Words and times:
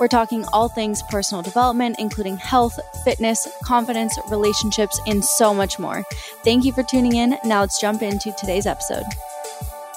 We're 0.00 0.08
talking 0.08 0.46
all 0.52 0.68
things 0.68 1.02
personal 1.02 1.42
development, 1.42 1.96
including 1.98 2.38
health, 2.38 2.80
fitness, 3.04 3.46
confidence, 3.62 4.18
relationships, 4.30 4.98
and 5.06 5.22
so 5.22 5.52
much 5.52 5.78
more. 5.78 6.04
Thank 6.42 6.64
you 6.64 6.72
for 6.72 6.82
tuning 6.82 7.16
in. 7.16 7.36
Now 7.44 7.60
let's 7.60 7.78
jump 7.78 8.00
into 8.00 8.32
today's 8.32 8.66
episode. 8.66 9.04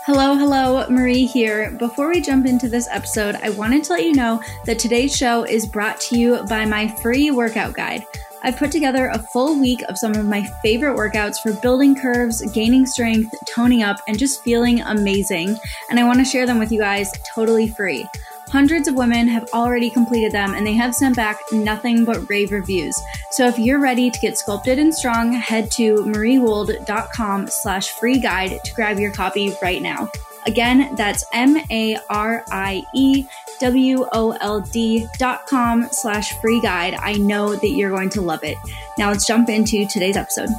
Hello, 0.05 0.35
hello, 0.35 0.85
Marie 0.89 1.25
here. 1.25 1.71
Before 1.79 2.09
we 2.09 2.19
jump 2.19 2.45
into 2.45 2.67
this 2.67 2.89
episode, 2.91 3.35
I 3.35 3.51
wanted 3.51 3.85
to 3.85 3.93
let 3.93 4.03
you 4.03 4.11
know 4.11 4.43
that 4.65 4.77
today's 4.77 5.15
show 5.15 5.45
is 5.45 5.65
brought 5.65 6.01
to 6.01 6.19
you 6.19 6.43
by 6.49 6.65
my 6.65 6.89
free 7.01 7.31
workout 7.31 7.73
guide. 7.73 8.03
I've 8.45 8.57
put 8.57 8.73
together 8.73 9.07
a 9.07 9.23
full 9.31 9.57
week 9.57 9.81
of 9.87 9.97
some 9.97 10.13
of 10.15 10.25
my 10.25 10.43
favorite 10.61 10.97
workouts 10.97 11.37
for 11.41 11.53
building 11.61 11.95
curves, 11.95 12.41
gaining 12.51 12.85
strength, 12.85 13.33
toning 13.47 13.83
up, 13.83 14.01
and 14.05 14.19
just 14.19 14.43
feeling 14.43 14.81
amazing. 14.81 15.57
And 15.89 15.97
I 15.97 16.03
want 16.03 16.19
to 16.19 16.25
share 16.25 16.45
them 16.45 16.59
with 16.59 16.69
you 16.69 16.79
guys 16.79 17.09
totally 17.33 17.69
free. 17.69 18.05
Hundreds 18.53 18.87
of 18.87 18.93
women 18.93 19.27
have 19.27 19.49
already 19.51 19.89
completed 19.89 20.31
them 20.31 20.53
and 20.53 20.67
they 20.67 20.73
have 20.73 20.93
sent 20.93 21.15
back 21.15 21.39
nothing 21.51 22.05
but 22.05 22.29
rave 22.29 22.51
reviews. 22.51 22.95
So 23.31 23.47
if 23.47 23.57
you're 23.57 23.79
ready 23.79 24.11
to 24.11 24.19
get 24.19 24.37
sculpted 24.37 24.77
and 24.77 24.93
strong, 24.93 25.33
head 25.33 25.71
to 25.71 25.95
mariewold.com 25.95 27.47
slash 27.47 27.89
free 27.93 28.19
guide 28.19 28.59
to 28.63 28.73
grab 28.75 28.99
your 28.99 29.11
copy 29.11 29.51
right 29.59 29.81
now. 29.81 30.07
Again, 30.45 30.93
that's 30.93 31.25
M-A-R-I-E-W-O-L-D 31.33 31.97
dot 35.17 35.47
com 35.47 35.87
slash 35.91 36.39
free 36.39 36.61
guide. 36.61 36.93
I 36.93 37.13
know 37.13 37.55
that 37.55 37.69
you're 37.69 37.89
going 37.89 38.09
to 38.11 38.21
love 38.21 38.43
it. 38.43 38.59
Now 38.99 39.09
let's 39.09 39.25
jump 39.25 39.49
into 39.49 39.87
today's 39.87 40.15
episode. 40.15 40.49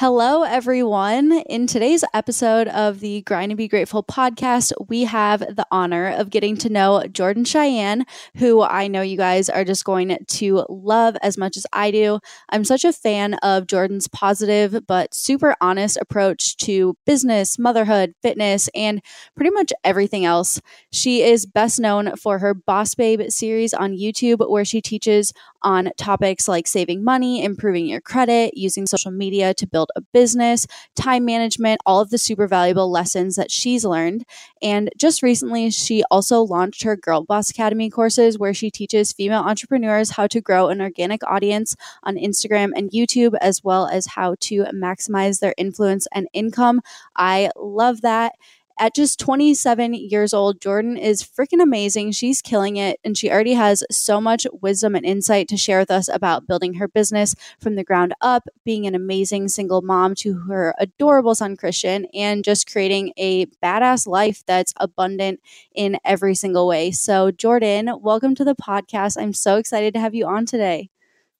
Hello, 0.00 0.44
everyone. 0.44 1.32
In 1.48 1.66
today's 1.66 2.04
episode 2.14 2.68
of 2.68 3.00
the 3.00 3.22
Grind 3.22 3.50
and 3.50 3.56
Be 3.56 3.66
Grateful 3.66 4.04
podcast, 4.04 4.72
we 4.88 5.02
have 5.02 5.40
the 5.40 5.66
honor 5.72 6.10
of 6.10 6.30
getting 6.30 6.56
to 6.58 6.68
know 6.68 7.02
Jordan 7.10 7.44
Cheyenne, 7.44 8.06
who 8.36 8.62
I 8.62 8.86
know 8.86 9.02
you 9.02 9.16
guys 9.16 9.48
are 9.48 9.64
just 9.64 9.84
going 9.84 10.16
to 10.24 10.64
love 10.68 11.16
as 11.20 11.36
much 11.36 11.56
as 11.56 11.66
I 11.72 11.90
do. 11.90 12.20
I'm 12.48 12.64
such 12.64 12.84
a 12.84 12.92
fan 12.92 13.34
of 13.42 13.66
Jordan's 13.66 14.06
positive 14.06 14.86
but 14.86 15.14
super 15.14 15.56
honest 15.60 15.98
approach 16.00 16.56
to 16.58 16.96
business, 17.04 17.58
motherhood, 17.58 18.14
fitness, 18.22 18.68
and 18.76 19.02
pretty 19.34 19.50
much 19.50 19.72
everything 19.82 20.24
else. 20.24 20.60
She 20.92 21.24
is 21.24 21.44
best 21.44 21.80
known 21.80 22.14
for 22.14 22.38
her 22.38 22.54
Boss 22.54 22.94
Babe 22.94 23.20
series 23.30 23.74
on 23.74 23.98
YouTube, 23.98 24.48
where 24.48 24.64
she 24.64 24.80
teaches 24.80 25.32
on 25.62 25.90
topics 25.96 26.48
like 26.48 26.66
saving 26.66 27.02
money, 27.04 27.42
improving 27.42 27.86
your 27.86 28.00
credit, 28.00 28.56
using 28.56 28.86
social 28.86 29.10
media 29.10 29.54
to 29.54 29.66
build 29.66 29.90
a 29.96 30.00
business, 30.00 30.66
time 30.94 31.24
management, 31.24 31.80
all 31.84 32.00
of 32.00 32.10
the 32.10 32.18
super 32.18 32.46
valuable 32.46 32.90
lessons 32.90 33.36
that 33.36 33.50
she's 33.50 33.84
learned. 33.84 34.24
And 34.62 34.90
just 34.96 35.22
recently, 35.22 35.70
she 35.70 36.02
also 36.10 36.40
launched 36.42 36.82
her 36.82 36.96
Girl 36.96 37.24
Boss 37.24 37.50
Academy 37.50 37.90
courses 37.90 38.38
where 38.38 38.54
she 38.54 38.70
teaches 38.70 39.12
female 39.12 39.42
entrepreneurs 39.42 40.10
how 40.10 40.26
to 40.28 40.40
grow 40.40 40.68
an 40.68 40.80
organic 40.80 41.22
audience 41.24 41.76
on 42.02 42.16
Instagram 42.16 42.70
and 42.74 42.90
YouTube, 42.90 43.36
as 43.40 43.62
well 43.64 43.86
as 43.86 44.06
how 44.06 44.36
to 44.40 44.64
maximize 44.64 45.40
their 45.40 45.54
influence 45.56 46.06
and 46.12 46.28
income. 46.32 46.80
I 47.16 47.50
love 47.56 48.02
that 48.02 48.32
at 48.78 48.94
just 48.94 49.18
27 49.20 49.94
years 49.94 50.32
old, 50.32 50.60
Jordan 50.60 50.96
is 50.96 51.22
freaking 51.22 51.62
amazing. 51.62 52.12
She's 52.12 52.40
killing 52.40 52.76
it, 52.76 53.00
and 53.04 53.16
she 53.16 53.30
already 53.30 53.54
has 53.54 53.84
so 53.90 54.20
much 54.20 54.46
wisdom 54.60 54.94
and 54.94 55.04
insight 55.04 55.48
to 55.48 55.56
share 55.56 55.78
with 55.78 55.90
us 55.90 56.08
about 56.08 56.46
building 56.46 56.74
her 56.74 56.88
business 56.88 57.34
from 57.60 57.74
the 57.74 57.84
ground 57.84 58.14
up, 58.20 58.46
being 58.64 58.86
an 58.86 58.94
amazing 58.94 59.48
single 59.48 59.82
mom 59.82 60.14
to 60.16 60.38
her 60.48 60.74
adorable 60.78 61.34
son, 61.34 61.56
Christian, 61.56 62.06
and 62.14 62.44
just 62.44 62.70
creating 62.70 63.12
a 63.16 63.46
badass 63.62 64.06
life 64.06 64.42
that's 64.46 64.72
abundant 64.76 65.40
in 65.74 65.98
every 66.04 66.34
single 66.34 66.66
way. 66.66 66.90
So, 66.90 67.30
Jordan, 67.30 67.90
welcome 68.00 68.34
to 68.36 68.44
the 68.44 68.54
podcast. 68.54 69.20
I'm 69.20 69.32
so 69.32 69.56
excited 69.56 69.94
to 69.94 70.00
have 70.00 70.14
you 70.14 70.26
on 70.26 70.46
today. 70.46 70.90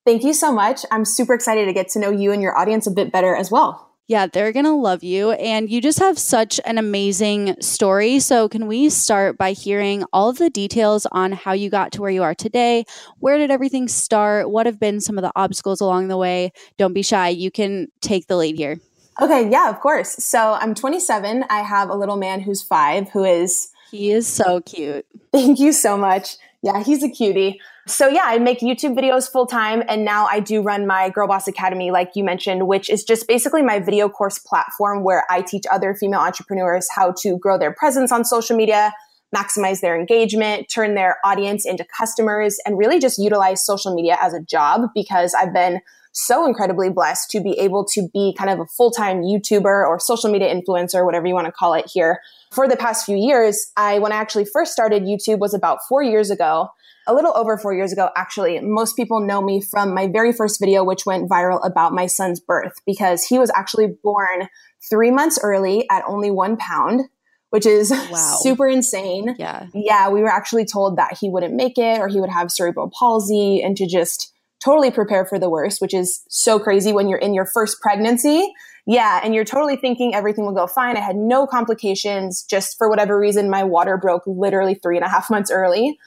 Thank 0.05 0.25
you 0.25 0.33
so 0.33 0.53
much. 0.53 0.87
I'm 0.91 1.05
super 1.05 1.35
excited 1.35 1.67
to 1.67 1.73
get 1.73 1.89
to 1.91 1.99
know 1.99 2.11
you 2.11 2.33
and 2.33 2.41
your 2.41 2.57
audience 2.57 2.87
a 2.87 2.91
bit 2.91 3.13
better 3.13 3.37
as 3.37 3.51
well. 3.51 3.88
Yeah, 4.09 4.27
they're 4.27 4.53
going 4.53 4.65
to 4.65 4.73
love 4.73 5.05
you. 5.05 5.33
And 5.33 5.71
you 5.71 5.83
just 5.83 5.99
have 5.99 6.19
such 6.19 6.59
an 6.65 6.79
amazing 6.79 7.57
story. 7.61 8.21
So, 8.21 8.49
can 8.49 8.67
we 8.67 8.89
start 8.89 9.37
by 9.37 9.53
hearing 9.53 10.03
all 10.15 10.31
of 10.31 10.39
the 10.39 10.49
details 10.49 11.07
on 11.13 11.33
how 11.33 11.53
you 11.53 11.69
got 11.69 11.93
to 11.93 12.01
where 12.01 12.11
you 12.11 12.23
are 12.23 12.35
today? 12.35 12.87
Where 13.19 13.37
did 13.37 13.51
everything 13.51 13.87
start? 13.87 14.51
What 14.51 14.65
have 14.65 14.81
been 14.81 15.01
some 15.01 15.19
of 15.19 15.23
the 15.23 15.33
obstacles 15.37 15.83
along 15.83 16.09
the 16.09 16.17
way? 16.17 16.53
Don't 16.79 16.95
be 16.95 17.03
shy. 17.03 17.29
You 17.29 17.51
can 17.51 17.89
take 18.01 18.29
the 18.29 18.37
lead 18.39 18.57
here. 18.57 18.81
Okay, 19.21 19.51
yeah, 19.51 19.69
of 19.69 19.79
course. 19.81 20.13
So, 20.25 20.55
I'm 20.55 20.75
27. 20.75 21.45
I 21.51 21.61
have 21.61 21.91
a 21.91 21.95
little 21.95 22.17
man 22.17 22.41
who's 22.41 22.63
five 22.63 23.11
who 23.11 23.25
is. 23.25 23.71
He 23.91 24.11
is 24.11 24.27
so 24.27 24.63
cute. 24.63 25.05
Thank 25.33 25.61
you 25.61 25.73
so 25.73 25.99
much. 25.99 26.37
Yeah, 26.63 26.83
he's 26.83 27.05
a 27.05 27.09
cutie. 27.09 27.61
So 27.87 28.09
yeah, 28.09 28.25
I 28.25 28.39
make 28.39 28.61
YouTube 28.61 28.99
videos 28.99 29.31
full 29.31 29.47
time 29.47 29.83
and 29.89 30.05
now 30.05 30.27
I 30.27 30.41
do 30.41 30.61
run 30.61 30.87
my 30.87 31.09
Girl 31.09 31.29
Boss 31.29 31.47
Academy, 31.47 31.91
like 31.93 32.11
you 32.17 32.25
mentioned, 32.25 32.67
which 32.67 32.91
is 32.91 33.05
just 33.05 33.29
basically 33.29 33.63
my 33.63 33.79
video 33.79 34.09
course 34.09 34.39
platform 34.39 35.05
where 35.05 35.25
I 35.31 35.43
teach 35.43 35.65
other 35.71 35.95
female 35.95 36.21
entrepreneurs 36.21 36.89
how 36.95 37.15
to 37.23 37.39
grow 37.39 37.59
their 37.59 37.73
presence 37.73 38.11
on 38.11 38.25
social 38.25 38.57
media, 38.57 38.93
maximize 39.35 39.81
their 39.81 39.99
engagement, 39.99 40.69
turn 40.69 40.95
their 40.95 41.19
audience 41.25 41.65
into 41.65 41.87
customers, 41.97 42.57
and 42.67 42.77
really 42.77 42.99
just 42.99 43.19
utilize 43.19 43.65
social 43.65 43.95
media 43.95 44.19
as 44.21 44.35
a 44.35 44.41
job 44.41 44.91
because 44.95 45.35
I've 45.35 45.55
been 45.55 45.81
so 46.13 46.47
incredibly 46.47 46.91
blessed 46.91 47.31
to 47.31 47.41
be 47.41 47.59
able 47.59 47.85
to 47.93 48.09
be 48.13 48.35
kind 48.37 48.51
of 48.51 48.61
a 48.61 48.67
full 48.67 48.91
time 48.91 49.23
YouTuber 49.23 49.65
or 49.65 49.99
social 49.99 50.31
media 50.31 50.55
influencer, 50.55 51.05
whatever 51.05 51.27
you 51.27 51.35
want 51.35 51.47
to 51.47 51.53
call 51.53 51.75
it 51.75 51.91
here. 51.93 52.21
For 52.53 52.67
the 52.67 52.77
past 52.77 53.05
few 53.05 53.17
years, 53.17 53.71
I, 53.77 53.99
when 53.99 54.13
I 54.13 54.17
actually 54.17 54.47
first 54.47 54.73
started 54.73 55.03
YouTube 55.03 55.39
was 55.39 55.55
about 55.55 55.79
four 55.89 56.03
years 56.03 56.31
ago 56.31 56.71
a 57.09 57.15
little 57.15 57.33
over 57.35 57.57
four 57.57 57.75
years 57.75 57.91
ago, 57.91 58.11
actually, 58.17 58.61
most 58.61 58.95
people 58.95 59.21
know 59.21 59.41
me 59.41 59.63
from 59.63 59.95
my 59.95 60.07
very 60.07 60.31
first 60.31 60.61
video, 60.61 60.85
which 60.85 61.07
went 61.07 61.29
viral 61.29 61.59
about 61.67 61.95
my 61.95 62.07
son's 62.07 62.39
birth 62.39 62.75
because 62.87 63.25
he 63.25 63.39
was 63.39 63.51
actually 63.55 63.87
born 64.05 64.49
three 64.91 65.11
months 65.11 65.39
early 65.43 65.89
at 65.91 66.05
only 66.07 66.31
one 66.31 66.59
pound, 66.59 67.09
which 67.49 67.65
is 67.65 67.91
wow. 68.11 68.37
super 68.43 68.69
insane. 68.69 69.35
Yeah. 69.39 69.67
Yeah. 69.73 70.11
We 70.11 70.21
were 70.21 70.29
actually 70.29 70.67
told 70.67 70.99
that 70.99 71.17
he 71.19 71.31
wouldn't 71.31 71.55
make 71.55 71.79
it 71.79 71.99
or 71.99 72.09
he 72.09 72.21
would 72.21 72.31
have 72.31 72.51
cerebral 72.51 72.91
palsy 72.97 73.63
and 73.63 73.75
to 73.79 73.87
just 73.87 74.35
totally 74.63 74.91
prepare 74.91 75.25
for 75.25 75.39
the 75.39 75.49
worst, 75.49 75.81
which 75.81 75.95
is 75.95 76.23
so 76.29 76.59
crazy 76.59 76.93
when 76.93 77.09
you're 77.09 77.19
in 77.19 77.35
your 77.35 77.47
first 77.47 77.81
pregnancy. 77.81 78.53
Yeah. 78.87 79.21
And 79.23 79.35
you're 79.35 79.45
totally 79.45 79.77
thinking 79.77 80.15
everything 80.15 80.45
will 80.45 80.55
go 80.55 80.67
fine. 80.67 80.97
I 80.97 81.01
had 81.01 81.17
no 81.17 81.47
complications. 81.47 82.43
Just 82.43 82.79
for 82.79 82.89
whatever 82.89 83.19
reason, 83.19 83.51
my 83.51 83.63
water 83.63 83.97
broke 83.97 84.23
literally 84.27 84.75
three 84.75 84.97
and 84.97 85.05
a 85.05 85.09
half 85.09 85.29
months 85.31 85.51
early. 85.51 85.99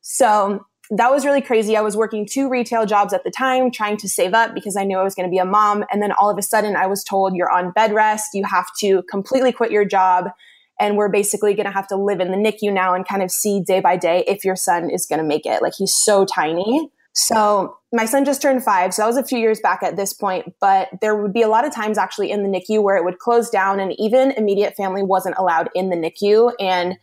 So 0.00 0.64
that 0.90 1.10
was 1.10 1.24
really 1.24 1.40
crazy. 1.40 1.76
I 1.76 1.80
was 1.80 1.96
working 1.96 2.26
two 2.26 2.48
retail 2.48 2.86
jobs 2.86 3.12
at 3.12 3.24
the 3.24 3.30
time, 3.30 3.70
trying 3.70 3.96
to 3.98 4.08
save 4.08 4.34
up 4.34 4.54
because 4.54 4.76
I 4.76 4.84
knew 4.84 4.98
I 4.98 5.02
was 5.02 5.14
going 5.14 5.28
to 5.28 5.30
be 5.30 5.38
a 5.38 5.44
mom. 5.44 5.84
And 5.92 6.02
then 6.02 6.12
all 6.12 6.30
of 6.30 6.38
a 6.38 6.42
sudden, 6.42 6.74
I 6.74 6.86
was 6.86 7.04
told, 7.04 7.34
you're 7.34 7.50
on 7.50 7.70
bed 7.70 7.94
rest. 7.94 8.30
You 8.34 8.44
have 8.44 8.66
to 8.80 9.02
completely 9.10 9.52
quit 9.52 9.70
your 9.70 9.84
job. 9.84 10.30
And 10.80 10.96
we're 10.96 11.10
basically 11.10 11.54
going 11.54 11.66
to 11.66 11.72
have 11.72 11.86
to 11.88 11.96
live 11.96 12.20
in 12.20 12.30
the 12.30 12.36
NICU 12.36 12.72
now 12.72 12.94
and 12.94 13.06
kind 13.06 13.22
of 13.22 13.30
see 13.30 13.60
day 13.60 13.80
by 13.80 13.96
day 13.96 14.24
if 14.26 14.44
your 14.44 14.56
son 14.56 14.90
is 14.90 15.06
going 15.06 15.20
to 15.20 15.24
make 15.26 15.46
it. 15.46 15.62
Like 15.62 15.74
he's 15.76 15.94
so 15.94 16.24
tiny. 16.24 16.90
So 17.14 17.76
my 17.92 18.06
son 18.06 18.24
just 18.24 18.40
turned 18.40 18.64
five. 18.64 18.94
So 18.94 19.02
that 19.02 19.06
was 19.06 19.16
a 19.16 19.24
few 19.24 19.38
years 19.38 19.60
back 19.60 19.82
at 19.82 19.96
this 19.96 20.12
point. 20.12 20.54
But 20.60 20.88
there 21.00 21.14
would 21.14 21.32
be 21.32 21.42
a 21.42 21.48
lot 21.48 21.66
of 21.66 21.74
times 21.74 21.98
actually 21.98 22.30
in 22.30 22.42
the 22.42 22.48
NICU 22.48 22.82
where 22.82 22.96
it 22.96 23.04
would 23.04 23.18
close 23.18 23.50
down 23.50 23.80
and 23.80 23.94
even 23.98 24.30
immediate 24.32 24.74
family 24.76 25.02
wasn't 25.02 25.36
allowed 25.38 25.68
in 25.74 25.90
the 25.90 25.96
NICU. 25.96 26.52
And 26.58 26.96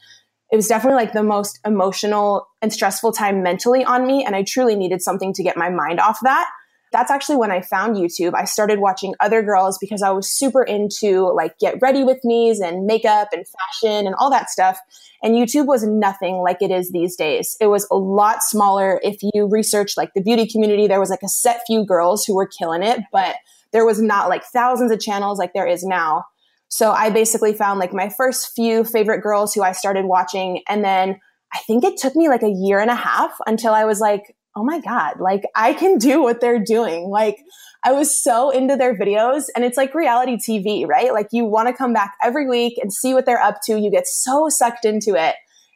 it 0.52 0.56
was 0.56 0.68
definitely 0.68 0.96
like 0.96 1.14
the 1.14 1.24
most 1.24 1.60
emotional 1.64 2.48
and 2.62 2.74
stressful 2.74 3.12
time 3.12 3.44
mentally 3.44 3.84
on 3.84 4.08
me. 4.08 4.26
And 4.26 4.36
I 4.36 4.44
truly 4.44 4.76
needed 4.76 5.02
something 5.02 5.32
to 5.34 5.44
get 5.44 5.58
my 5.58 5.70
mind 5.70 6.00
off 6.00 6.20
that. 6.24 6.50
That's 6.92 7.12
actually 7.12 7.38
when 7.38 7.52
I 7.52 7.62
found 7.62 7.96
YouTube. 7.96 8.34
I 8.34 8.46
started 8.46 8.80
watching 8.80 9.14
other 9.20 9.42
girls 9.42 9.78
because 9.80 10.02
I 10.02 10.10
was 10.12 10.30
super 10.30 10.64
into 10.64 11.32
like 11.34 11.58
get 11.60 11.82
ready 11.82 12.04
with 12.04 12.20
me's 12.24 12.60
and 12.60 12.86
makeup 12.86 13.30
and 13.32 13.46
fashion 13.48 14.08
and 14.08 14.16
all 14.16 14.30
that 14.32 14.50
stuff. 14.50 14.80
And 15.22 15.36
YouTube 15.36 15.66
was 15.66 15.84
nothing 15.84 16.38
like 16.38 16.62
it 16.62 16.72
is 16.72 16.92
these 16.92 17.16
days. 17.16 17.58
It 17.60 17.68
was 17.68 17.88
a 17.92 17.96
lot 17.96 18.42
smaller. 18.42 19.00
If 19.04 19.18
you 19.22 19.48
research 19.48 19.98
like 19.98 20.14
the 20.14 20.22
beauty 20.22 20.48
community, 20.48 20.88
there 20.88 21.00
was 21.00 21.10
like 21.10 21.24
a 21.24 21.28
set 21.28 21.62
few 21.68 21.86
girls 21.86 22.26
who 22.26 22.36
were 22.36 22.48
killing 22.48 22.84
it, 22.84 23.02
but 23.12 23.36
there 23.72 23.86
was 23.86 24.02
not 24.02 24.30
like 24.30 24.44
thousands 24.46 24.92
of 24.92 25.00
channels 25.00 25.38
like 25.38 25.54
there 25.54 25.68
is 25.68 25.84
now. 25.84 26.26
So 26.70 26.92
I 26.92 27.10
basically 27.10 27.54
found 27.54 27.80
like 27.80 27.94
my 27.94 28.10
first 28.10 28.54
few 28.56 28.84
favorite 28.84 29.22
girls 29.22 29.54
who 29.54 29.64
I 29.64 29.74
started 29.74 30.06
watching. 30.06 30.62
And 30.68 30.84
then 30.84 31.20
I 31.54 31.60
think 31.68 31.84
it 31.84 31.98
took 31.98 32.16
me 32.16 32.30
like 32.30 32.44
a 32.44 32.50
year 32.50 32.80
and 32.80 32.92
a 32.92 32.96
half 32.96 33.32
until 33.46 33.74
I 33.74 33.86
was 33.86 34.00
like, 34.00 34.36
oh 34.60 34.64
my 34.64 34.82
God, 34.82 35.22
like 35.22 35.44
I 35.56 35.74
can 35.74 35.98
do 35.98 36.22
what 36.22 36.42
they're 36.42 36.60
doing. 36.60 37.10
Like 37.10 37.38
I 37.86 37.94
was 37.94 38.22
so 38.22 38.50
into 38.50 38.76
their 38.76 38.94
videos 38.94 39.46
and 39.56 39.64
it's 39.64 39.78
like 39.78 39.96
reality 39.96 40.36
TV, 40.36 40.86
right? 40.86 41.14
Like 41.14 41.30
you 41.32 41.46
want 41.46 41.70
to 41.70 41.74
come 41.74 41.94
back 41.94 42.16
every 42.22 42.48
week 42.48 42.78
and 42.82 42.92
see 42.92 43.14
what 43.14 43.26
they're 43.26 43.42
up 43.42 43.60
to. 43.66 43.80
You 43.80 43.90
get 43.90 44.06
so 44.06 44.50
sucked 44.50 44.84
into 44.84 45.16
it. 45.16 45.36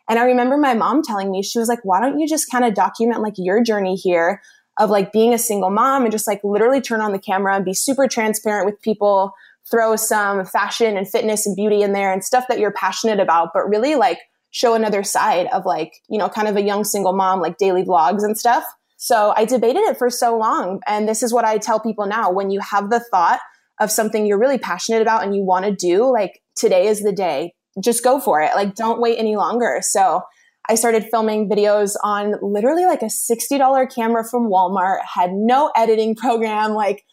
And 0.10 0.20
I 0.20 0.26
remember 0.26 0.58
my 0.58 0.74
mom 0.74 1.02
telling 1.02 1.32
me, 1.32 1.42
she 1.42 1.60
was 1.60 1.70
like, 1.70 1.80
why 1.84 2.02
don't 2.02 2.20
you 2.20 2.28
just 2.28 2.52
kind 2.52 2.66
of 2.66 2.74
document 2.74 3.22
like 3.22 3.36
your 3.38 3.64
journey 3.64 3.96
here 3.96 4.42
of 4.78 4.90
like 4.90 5.14
being 5.14 5.34
a 5.34 5.38
single 5.38 5.70
mom 5.70 6.04
and 6.04 6.12
just 6.12 6.28
like 6.28 6.44
literally 6.44 6.82
turn 6.82 7.00
on 7.00 7.14
the 7.14 7.20
camera 7.20 7.56
and 7.56 7.64
be 7.64 7.74
super 7.74 8.06
transparent 8.06 8.66
with 8.66 8.82
people, 8.82 9.34
throw 9.72 9.96
some 9.96 10.44
fashion 10.44 10.98
and 10.98 11.08
fitness 11.08 11.46
and 11.46 11.56
beauty 11.56 11.84
in 11.84 11.94
there 11.94 12.12
and 12.12 12.22
stuff 12.22 12.46
that 12.50 12.60
you're 12.60 12.74
passionate 12.74 13.22
about, 13.22 13.52
but 13.54 13.70
really 13.70 13.96
like 13.96 14.20
show 14.54 14.76
another 14.76 15.04
side 15.04 15.48
of 15.52 15.66
like, 15.66 16.00
you 16.08 16.18
know, 16.18 16.30
kind 16.30 16.48
of 16.48 16.56
a 16.56 16.62
young 16.62 16.84
single 16.84 17.14
mom, 17.14 17.42
like 17.42 17.58
daily 17.58 17.84
vlogs 17.84 18.24
and 18.24 18.38
stuff. 18.38 18.64
So 18.98 19.34
I 19.36 19.44
debated 19.44 19.82
it 19.82 19.98
for 19.98 20.10
so 20.10 20.38
long. 20.38 20.80
And 20.88 21.10
this 21.10 21.24
is 21.24 21.34
what 21.34 21.44
I 21.44 21.58
tell 21.58 21.80
people 21.80 22.06
now 22.06 22.32
when 22.32 22.52
you 22.52 22.62
have 22.62 22.90
the 22.90 23.04
thought 23.12 23.40
of 23.82 23.92
something 23.92 24.26
you're 24.26 24.40
really 24.40 24.60
passionate 24.60 25.02
about 25.02 25.24
and 25.24 25.36
you 25.36 25.44
want 25.44 25.66
to 25.66 25.76
do, 25.76 26.10
like 26.10 26.40
today 26.56 26.88
is 26.88 27.02
the 27.02 27.12
day. 27.12 27.54
Just 27.84 28.04
go 28.04 28.20
for 28.20 28.42
it. 28.42 28.52
Like 28.56 28.76
don't 28.76 29.02
wait 29.02 29.18
any 29.18 29.36
longer. 29.36 29.80
So 29.82 30.22
I 30.70 30.76
started 30.76 31.08
filming 31.10 31.50
videos 31.50 31.96
on 32.04 32.36
literally 32.42 32.86
like 32.86 33.02
a 33.02 33.08
$60 33.08 33.94
camera 33.94 34.24
from 34.24 34.50
Walmart, 34.50 35.00
had 35.04 35.32
no 35.34 35.72
editing 35.76 36.16
program, 36.16 36.74
like 36.74 37.04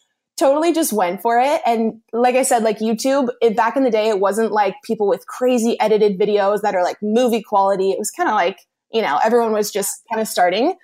totally 0.41 0.73
just 0.73 0.93
went 0.93 1.23
for 1.23 1.39
it. 1.39 1.61
And 1.65 2.01
like 2.13 2.35
I 2.35 2.43
said, 2.43 2.65
like 2.65 2.79
YouTube, 2.79 3.29
it, 3.41 3.55
back 3.55 3.77
in 3.77 3.85
the 3.85 3.91
day, 3.91 4.09
it 4.09 4.19
wasn't 4.19 4.51
like 4.51 4.75
people 4.83 5.07
with 5.07 5.27
crazy 5.27 5.79
edited 5.79 6.19
videos 6.19 6.63
that 6.63 6.75
are 6.75 6.83
like 6.83 6.97
movie 7.03 7.43
quality. 7.43 7.91
It 7.91 7.99
was 7.99 8.11
kind 8.11 8.29
of 8.29 8.35
like, 8.35 8.59
you 8.93 9.03
know, 9.03 9.21
everyone 9.23 9.53
was 9.53 9.71
just 9.71 10.03
kind 10.11 10.21
of 10.21 10.27
starting. 10.27 10.75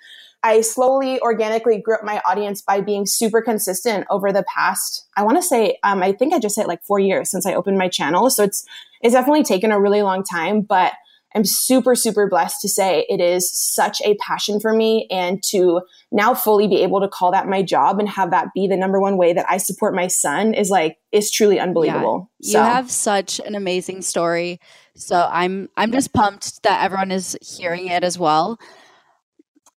I 0.43 0.61
slowly, 0.61 1.19
organically 1.21 1.81
grew 1.81 1.95
up 1.95 2.03
my 2.03 2.21
audience 2.29 2.61
by 2.61 2.79
being 2.79 3.07
super 3.07 3.41
consistent 3.41 4.05
over 4.09 4.31
the 4.31 4.45
past, 4.55 5.07
I 5.17 5.23
want 5.23 5.37
to 5.37 5.41
say, 5.41 5.79
um, 5.83 6.03
I 6.03 6.13
think 6.13 6.33
I 6.33 6.39
just 6.39 6.55
hit 6.55 6.67
like 6.67 6.83
four 6.83 6.99
years 6.99 7.29
since 7.29 7.45
I 7.45 7.55
opened 7.55 7.79
my 7.79 7.89
channel. 7.89 8.29
So 8.29 8.43
it's, 8.43 8.63
it's 9.01 9.13
definitely 9.13 9.43
taken 9.43 9.71
a 9.71 9.81
really 9.81 10.03
long 10.03 10.23
time, 10.23 10.61
but 10.61 10.93
I'm 11.37 11.45
super, 11.45 11.93
super 11.93 12.27
blessed 12.27 12.61
to 12.61 12.67
say 12.67 13.05
it 13.07 13.21
is 13.21 13.55
such 13.55 14.01
a 14.01 14.15
passion 14.15 14.59
for 14.59 14.73
me 14.73 15.07
and 15.11 15.41
to 15.51 15.81
now 16.11 16.33
fully 16.33 16.67
be 16.67 16.81
able 16.81 16.99
to 16.99 17.07
call 17.07 17.31
that 17.31 17.47
my 17.47 17.61
job 17.61 17.99
and 17.99 18.09
have 18.09 18.31
that 18.31 18.47
be 18.55 18.67
the 18.67 18.75
number 18.75 18.99
one 18.99 19.17
way 19.17 19.33
that 19.33 19.45
I 19.47 19.57
support 19.57 19.93
my 19.93 20.07
son 20.07 20.55
is 20.55 20.71
like, 20.71 20.97
is 21.11 21.29
truly 21.29 21.59
unbelievable. 21.59 22.31
Yeah, 22.39 22.51
so. 22.51 22.57
You 22.57 22.65
have 22.65 22.89
such 22.89 23.39
an 23.41 23.53
amazing 23.53 24.01
story. 24.01 24.59
So 24.95 25.29
I'm, 25.31 25.69
I'm 25.77 25.91
just 25.91 26.11
pumped 26.11 26.63
that 26.63 26.83
everyone 26.83 27.11
is 27.11 27.37
hearing 27.39 27.85
it 27.85 28.03
as 28.03 28.17
well. 28.17 28.57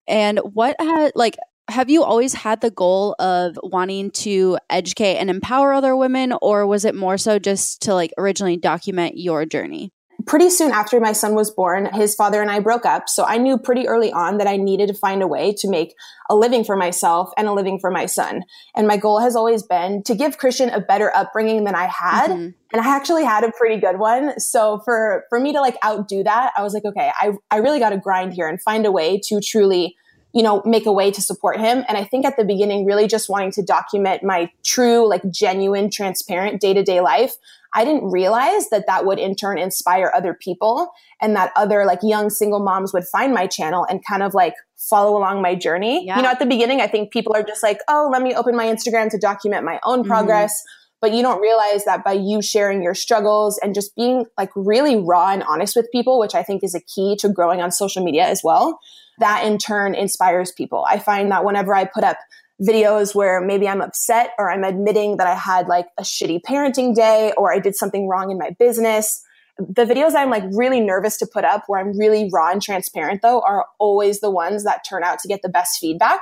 And 0.08 0.40
what 0.40 0.78
had, 0.80 1.12
like, 1.14 1.36
have 1.68 1.90
you 1.90 2.06
always 2.06 2.34
had 2.34 2.62
the 2.62 2.72
goal 2.72 3.18
of 3.20 3.60
wanting 3.62 4.12
to 4.12 4.58
educate 4.70 5.18
and 5.18 5.30
empower 5.30 5.74
other 5.74 5.94
women 5.94 6.34
or 6.42 6.66
was 6.66 6.86
it 6.86 6.96
more 6.96 7.18
so 7.18 7.38
just 7.38 7.82
to 7.82 7.94
like 7.94 8.14
originally 8.18 8.56
document 8.56 9.18
your 9.18 9.46
journey 9.46 9.92
pretty 10.25 10.50
soon 10.50 10.71
after 10.71 11.00
my 11.00 11.13
son 11.13 11.33
was 11.33 11.51
born, 11.51 11.86
his 11.94 12.16
father 12.16 12.42
and 12.42 12.51
I 12.51 12.60
broke 12.60 12.86
up. 12.86 13.07
So 13.07 13.24
I 13.24 13.38
knew 13.38 13.57
pretty 13.57 13.88
early 13.88 14.12
on 14.12 14.38
that 14.38 14.48
I 14.48 14.57
needed 14.57 14.88
to 14.88 14.94
find 14.94 15.21
a 15.21 15.27
way 15.27 15.54
to 15.60 15.69
make 15.69 15.95
a 16.30 16.36
living 16.36 16.63
for 16.63 16.75
myself 16.75 17.31
and 17.38 17.48
a 17.48 17.54
living 17.54 17.80
for 17.80 17.89
my 17.89 18.06
son. 18.06 18.44
And 18.75 18.88
my 18.88 18.98
goal 18.98 19.19
has 19.19 19.36
always 19.36 19.63
been 19.63 20.04
to 20.04 20.16
give 20.16 20.38
Christian 20.38 20.69
a 20.69 20.80
better 20.81 21.16
upbringing 21.16 21.63
than 21.63 21.75
I 21.75 21.86
had. 21.86 22.30
Mm-hmm. 22.30 22.50
And 22.71 22.81
I 22.81 22.95
actually 22.95 23.24
had 23.24 23.44
a 23.44 23.51
pretty 23.51 23.80
good 23.80 23.98
one. 23.98 24.39
So 24.39 24.81
for, 24.86 25.25
for 25.30 25.39
me 25.39 25.54
to 25.54 25.62
like 25.62 25.77
outdo 25.83 26.24
that, 26.24 26.51
I 26.56 26.63
was 26.63 26.74
like, 26.74 26.86
okay, 26.86 27.12
I, 27.19 27.31
I 27.50 27.57
really 27.57 27.80
got 27.80 27.89
to 27.89 27.98
grind 27.98 28.33
here 28.33 28.48
and 28.48 28.62
find 28.62 28.86
a 28.86 28.92
way 28.92 29.19
to 29.25 29.42
truly 29.42 29.95
you 30.33 30.44
know, 30.44 30.62
make 30.63 30.86
a 30.86 30.92
way 30.92 31.10
to 31.10 31.22
support 31.22 31.60
him. 31.60 31.83
And 31.88 31.98
I 31.98 32.04
think 32.04 32.24
at 32.24 32.38
the 32.38 32.45
beginning, 32.45 32.86
really 32.86 33.07
just 33.07 33.30
wanting 33.30 33.51
to 33.54 33.63
document 33.63 34.24
my 34.24 34.51
true, 34.63 35.10
like 35.10 35.24
genuine, 35.31 35.89
transparent 35.89 36.62
day 36.62 36.74
to 36.74 36.83
day 36.83 37.01
life. 37.01 37.33
I 37.74 37.86
didn't 37.86 38.10
realize 38.10 38.69
that 38.69 38.86
that 38.88 39.06
would 39.06 39.19
in 39.19 39.36
turn 39.36 39.57
inspire 39.57 40.12
other 40.16 40.33
people 40.33 40.92
and 41.21 41.36
that 41.36 41.51
other 41.56 41.86
like 41.86 42.00
young 42.01 42.30
single 42.30 42.60
moms 42.60 42.94
would 42.94 43.06
find 43.06 43.33
my 43.33 43.48
channel 43.48 43.86
and 43.89 44.01
kind 44.07 44.24
of 44.24 44.33
like 44.33 44.54
follow 44.77 45.18
along 45.18 45.42
my 45.42 45.56
journey. 45.56 46.06
Yeah. 46.06 46.18
You 46.18 46.24
know, 46.24 46.30
at 46.30 46.39
the 46.39 46.45
beginning, 46.45 46.81
I 46.81 46.88
think 46.88 47.12
people 47.12 47.36
are 47.36 47.44
just 47.44 47.62
like, 47.62 47.80
oh, 47.88 48.10
let 48.12 48.21
me 48.21 48.33
open 48.33 48.56
my 48.56 48.66
Instagram 48.66 49.10
to 49.12 49.18
document 49.18 49.66
my 49.66 49.80
own 49.83 50.00
mm-hmm. 50.00 50.10
progress. 50.10 50.51
Mm-hmm. 50.54 50.75
But 51.01 51.13
you 51.13 51.21
don't 51.21 51.42
realize 51.42 51.86
that 51.86 52.04
by 52.04 52.13
you 52.13 52.42
sharing 52.42 52.81
your 52.81 52.94
struggles 52.94 53.57
and 53.63 53.74
just 53.74 53.95
being 53.95 54.25
like 54.38 54.50
really 54.56 54.98
raw 54.98 55.31
and 55.31 55.44
honest 55.44 55.75
with 55.75 55.88
people, 55.94 56.19
which 56.19 56.36
I 56.36 56.44
think 56.44 56.62
is 56.63 56.75
a 56.75 56.81
key 56.81 57.15
to 57.19 57.30
growing 57.30 57.62
on 57.62 57.72
social 57.72 58.04
media 58.04 58.25
as 58.25 58.42
well, 58.44 58.80
that 59.19 59.45
in 59.45 59.57
turn 59.57 59.95
inspires 59.95 60.51
people. 60.51 60.86
I 60.89 61.00
find 61.00 61.31
that 61.31 61.45
whenever 61.45 61.74
I 61.74 61.86
put 61.86 62.04
up 62.04 62.18
videos 62.62 63.16
where 63.16 63.42
maybe 63.42 63.68
I'm 63.68 63.82
upset 63.82 64.32
or 64.38 64.52
I'm 64.52 64.64
admitting 64.64 65.18
that 65.18 65.28
I 65.28 65.36
had 65.36 65.68
like 65.68 65.88
a 65.98 66.04
shitty 66.04 66.42
parenting 66.42 66.94
day 66.94 67.34
or 67.38 67.54
I 67.54 67.60
did 67.60 67.76
something 67.76 68.08
wrong 68.08 68.32
in 68.32 68.38
my 68.38 68.50
business. 68.52 69.24
The 69.58 69.86
videos 69.86 70.14
I'm 70.16 70.30
like 70.30 70.44
really 70.52 70.80
nervous 70.80 71.18
to 71.18 71.28
put 71.28 71.44
up 71.44 71.64
where 71.68 71.80
I'm 71.80 71.98
really 71.98 72.30
raw 72.32 72.52
and 72.52 72.62
transparent 72.62 73.22
though 73.22 73.42
are 73.42 73.66
always 73.78 74.20
the 74.20 74.30
ones 74.30 74.64
that 74.64 74.86
turn 74.88 75.04
out 75.04 75.20
to 75.20 75.28
get 75.28 75.42
the 75.42 75.50
best 75.50 75.80
feedback 75.80 76.22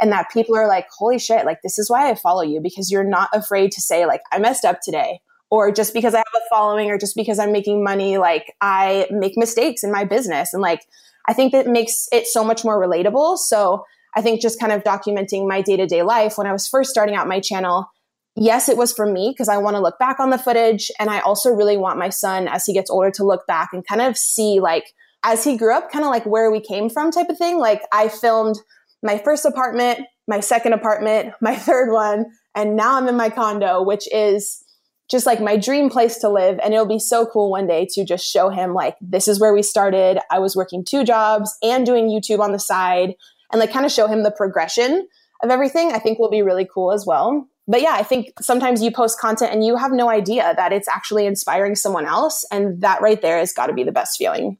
and 0.00 0.12
that 0.12 0.30
people 0.30 0.56
are 0.56 0.68
like, 0.68 0.88
holy 0.90 1.18
shit, 1.18 1.44
like 1.44 1.62
this 1.62 1.78
is 1.78 1.90
why 1.90 2.10
I 2.10 2.14
follow 2.14 2.42
you 2.42 2.60
because 2.60 2.90
you're 2.90 3.04
not 3.04 3.28
afraid 3.32 3.72
to 3.72 3.80
say 3.80 4.06
like, 4.06 4.22
I 4.32 4.38
messed 4.38 4.64
up 4.64 4.80
today 4.80 5.20
or 5.50 5.70
just 5.70 5.94
because 5.94 6.14
I 6.14 6.18
have 6.18 6.26
a 6.34 6.48
following 6.50 6.90
or 6.90 6.98
just 6.98 7.16
because 7.16 7.38
I'm 7.38 7.52
making 7.52 7.82
money, 7.82 8.18
like 8.18 8.54
I 8.60 9.06
make 9.10 9.36
mistakes 9.36 9.84
in 9.84 9.92
my 9.92 10.04
business. 10.04 10.52
And 10.52 10.62
like, 10.62 10.86
I 11.28 11.32
think 11.32 11.52
that 11.52 11.66
makes 11.66 12.08
it 12.12 12.26
so 12.26 12.44
much 12.44 12.64
more 12.64 12.80
relatable. 12.80 13.38
So 13.38 13.84
I 14.16 14.22
think 14.22 14.40
just 14.40 14.58
kind 14.58 14.72
of 14.72 14.82
documenting 14.82 15.46
my 15.46 15.60
day 15.60 15.76
to 15.76 15.86
day 15.86 16.02
life 16.02 16.38
when 16.38 16.46
I 16.46 16.52
was 16.52 16.66
first 16.66 16.90
starting 16.90 17.14
out 17.14 17.28
my 17.28 17.38
channel. 17.38 17.86
Yes, 18.34 18.68
it 18.68 18.76
was 18.76 18.92
for 18.92 19.10
me 19.10 19.30
because 19.30 19.48
I 19.48 19.58
want 19.58 19.76
to 19.76 19.82
look 19.82 19.98
back 19.98 20.18
on 20.18 20.30
the 20.30 20.38
footage. 20.38 20.90
And 20.98 21.10
I 21.10 21.20
also 21.20 21.50
really 21.50 21.76
want 21.76 21.98
my 21.98 22.08
son, 22.08 22.48
as 22.48 22.64
he 22.64 22.72
gets 22.72 22.90
older, 22.90 23.10
to 23.12 23.24
look 23.24 23.46
back 23.46 23.70
and 23.72 23.86
kind 23.86 24.00
of 24.00 24.16
see, 24.16 24.58
like, 24.58 24.84
as 25.22 25.44
he 25.44 25.56
grew 25.56 25.74
up, 25.74 25.90
kind 25.90 26.04
of 26.04 26.10
like 26.10 26.24
where 26.24 26.50
we 26.50 26.60
came 26.60 26.88
from 26.88 27.10
type 27.10 27.28
of 27.28 27.38
thing. 27.38 27.58
Like, 27.58 27.82
I 27.92 28.08
filmed 28.08 28.56
my 29.02 29.18
first 29.18 29.44
apartment, 29.44 30.00
my 30.26 30.40
second 30.40 30.72
apartment, 30.72 31.34
my 31.40 31.54
third 31.56 31.92
one, 31.92 32.26
and 32.54 32.74
now 32.74 32.96
I'm 32.96 33.08
in 33.08 33.16
my 33.16 33.28
condo, 33.28 33.82
which 33.82 34.08
is 34.12 34.62
just 35.10 35.24
like 35.24 35.40
my 35.40 35.56
dream 35.56 35.88
place 35.88 36.18
to 36.18 36.28
live. 36.28 36.58
And 36.62 36.74
it'll 36.74 36.86
be 36.86 36.98
so 36.98 37.26
cool 37.26 37.50
one 37.50 37.66
day 37.66 37.86
to 37.92 38.04
just 38.04 38.26
show 38.26 38.48
him, 38.48 38.72
like, 38.74 38.96
this 39.00 39.28
is 39.28 39.38
where 39.38 39.54
we 39.54 39.62
started. 39.62 40.18
I 40.30 40.38
was 40.38 40.56
working 40.56 40.84
two 40.84 41.04
jobs 41.04 41.54
and 41.62 41.84
doing 41.84 42.08
YouTube 42.08 42.40
on 42.40 42.52
the 42.52 42.58
side 42.58 43.14
and 43.52 43.60
like 43.60 43.72
kind 43.72 43.86
of 43.86 43.92
show 43.92 44.06
him 44.06 44.22
the 44.22 44.30
progression 44.30 45.06
of 45.42 45.50
everything, 45.50 45.92
I 45.92 45.98
think 45.98 46.18
will 46.18 46.30
be 46.30 46.42
really 46.42 46.66
cool 46.72 46.92
as 46.92 47.04
well. 47.06 47.48
But 47.68 47.82
yeah, 47.82 47.92
I 47.92 48.02
think 48.02 48.32
sometimes 48.40 48.82
you 48.82 48.90
post 48.90 49.18
content 49.18 49.52
and 49.52 49.64
you 49.64 49.76
have 49.76 49.92
no 49.92 50.08
idea 50.08 50.54
that 50.56 50.72
it's 50.72 50.88
actually 50.88 51.26
inspiring 51.26 51.74
someone 51.74 52.06
else. 52.06 52.44
And 52.50 52.80
that 52.82 53.02
right 53.02 53.20
there 53.20 53.38
has 53.38 53.52
got 53.52 53.66
to 53.66 53.72
be 53.72 53.82
the 53.82 53.92
best 53.92 54.16
feeling. 54.18 54.58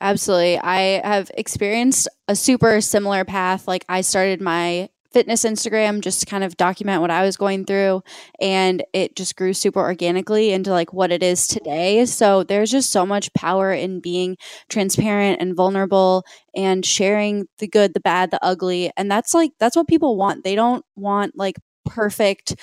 Absolutely. 0.00 0.58
I 0.58 1.00
have 1.06 1.30
experienced 1.34 2.08
a 2.28 2.36
super 2.36 2.80
similar 2.80 3.24
path. 3.24 3.66
Like 3.66 3.84
I 3.88 4.02
started 4.02 4.40
my 4.40 4.90
fitness 5.12 5.44
Instagram 5.44 6.00
just 6.00 6.20
to 6.20 6.26
kind 6.26 6.44
of 6.44 6.56
document 6.56 7.00
what 7.00 7.10
I 7.10 7.22
was 7.22 7.36
going 7.36 7.64
through. 7.64 8.02
And 8.40 8.82
it 8.92 9.16
just 9.16 9.36
grew 9.36 9.52
super 9.52 9.80
organically 9.80 10.52
into 10.52 10.70
like 10.70 10.92
what 10.92 11.12
it 11.12 11.22
is 11.22 11.46
today. 11.46 12.04
So 12.06 12.42
there's 12.42 12.70
just 12.70 12.90
so 12.90 13.06
much 13.06 13.32
power 13.34 13.72
in 13.72 14.00
being 14.00 14.36
transparent 14.68 15.40
and 15.40 15.56
vulnerable 15.56 16.24
and 16.54 16.84
sharing 16.84 17.46
the 17.58 17.68
good, 17.68 17.94
the 17.94 18.00
bad, 18.00 18.30
the 18.30 18.44
ugly. 18.44 18.90
And 18.96 19.10
that's 19.10 19.34
like, 19.34 19.52
that's 19.58 19.76
what 19.76 19.88
people 19.88 20.16
want. 20.16 20.44
They 20.44 20.54
don't 20.54 20.84
want 20.96 21.32
like 21.36 21.56
perfect 21.84 22.56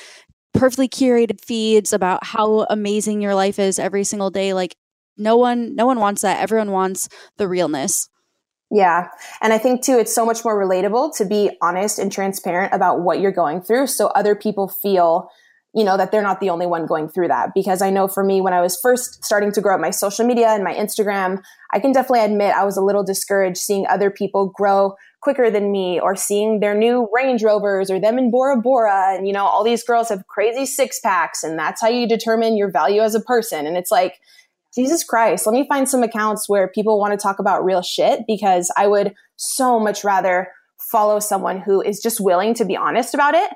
perfectly 0.54 0.88
curated 0.88 1.44
feeds 1.44 1.94
about 1.94 2.24
how 2.24 2.66
amazing 2.70 3.22
your 3.22 3.34
life 3.34 3.58
is 3.58 3.80
every 3.80 4.04
single 4.04 4.30
day 4.30 4.54
like 4.54 4.76
no 5.18 5.36
one 5.36 5.76
no 5.76 5.86
one 5.86 6.00
wants 6.00 6.22
that 6.22 6.40
everyone 6.42 6.72
wants 6.72 7.10
the 7.38 7.48
realness 7.48 8.08
yeah. 8.74 9.10
And 9.40 9.54
I 9.54 9.60
think 9.60 9.84
too, 9.84 10.00
it's 10.00 10.14
so 10.14 10.26
much 10.26 10.44
more 10.44 10.60
relatable 10.60 11.16
to 11.18 11.26
be 11.26 11.52
honest 11.62 12.00
and 12.00 12.12
transparent 12.12 12.74
about 12.74 13.02
what 13.02 13.20
you're 13.20 13.32
going 13.32 13.62
through. 13.62 13.86
So 13.86 14.08
other 14.08 14.34
people 14.36 14.68
feel, 14.68 15.30
you 15.76 15.84
know, 15.84 15.96
that 15.96 16.12
they're 16.12 16.24
not 16.24 16.40
the 16.40 16.50
only 16.50 16.66
one 16.66 16.88
going 16.88 17.08
through 17.08 17.28
that. 17.28 17.52
Because 17.54 17.84
I 17.84 17.92
know 17.92 18.08
for 18.08 18.24
me, 18.24 18.42
when 18.42 18.52
I 18.52 18.62
was 18.62 18.80
first 18.82 19.24
starting 19.24 19.52
to 19.52 19.62
grow 19.62 19.76
up 19.76 19.80
my 19.80 19.92
social 19.92 20.26
media 20.26 20.48
and 20.48 20.64
my 20.64 20.74
Instagram, 20.74 21.44
I 21.72 21.80
can 21.80 21.92
definitely 21.92 22.26
admit 22.26 22.56
I 22.56 22.66
was 22.66 22.76
a 22.76 22.82
little 22.82 23.04
discouraged 23.04 23.60
seeing 23.60 23.86
other 23.88 24.10
people 24.10 24.52
grow 24.56 24.96
quicker 25.22 25.52
than 25.52 25.72
me 25.72 26.00
or 26.00 26.16
seeing 26.16 26.60
their 26.60 26.74
new 26.74 27.08
Range 27.14 27.44
Rovers 27.44 27.92
or 27.92 28.00
them 28.00 28.18
in 28.18 28.32
Bora 28.32 28.60
Bora. 28.60 29.16
And, 29.16 29.28
you 29.28 29.34
know, 29.34 29.46
all 29.46 29.64
these 29.64 29.84
girls 29.84 30.10
have 30.10 30.26
crazy 30.26 30.66
six 30.66 31.00
packs 31.00 31.44
and 31.44 31.60
that's 31.60 31.80
how 31.80 31.90
you 31.90 32.08
determine 32.08 32.58
your 32.58 32.72
value 32.72 33.02
as 33.02 33.14
a 33.14 33.22
person. 33.22 33.68
And 33.68 33.78
it's 33.78 33.92
like, 33.92 34.20
Jesus 34.76 35.04
Christ, 35.04 35.46
let 35.46 35.54
me 35.54 35.68
find 35.68 35.88
some 35.88 36.04
accounts 36.04 36.50
where 36.50 36.68
people 36.68 37.00
want 37.00 37.12
to 37.14 37.18
talk 37.22 37.40
about 37.40 37.64
real 37.64 37.82
shit 37.82 38.22
because 38.28 38.72
I 38.76 38.88
would 38.88 39.14
so 39.36 39.80
much 39.80 40.04
rather 40.04 40.50
follow 40.92 41.20
someone 41.20 41.62
who 41.62 41.82
is 41.82 42.02
just 42.02 42.20
willing 42.20 42.54
to 42.56 42.66
be 42.66 42.76
honest 42.76 43.14
about 43.14 43.36
it 43.36 43.52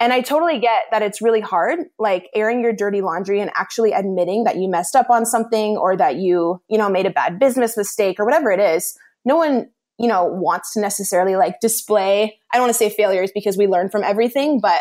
And 0.00 0.12
I 0.12 0.20
totally 0.20 0.58
get 0.58 0.82
that 0.90 1.02
it's 1.02 1.22
really 1.22 1.40
hard, 1.40 1.78
like 1.96 2.28
airing 2.34 2.60
your 2.60 2.72
dirty 2.72 3.00
laundry 3.02 3.40
and 3.40 3.52
actually 3.54 3.92
admitting 3.92 4.42
that 4.44 4.56
you 4.56 4.68
messed 4.68 4.96
up 4.96 5.10
on 5.10 5.24
something 5.24 5.76
or 5.76 5.96
that 5.96 6.16
you, 6.16 6.60
you 6.68 6.76
know, 6.76 6.90
made 6.90 7.06
a 7.06 7.10
bad 7.10 7.38
business 7.38 7.76
mistake 7.76 8.16
or 8.18 8.24
whatever 8.24 8.50
it 8.50 8.58
is. 8.58 8.98
No 9.24 9.36
one, 9.36 9.68
you 9.98 10.08
know, 10.08 10.24
wants 10.24 10.72
to 10.72 10.80
necessarily 10.80 11.36
like 11.36 11.60
display, 11.60 12.36
I 12.52 12.56
don't 12.56 12.64
want 12.64 12.74
to 12.74 12.78
say 12.78 12.90
failures 12.90 13.30
because 13.32 13.56
we 13.56 13.68
learn 13.68 13.90
from 13.90 14.02
everything, 14.02 14.58
but 14.60 14.80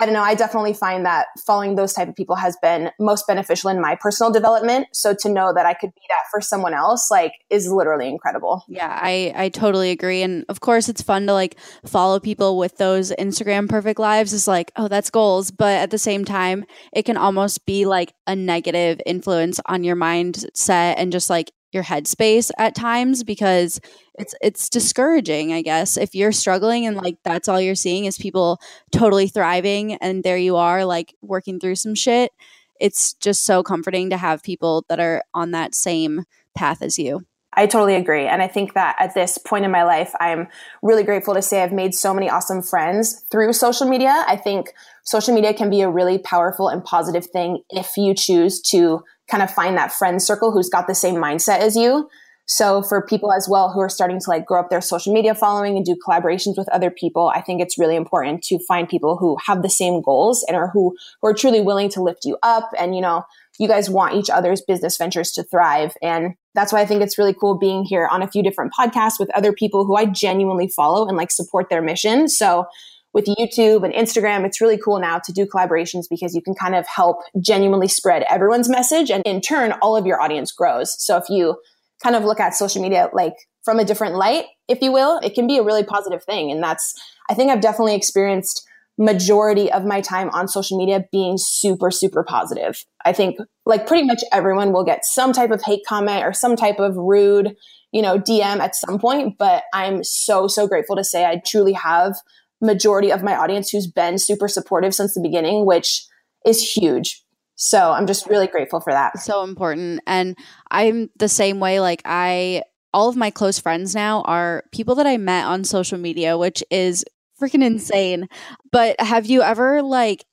I 0.00 0.04
don't 0.04 0.14
know. 0.14 0.22
I 0.22 0.34
definitely 0.34 0.74
find 0.74 1.04
that 1.04 1.26
following 1.44 1.74
those 1.74 1.92
type 1.92 2.08
of 2.08 2.14
people 2.14 2.36
has 2.36 2.56
been 2.62 2.90
most 3.00 3.26
beneficial 3.26 3.68
in 3.68 3.80
my 3.80 3.96
personal 4.00 4.32
development. 4.32 4.86
So 4.92 5.14
to 5.20 5.28
know 5.28 5.52
that 5.54 5.66
I 5.66 5.74
could 5.74 5.92
be 5.94 6.02
that 6.08 6.24
for 6.30 6.40
someone 6.40 6.72
else, 6.72 7.10
like, 7.10 7.32
is 7.50 7.68
literally 7.68 8.08
incredible. 8.08 8.64
Yeah, 8.68 8.96
I 9.02 9.32
I 9.34 9.48
totally 9.48 9.90
agree. 9.90 10.22
And 10.22 10.44
of 10.48 10.60
course, 10.60 10.88
it's 10.88 11.02
fun 11.02 11.26
to 11.26 11.32
like 11.32 11.56
follow 11.84 12.20
people 12.20 12.58
with 12.58 12.76
those 12.76 13.10
Instagram 13.18 13.68
perfect 13.68 13.98
lives. 13.98 14.32
Is 14.32 14.46
like, 14.46 14.70
oh, 14.76 14.88
that's 14.88 15.10
goals. 15.10 15.50
But 15.50 15.78
at 15.78 15.90
the 15.90 15.98
same 15.98 16.24
time, 16.24 16.64
it 16.92 17.04
can 17.04 17.16
almost 17.16 17.66
be 17.66 17.84
like 17.84 18.12
a 18.26 18.36
negative 18.36 19.00
influence 19.04 19.60
on 19.66 19.82
your 19.82 19.96
mindset 19.96 20.94
and 20.96 21.10
just 21.10 21.28
like 21.28 21.50
your 21.72 21.82
headspace 21.82 22.50
at 22.58 22.74
times 22.74 23.22
because 23.24 23.80
it's 24.18 24.34
it's 24.40 24.68
discouraging 24.68 25.52
i 25.52 25.62
guess. 25.62 25.96
If 25.96 26.14
you're 26.14 26.32
struggling 26.32 26.86
and 26.86 26.96
like 26.96 27.16
that's 27.24 27.48
all 27.48 27.60
you're 27.60 27.74
seeing 27.74 28.06
is 28.06 28.18
people 28.18 28.60
totally 28.92 29.28
thriving 29.28 29.94
and 29.94 30.22
there 30.24 30.38
you 30.38 30.56
are 30.56 30.84
like 30.84 31.14
working 31.22 31.60
through 31.60 31.76
some 31.76 31.94
shit 31.94 32.32
it's 32.80 33.14
just 33.14 33.44
so 33.44 33.62
comforting 33.62 34.10
to 34.10 34.16
have 34.16 34.42
people 34.42 34.84
that 34.88 35.00
are 35.00 35.22
on 35.34 35.50
that 35.50 35.74
same 35.74 36.24
path 36.54 36.82
as 36.82 36.98
you 36.98 37.24
I 37.58 37.66
totally 37.66 37.96
agree. 37.96 38.24
And 38.24 38.40
I 38.40 38.46
think 38.46 38.74
that 38.74 38.94
at 39.00 39.14
this 39.14 39.36
point 39.36 39.64
in 39.64 39.72
my 39.72 39.82
life, 39.82 40.14
I'm 40.20 40.46
really 40.80 41.02
grateful 41.02 41.34
to 41.34 41.42
say 41.42 41.60
I've 41.60 41.72
made 41.72 41.92
so 41.92 42.14
many 42.14 42.30
awesome 42.30 42.62
friends 42.62 43.24
through 43.32 43.52
social 43.52 43.88
media. 43.88 44.24
I 44.28 44.36
think 44.36 44.72
social 45.02 45.34
media 45.34 45.52
can 45.52 45.68
be 45.68 45.80
a 45.80 45.90
really 45.90 46.18
powerful 46.18 46.68
and 46.68 46.84
positive 46.84 47.26
thing 47.26 47.64
if 47.70 47.96
you 47.96 48.14
choose 48.14 48.60
to 48.70 49.02
kind 49.28 49.42
of 49.42 49.50
find 49.50 49.76
that 49.76 49.92
friend 49.92 50.22
circle 50.22 50.52
who's 50.52 50.68
got 50.68 50.86
the 50.86 50.94
same 50.94 51.16
mindset 51.16 51.58
as 51.58 51.74
you. 51.74 52.08
So 52.46 52.80
for 52.80 53.04
people 53.04 53.32
as 53.32 53.48
well 53.48 53.72
who 53.72 53.80
are 53.80 53.88
starting 53.88 54.20
to 54.20 54.30
like 54.30 54.46
grow 54.46 54.60
up 54.60 54.70
their 54.70 54.80
social 54.80 55.12
media 55.12 55.34
following 55.34 55.76
and 55.76 55.84
do 55.84 55.96
collaborations 55.96 56.56
with 56.56 56.68
other 56.68 56.92
people, 56.92 57.32
I 57.34 57.40
think 57.40 57.60
it's 57.60 57.76
really 57.76 57.96
important 57.96 58.44
to 58.44 58.60
find 58.68 58.88
people 58.88 59.16
who 59.16 59.36
have 59.44 59.62
the 59.62 59.68
same 59.68 60.00
goals 60.00 60.44
and 60.46 60.56
are 60.56 60.68
who, 60.68 60.96
who 61.20 61.28
are 61.28 61.34
truly 61.34 61.60
willing 61.60 61.90
to 61.90 62.02
lift 62.02 62.24
you 62.24 62.38
up. 62.44 62.70
And, 62.78 62.94
you 62.94 63.00
know, 63.00 63.24
you 63.58 63.66
guys 63.66 63.90
want 63.90 64.14
each 64.14 64.30
other's 64.30 64.62
business 64.62 64.96
ventures 64.96 65.32
to 65.32 65.42
thrive. 65.42 65.94
And 66.00 66.34
that's 66.58 66.72
why 66.72 66.80
I 66.80 66.86
think 66.86 67.02
it's 67.02 67.16
really 67.18 67.32
cool 67.32 67.56
being 67.56 67.84
here 67.84 68.08
on 68.10 68.20
a 68.20 68.26
few 68.26 68.42
different 68.42 68.72
podcasts 68.76 69.20
with 69.20 69.30
other 69.30 69.52
people 69.52 69.84
who 69.84 69.94
I 69.94 70.06
genuinely 70.06 70.66
follow 70.66 71.06
and 71.06 71.16
like 71.16 71.30
support 71.30 71.70
their 71.70 71.80
mission. 71.80 72.26
So 72.26 72.66
with 73.12 73.26
YouTube 73.26 73.84
and 73.84 73.94
Instagram, 73.94 74.44
it's 74.44 74.60
really 74.60 74.76
cool 74.76 74.98
now 74.98 75.20
to 75.20 75.32
do 75.32 75.46
collaborations 75.46 76.06
because 76.10 76.34
you 76.34 76.42
can 76.42 76.54
kind 76.54 76.74
of 76.74 76.84
help 76.88 77.18
genuinely 77.40 77.86
spread 77.86 78.24
everyone's 78.28 78.68
message. 78.68 79.08
And 79.08 79.22
in 79.24 79.40
turn, 79.40 79.70
all 79.80 79.96
of 79.96 80.04
your 80.04 80.20
audience 80.20 80.50
grows. 80.50 81.00
So 81.00 81.16
if 81.16 81.28
you 81.28 81.60
kind 82.02 82.16
of 82.16 82.24
look 82.24 82.40
at 82.40 82.54
social 82.54 82.82
media 82.82 83.08
like 83.12 83.34
from 83.62 83.78
a 83.78 83.84
different 83.84 84.16
light, 84.16 84.46
if 84.66 84.82
you 84.82 84.90
will, 84.90 85.20
it 85.20 85.34
can 85.34 85.46
be 85.46 85.58
a 85.58 85.62
really 85.62 85.84
positive 85.84 86.24
thing. 86.24 86.50
And 86.50 86.60
that's, 86.60 86.92
I 87.30 87.34
think 87.34 87.52
I've 87.52 87.60
definitely 87.60 87.94
experienced 87.94 88.66
majority 88.98 89.70
of 89.70 89.84
my 89.84 90.00
time 90.00 90.28
on 90.30 90.48
social 90.48 90.76
media 90.76 91.04
being 91.12 91.38
super, 91.38 91.90
super 91.90 92.24
positive. 92.24 92.84
I 93.04 93.12
think 93.12 93.38
like 93.64 93.86
pretty 93.86 94.04
much 94.04 94.22
everyone 94.32 94.72
will 94.72 94.84
get 94.84 95.04
some 95.04 95.32
type 95.32 95.52
of 95.52 95.62
hate 95.62 95.82
comment 95.86 96.24
or 96.24 96.32
some 96.32 96.56
type 96.56 96.80
of 96.80 96.96
rude, 96.96 97.56
you 97.92 98.02
know, 98.02 98.18
DM 98.18 98.58
at 98.58 98.74
some 98.74 98.98
point. 98.98 99.38
But 99.38 99.62
I'm 99.72 100.02
so, 100.02 100.48
so 100.48 100.66
grateful 100.66 100.96
to 100.96 101.04
say 101.04 101.24
I 101.24 101.40
truly 101.46 101.74
have 101.74 102.16
majority 102.60 103.12
of 103.12 103.22
my 103.22 103.36
audience 103.36 103.70
who's 103.70 103.86
been 103.86 104.18
super 104.18 104.48
supportive 104.48 104.92
since 104.92 105.14
the 105.14 105.20
beginning, 105.20 105.64
which 105.64 106.04
is 106.44 106.60
huge. 106.60 107.22
So 107.54 107.92
I'm 107.92 108.06
just 108.06 108.26
really 108.28 108.48
grateful 108.48 108.80
for 108.80 108.92
that. 108.92 109.18
So 109.20 109.44
important. 109.44 110.00
And 110.06 110.36
I'm 110.70 111.10
the 111.16 111.28
same 111.28 111.60
way. 111.60 111.80
Like, 111.80 112.02
I, 112.04 112.62
all 112.92 113.08
of 113.08 113.16
my 113.16 113.30
close 113.30 113.58
friends 113.58 113.94
now 113.94 114.22
are 114.22 114.64
people 114.72 114.94
that 114.96 115.06
I 115.06 115.16
met 115.18 115.44
on 115.44 115.64
social 115.64 115.98
media, 115.98 116.38
which 116.38 116.62
is 116.70 117.04
freaking 117.40 117.64
insane. 117.64 118.28
But 118.72 119.00
have 119.00 119.26
you 119.26 119.42
ever, 119.42 119.82
like, 119.82 120.24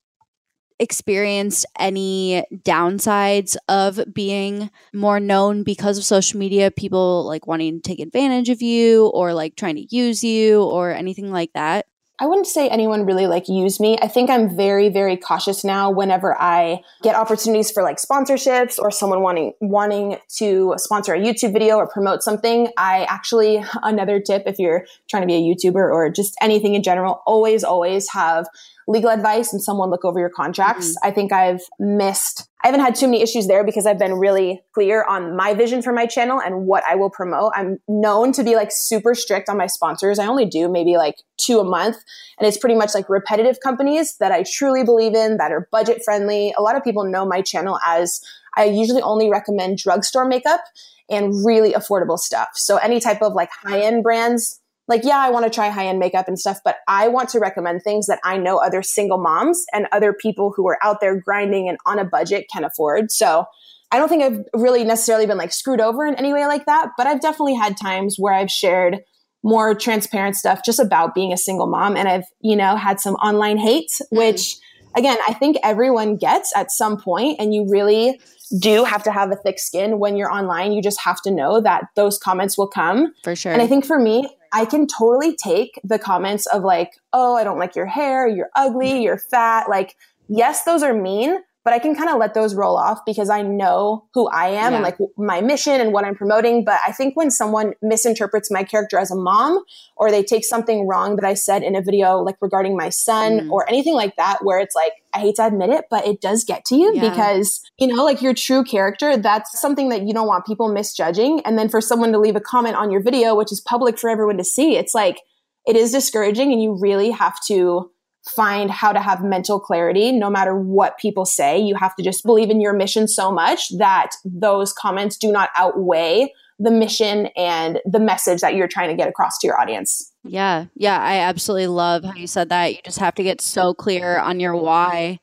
experienced 0.80 1.66
any 1.80 2.44
downsides 2.66 3.56
of 3.70 4.02
being 4.14 4.70
more 4.94 5.20
known 5.22 5.64
because 5.64 5.98
of 5.98 6.04
social 6.04 6.38
media 6.38 6.70
people 6.70 7.26
like 7.26 7.48
wanting 7.48 7.76
to 7.76 7.82
take 7.82 8.00
advantage 8.00 8.50
of 8.50 8.62
you 8.62 9.08
or 9.08 9.34
like 9.34 9.56
trying 9.56 9.76
to 9.76 9.96
use 9.96 10.24
you 10.24 10.62
or 10.64 10.92
anything 10.92 11.32
like 11.32 11.52
that 11.54 11.86
I 12.18 12.28
wouldn't 12.28 12.48
say 12.48 12.70
anyone 12.70 13.06
really 13.06 13.28
like 13.28 13.50
use 13.50 13.80
me. 13.80 13.98
I 14.02 14.08
think 14.08 14.30
I'm 14.30 14.56
very, 14.56 14.88
very 14.88 15.18
cautious 15.18 15.66
now 15.66 15.92
whenever 15.92 16.40
I 16.40 16.82
get 17.04 17.16
opportunities 17.16 17.72
for 17.72 17.84
like 17.84 17.98
sponsorships 17.98 18.80
or 18.80 18.90
someone 18.90 19.22
wanting, 19.22 19.54
wanting 19.60 20.18
to 20.38 20.76
sponsor 20.78 21.14
a 21.14 21.20
YouTube 21.20 21.52
video 21.52 21.76
or 21.76 21.88
promote 21.88 22.24
something. 22.24 22.70
I 22.78 23.06
actually, 23.10 23.64
another 23.84 24.22
tip 24.22 24.44
if 24.46 24.60
you're 24.60 24.86
trying 25.10 25.24
to 25.24 25.28
be 25.28 25.36
a 25.36 25.42
YouTuber 25.42 25.76
or 25.76 26.10
just 26.10 26.36
anything 26.42 26.74
in 26.74 26.84
general, 26.84 27.22
always, 27.26 27.66
always 27.66 28.10
have 28.12 28.48
legal 28.88 29.10
advice 29.10 29.51
and 29.51 29.62
someone 29.62 29.89
look 29.89 30.06
over 30.06 30.20
your 30.20 30.30
contracts. 30.30 30.89
Mm-hmm. 30.89 31.08
I 31.08 31.12
think 31.12 31.32
I've 31.32 31.62
missed, 31.80 32.48
I 32.63 32.68
haven't 32.68 32.82
had 32.82 32.96
too 32.96 33.08
many 33.08 33.22
issues 33.22 33.48
there 33.48 33.63
because 33.63 33.86
I've 33.86 33.98
been 33.98 34.13
really 34.13 34.62
clear 34.74 35.04
on 35.04 35.36
my 35.36 35.54
vision 35.54 35.82
for 35.82 35.92
my 35.92 36.06
channel 36.06 36.39
and 36.39 36.68
what 36.68 36.84
I 36.88 36.96
will 36.96 37.10
promote. 37.10 37.51
I'm 37.56 37.80
known 37.88 38.32
to 38.34 38.44
be 38.44 38.56
like 38.56 38.70
super 38.72 39.15
strict 39.15 39.50
on 39.50 39.58
my 39.58 39.68
sponsors. 39.68 40.20
I 40.20 40.27
only 40.27 40.46
do 40.46 40.70
maybe 40.70 40.98
like 40.98 41.15
two 41.38 41.60
a 41.60 41.63
month. 41.63 41.98
And 42.39 42.48
it's 42.48 42.58
pretty 42.58 42.75
much 42.75 42.94
like 42.94 43.10
repetitive 43.10 43.60
companies 43.62 44.18
that 44.20 44.32
I 44.32 44.44
truly 44.44 44.84
believe 44.84 45.15
in 45.15 45.38
that 45.38 45.51
are 45.51 45.68
budget 45.72 46.01
friendly. 46.04 46.54
A 46.58 46.62
lot 46.62 46.75
of 46.75 46.84
people 46.84 47.06
know 47.06 47.25
my 47.25 47.42
channel 47.42 47.80
as 47.86 48.22
I 48.56 48.65
usually 48.65 49.01
only 49.01 49.30
recommend 49.30 49.77
drugstore 49.80 50.27
makeup 50.27 50.62
and 51.10 51.46
really 51.46 51.74
affordable 51.74 52.18
stuff. 52.18 52.50
So 52.54 52.77
any 52.77 53.00
type 53.00 53.22
of 53.22 53.34
like 53.34 53.50
high 53.51 53.82
end 53.82 54.04
brands, 54.04 54.60
like, 54.88 55.04
yeah, 55.04 55.18
I 55.18 55.30
want 55.30 55.46
to 55.46 55.50
try 55.50 55.70
high 55.70 55.88
end 55.88 56.00
makeup 56.00 56.27
and 56.27 56.38
stuff, 56.38 56.60
but 56.63 56.77
I 56.88 57.08
want 57.08 57.30
to 57.30 57.39
recommend 57.39 57.82
things 57.82 58.08
that 58.08 58.20
I 58.24 58.38
know 58.38 58.58
other 58.58 58.84
single 58.84 59.18
moms 59.18 59.63
and 59.74 59.88
other 59.92 60.13
people 60.13 60.54
who 60.56 60.68
are 60.68 60.77
out 60.84 61.00
there 61.01 61.20
grinding 61.20 61.68
and 61.68 61.77
on 61.86 62.00
a 62.00 62.06
budget 62.06 62.46
can 62.51 62.63
afford. 62.63 63.12
So 63.12 63.46
I 63.92 63.98
don't 63.98 64.10
think 64.10 64.24
I've 64.24 64.44
really 64.54 64.84
necessarily 64.84 65.25
been 65.25 65.38
like 65.38 65.54
screwed 65.54 65.82
over 65.82 66.06
in 66.06 66.15
any 66.15 66.34
way 66.34 66.46
like 66.46 66.65
that, 66.65 66.92
but 66.98 67.08
I've 67.08 67.22
definitely 67.22 67.56
had 67.56 67.77
times 67.77 68.18
where 68.18 68.34
I've 68.34 68.51
shared 68.51 69.00
more 69.44 69.75
transparent 69.75 70.36
stuff 70.36 70.62
just 70.65 70.80
about 70.80 71.13
being 71.13 71.32
a 71.32 71.38
single 71.38 71.68
mom. 71.68 71.96
And 71.96 72.08
I've, 72.08 72.25
you 72.42 72.56
know, 72.56 72.75
had 72.75 73.00
some 73.00 73.15
online 73.15 73.58
hate, 73.58 73.92
mm-hmm. 73.92 74.18
which 74.18 74.58
again, 74.96 75.18
I 75.27 75.34
think 75.34 75.58
everyone 75.63 76.18
gets 76.18 76.51
at 76.56 76.72
some 76.72 77.00
point 77.00 77.39
and 77.39 77.54
you 77.54 77.68
really 77.70 78.20
do 78.60 78.84
have 78.84 79.04
to 79.04 79.12
have 79.12 79.32
a 79.32 79.36
thick 79.36 79.60
skin 79.60 80.00
when 80.00 80.18
you're 80.18 80.32
online. 80.32 80.72
You 80.72 80.82
just 80.82 81.01
have 81.01 81.22
to 81.24 81.32
know 81.32 81.62
that 81.62 81.86
those 81.96 82.18
comments 82.18 82.58
will 82.58 82.68
come. 82.68 83.13
For 83.24 83.36
sure. 83.36 83.51
And 83.51 83.62
I 83.62 83.68
think 83.68 83.86
for 83.86 84.00
me, 84.00 84.27
I 84.56 84.64
can 84.64 84.88
totally 84.88 85.36
take 85.36 85.82
the 85.84 86.00
comments 86.00 86.46
of 86.46 86.64
like, 86.64 86.94
oh, 87.12 87.36
I 87.36 87.44
don't 87.44 87.60
like 87.60 87.76
your 87.76 87.88
hair, 87.88 88.26
you're 88.26 88.50
ugly, 88.56 89.04
you're 89.04 89.18
fat. 89.18 89.68
Like, 89.68 89.98
yes, 90.30 90.64
those 90.64 90.82
are 90.82 90.94
mean, 90.94 91.40
but 91.66 91.74
I 91.74 91.80
can 91.80 91.96
kind 91.96 92.10
of 92.12 92.20
let 92.20 92.36
those 92.36 92.54
roll 92.54 92.78
off 92.78 93.00
because 93.08 93.28
I 93.28 93.42
know 93.42 94.06
who 94.14 94.28
I 94.28 94.50
am 94.50 94.72
yeah. 94.72 94.76
and 94.76 94.84
like 94.84 94.98
my 95.18 95.42
mission 95.42 95.82
and 95.82 95.92
what 95.92 96.06
I'm 96.06 96.14
promoting. 96.14 96.64
But 96.64 96.80
I 96.86 96.92
think 96.92 97.18
when 97.18 97.32
someone 97.32 97.74
misinterprets 97.82 98.52
my 98.52 98.64
character 98.64 99.00
as 99.00 99.10
a 99.10 99.16
mom 99.16 99.64
or 99.98 100.12
they 100.12 100.22
take 100.22 100.46
something 100.46 100.88
wrong 100.88 101.16
that 101.16 101.26
I 101.26 101.34
said 101.34 101.64
in 101.64 101.76
a 101.76 101.82
video, 101.82 102.20
like 102.20 102.36
regarding 102.40 102.78
my 102.78 102.90
son 102.90 103.40
mm. 103.40 103.52
or 103.52 103.68
anything 103.68 103.96
like 103.96 104.16
that, 104.18 104.46
where 104.46 104.60
it's 104.60 104.76
like, 104.76 104.92
I 105.12 105.20
hate 105.20 105.38
to 105.38 105.48
admit 105.48 105.72
it, 105.72 105.86
but 105.90 106.06
it 106.06 106.22
does 106.22 106.44
get 106.44 106.66
to 106.66 106.76
you 106.76 106.94
yeah. 106.94 107.10
because, 107.10 107.62
you 107.80 107.88
know, 107.88 108.06
like 108.06 108.22
your 108.22 108.36
true 108.36 108.64
character, 108.64 109.18
that's 109.18 109.60
something 109.60 109.90
that 109.90 110.04
you 110.04 110.14
don't 110.14 110.28
want 110.28 110.46
people 110.46 110.72
misjudging. 110.72 111.42
And 111.46 111.58
then 111.58 111.70
for 111.70 111.82
someone 111.82 112.12
to 112.12 112.20
leave 112.20 112.36
a 112.36 112.42
comment 112.42 112.76
on 112.76 112.92
your 112.92 113.02
video, 113.02 113.34
which 113.34 113.52
is 113.52 113.60
public 113.60 113.98
for 113.98 114.12
everyone 114.12 114.38
to 114.38 114.44
see, 114.44 114.78
it's 114.78 114.94
like, 114.94 115.18
it 115.66 115.76
is 115.76 115.92
discouraging 115.92 116.52
and 116.52 116.62
you 116.62 116.78
really 116.80 117.10
have 117.10 117.40
to 117.48 117.90
find 118.27 118.72
how 118.72 118.91
to 118.91 119.00
have 119.00 119.24
mental 119.24 119.60
clarity 119.60 120.12
no 120.12 120.29
matter 120.29 120.55
what 120.55 120.98
people 120.98 121.25
say. 121.25 121.60
You 121.60 121.75
have 121.75 121.96
to 121.96 122.03
just 122.03 122.25
believe 122.25 122.50
in 122.50 122.60
your 122.60 122.74
mission 122.74 123.08
so 123.08 123.32
much 123.32 123.70
that 123.77 124.12
those 124.24 124.74
comments 124.74 125.17
do 125.17 125.32
not 125.32 125.50
outweigh 125.55 126.34
the 126.58 126.72
mission 126.72 127.27
and 127.36 127.82
the 127.86 128.00
message 128.00 128.41
that 128.41 128.55
you're 128.55 128.67
trying 128.67 128.89
to 128.89 128.96
get 128.96 129.10
across 129.10 129.38
to 129.39 129.48
your 129.48 129.60
audience. 129.60 130.12
Yeah. 130.24 130.65
Yeah. 130.75 130.98
I 130.98 131.17
absolutely 131.17 131.67
love 131.67 132.03
how 132.03 132.15
you 132.15 132.27
said 132.27 132.50
that. 132.50 132.74
You 132.74 132.79
just 132.84 133.00
have 133.00 133.15
to 133.15 133.24
get 133.24 133.41
so 133.41 133.74
clear 133.74 134.17
on 134.17 134.39
your 134.39 134.55
why 134.55 135.20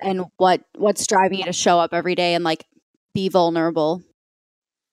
and 0.00 0.26
what 0.36 0.62
what's 0.76 1.06
driving 1.06 1.38
you 1.38 1.44
to 1.44 1.52
show 1.52 1.78
up 1.78 1.94
every 1.94 2.14
day 2.14 2.34
and 2.34 2.44
like 2.44 2.66
be 3.14 3.28
vulnerable. 3.28 4.02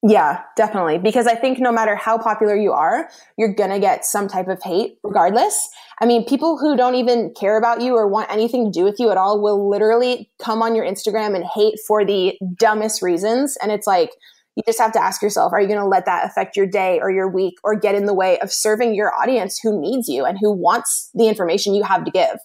Yeah, 0.03 0.41
definitely. 0.57 0.97
Because 0.97 1.27
I 1.27 1.35
think 1.35 1.59
no 1.59 1.71
matter 1.71 1.95
how 1.95 2.17
popular 2.17 2.55
you 2.55 2.71
are, 2.71 3.09
you're 3.37 3.53
going 3.53 3.69
to 3.69 3.79
get 3.79 4.03
some 4.03 4.27
type 4.27 4.47
of 4.47 4.61
hate 4.63 4.97
regardless. 5.03 5.69
I 6.01 6.05
mean, 6.05 6.25
people 6.25 6.57
who 6.57 6.75
don't 6.75 6.95
even 6.95 7.31
care 7.39 7.57
about 7.57 7.81
you 7.81 7.95
or 7.95 8.07
want 8.07 8.31
anything 8.31 8.65
to 8.65 8.71
do 8.71 8.83
with 8.83 8.95
you 8.99 9.11
at 9.11 9.17
all 9.17 9.39
will 9.39 9.69
literally 9.69 10.31
come 10.41 10.63
on 10.63 10.75
your 10.75 10.83
Instagram 10.83 11.35
and 11.35 11.45
hate 11.45 11.75
for 11.87 12.03
the 12.03 12.37
dumbest 12.57 13.03
reasons. 13.03 13.55
And 13.61 13.71
it's 13.71 13.85
like, 13.85 14.09
you 14.55 14.63
just 14.65 14.79
have 14.79 14.91
to 14.93 15.01
ask 15.01 15.21
yourself, 15.21 15.53
are 15.53 15.61
you 15.61 15.67
going 15.67 15.79
to 15.79 15.85
let 15.85 16.05
that 16.05 16.25
affect 16.25 16.57
your 16.57 16.65
day 16.65 16.99
or 16.99 17.11
your 17.11 17.29
week 17.29 17.53
or 17.63 17.79
get 17.79 17.95
in 17.95 18.05
the 18.05 18.13
way 18.15 18.39
of 18.39 18.51
serving 18.51 18.95
your 18.95 19.13
audience 19.13 19.59
who 19.61 19.79
needs 19.79 20.09
you 20.09 20.25
and 20.25 20.37
who 20.41 20.51
wants 20.51 21.11
the 21.13 21.27
information 21.27 21.75
you 21.75 21.83
have 21.83 22.03
to 22.03 22.11
give? 22.11 22.37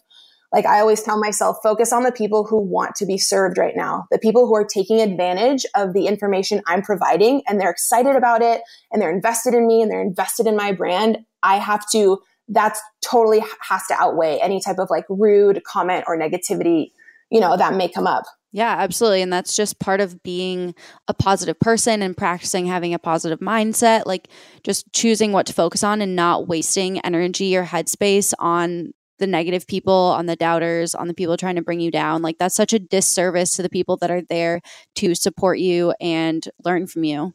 like 0.52 0.64
I 0.64 0.80
always 0.80 1.02
tell 1.02 1.18
myself, 1.18 1.58
focus 1.62 1.92
on 1.92 2.04
the 2.04 2.12
people 2.12 2.44
who 2.44 2.58
want 2.58 2.94
to 2.96 3.06
be 3.06 3.18
served 3.18 3.58
right 3.58 3.74
now, 3.76 4.06
the 4.10 4.18
people 4.18 4.46
who 4.46 4.54
are 4.54 4.64
taking 4.64 5.00
advantage 5.00 5.66
of 5.74 5.92
the 5.92 6.06
information 6.06 6.62
I'm 6.66 6.82
providing 6.82 7.42
and 7.46 7.60
they're 7.60 7.70
excited 7.70 8.16
about 8.16 8.42
it 8.42 8.62
and 8.90 9.02
they're 9.02 9.12
invested 9.12 9.54
in 9.54 9.66
me 9.66 9.82
and 9.82 9.90
they're 9.90 10.00
invested 10.00 10.46
in 10.46 10.56
my 10.56 10.72
brand. 10.72 11.18
I 11.42 11.58
have 11.58 11.84
to, 11.92 12.20
that's 12.48 12.80
totally 13.02 13.42
has 13.60 13.86
to 13.88 13.94
outweigh 13.94 14.38
any 14.40 14.60
type 14.60 14.78
of 14.78 14.88
like 14.90 15.04
rude 15.08 15.62
comment 15.64 16.04
or 16.06 16.16
negativity, 16.18 16.92
you 17.30 17.40
know, 17.40 17.56
that 17.56 17.74
may 17.74 17.88
come 17.88 18.06
up. 18.06 18.24
Yeah, 18.52 18.76
absolutely. 18.78 19.20
And 19.20 19.32
that's 19.32 19.54
just 19.54 19.80
part 19.80 20.00
of 20.00 20.22
being 20.22 20.74
a 21.08 21.14
positive 21.14 21.58
person 21.60 22.00
and 22.00 22.16
practicing 22.16 22.64
having 22.64 22.94
a 22.94 22.98
positive 22.98 23.40
mindset, 23.40 24.06
like 24.06 24.28
just 24.62 24.90
choosing 24.92 25.32
what 25.32 25.46
to 25.46 25.52
focus 25.52 25.84
on 25.84 26.00
and 26.00 26.16
not 26.16 26.48
wasting 26.48 26.98
energy 27.00 27.56
or 27.56 27.64
headspace 27.64 28.32
on 28.38 28.94
the 29.18 29.26
negative 29.26 29.66
people, 29.66 29.92
on 29.92 30.26
the 30.26 30.36
doubters, 30.36 30.94
on 30.94 31.08
the 31.08 31.14
people 31.14 31.36
trying 31.36 31.56
to 31.56 31.62
bring 31.62 31.80
you 31.80 31.90
down. 31.90 32.22
Like 32.22 32.38
that's 32.38 32.54
such 32.54 32.72
a 32.72 32.78
disservice 32.78 33.52
to 33.56 33.62
the 33.62 33.68
people 33.68 33.96
that 33.98 34.10
are 34.10 34.22
there 34.22 34.60
to 34.96 35.14
support 35.14 35.58
you 35.58 35.92
and 36.00 36.46
learn 36.64 36.86
from 36.86 37.04
you. 37.04 37.34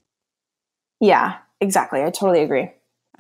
Yeah, 1.00 1.38
exactly. 1.60 2.02
I 2.02 2.10
totally 2.10 2.42
agree. 2.42 2.72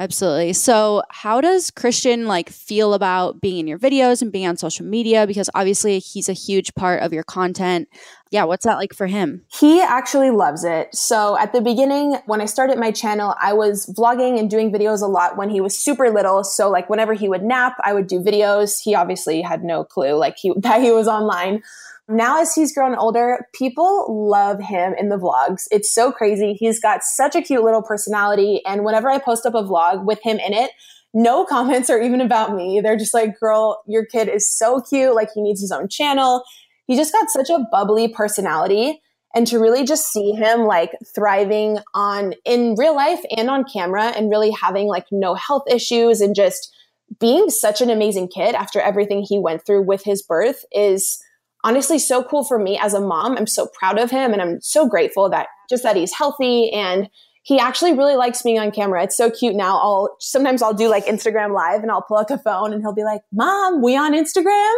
Absolutely. 0.01 0.53
So, 0.53 1.03
how 1.11 1.41
does 1.41 1.69
Christian 1.69 2.25
like 2.25 2.49
feel 2.49 2.95
about 2.95 3.39
being 3.39 3.59
in 3.59 3.67
your 3.67 3.77
videos 3.77 4.23
and 4.23 4.31
being 4.31 4.47
on 4.47 4.57
social 4.57 4.83
media 4.83 5.27
because 5.27 5.47
obviously 5.53 5.99
he's 5.99 6.27
a 6.27 6.33
huge 6.33 6.73
part 6.73 7.03
of 7.03 7.13
your 7.13 7.21
content. 7.21 7.87
Yeah, 8.31 8.45
what's 8.45 8.65
that 8.65 8.77
like 8.77 8.95
for 8.95 9.05
him? 9.05 9.43
He 9.47 9.79
actually 9.79 10.31
loves 10.31 10.63
it. 10.63 10.87
So, 10.95 11.37
at 11.37 11.53
the 11.53 11.61
beginning 11.61 12.17
when 12.25 12.41
I 12.41 12.45
started 12.45 12.79
my 12.79 12.89
channel, 12.89 13.35
I 13.39 13.53
was 13.53 13.85
vlogging 13.95 14.39
and 14.39 14.49
doing 14.49 14.71
videos 14.71 15.03
a 15.03 15.05
lot 15.05 15.37
when 15.37 15.51
he 15.51 15.61
was 15.61 15.77
super 15.77 16.09
little. 16.09 16.43
So, 16.43 16.67
like 16.67 16.89
whenever 16.89 17.13
he 17.13 17.29
would 17.29 17.43
nap, 17.43 17.75
I 17.83 17.93
would 17.93 18.07
do 18.07 18.19
videos. 18.21 18.81
He 18.81 18.95
obviously 18.95 19.43
had 19.43 19.63
no 19.63 19.83
clue 19.83 20.15
like 20.15 20.37
he 20.37 20.51
that 20.61 20.81
he 20.81 20.91
was 20.91 21.07
online. 21.07 21.61
Now, 22.07 22.41
as 22.41 22.53
he's 22.53 22.73
grown 22.73 22.95
older, 22.95 23.47
people 23.53 24.29
love 24.29 24.59
him 24.59 24.93
in 24.97 25.09
the 25.09 25.17
vlogs. 25.17 25.63
It's 25.71 25.93
so 25.93 26.11
crazy. 26.11 26.53
He's 26.53 26.79
got 26.79 27.03
such 27.03 27.35
a 27.35 27.41
cute 27.41 27.63
little 27.63 27.83
personality. 27.83 28.61
And 28.65 28.83
whenever 28.83 29.09
I 29.09 29.17
post 29.17 29.45
up 29.45 29.55
a 29.55 29.63
vlog 29.63 30.05
with 30.05 30.19
him 30.21 30.37
in 30.39 30.53
it, 30.53 30.71
no 31.13 31.45
comments 31.49 31.89
are 31.89 32.01
even 32.01 32.21
about 32.21 32.55
me. 32.55 32.81
They're 32.81 32.97
just 32.97 33.13
like, 33.13 33.39
girl, 33.39 33.81
your 33.87 34.05
kid 34.05 34.27
is 34.27 34.51
so 34.51 34.81
cute. 34.81 35.15
Like, 35.15 35.29
he 35.33 35.41
needs 35.41 35.61
his 35.61 35.71
own 35.71 35.87
channel. 35.87 36.43
He 36.87 36.95
just 36.95 37.13
got 37.13 37.29
such 37.29 37.49
a 37.49 37.65
bubbly 37.71 38.09
personality. 38.09 39.01
And 39.33 39.47
to 39.47 39.59
really 39.59 39.85
just 39.85 40.11
see 40.11 40.33
him 40.33 40.65
like 40.65 40.91
thriving 41.15 41.79
on 41.93 42.33
in 42.43 42.75
real 42.77 42.93
life 42.93 43.21
and 43.37 43.49
on 43.49 43.63
camera 43.63 44.07
and 44.07 44.29
really 44.29 44.51
having 44.51 44.87
like 44.87 45.05
no 45.09 45.35
health 45.35 45.63
issues 45.71 46.19
and 46.19 46.35
just 46.35 46.75
being 47.17 47.49
such 47.49 47.79
an 47.79 47.89
amazing 47.89 48.27
kid 48.27 48.55
after 48.55 48.81
everything 48.81 49.23
he 49.25 49.39
went 49.39 49.65
through 49.65 49.83
with 49.83 50.03
his 50.03 50.21
birth 50.21 50.65
is 50.73 51.23
honestly 51.63 51.99
so 51.99 52.23
cool 52.23 52.43
for 52.43 52.59
me 52.59 52.77
as 52.77 52.93
a 52.93 53.01
mom. 53.01 53.37
I'm 53.37 53.47
so 53.47 53.67
proud 53.67 53.99
of 53.99 54.11
him 54.11 54.33
and 54.33 54.41
I'm 54.41 54.61
so 54.61 54.87
grateful 54.87 55.29
that 55.29 55.47
just 55.69 55.83
that 55.83 55.95
he's 55.95 56.13
healthy 56.13 56.71
and 56.71 57.09
he 57.43 57.59
actually 57.59 57.93
really 57.93 58.15
likes 58.15 58.41
being 58.41 58.59
on 58.59 58.71
camera. 58.71 59.03
It's 59.03 59.17
so 59.17 59.31
cute 59.31 59.55
now. 59.55 59.77
I'll 59.77 60.15
sometimes 60.19 60.61
I'll 60.61 60.73
do 60.73 60.89
like 60.89 61.05
Instagram 61.05 61.53
live 61.53 61.81
and 61.81 61.91
I'll 61.91 62.03
pull 62.03 62.17
out 62.17 62.27
the 62.27 62.37
phone 62.37 62.71
and 62.71 62.81
he'll 62.81 62.93
be 62.93 63.03
like, 63.03 63.21
"Mom, 63.31 63.81
we 63.81 63.95
on 63.97 64.13
Instagram?" 64.13 64.73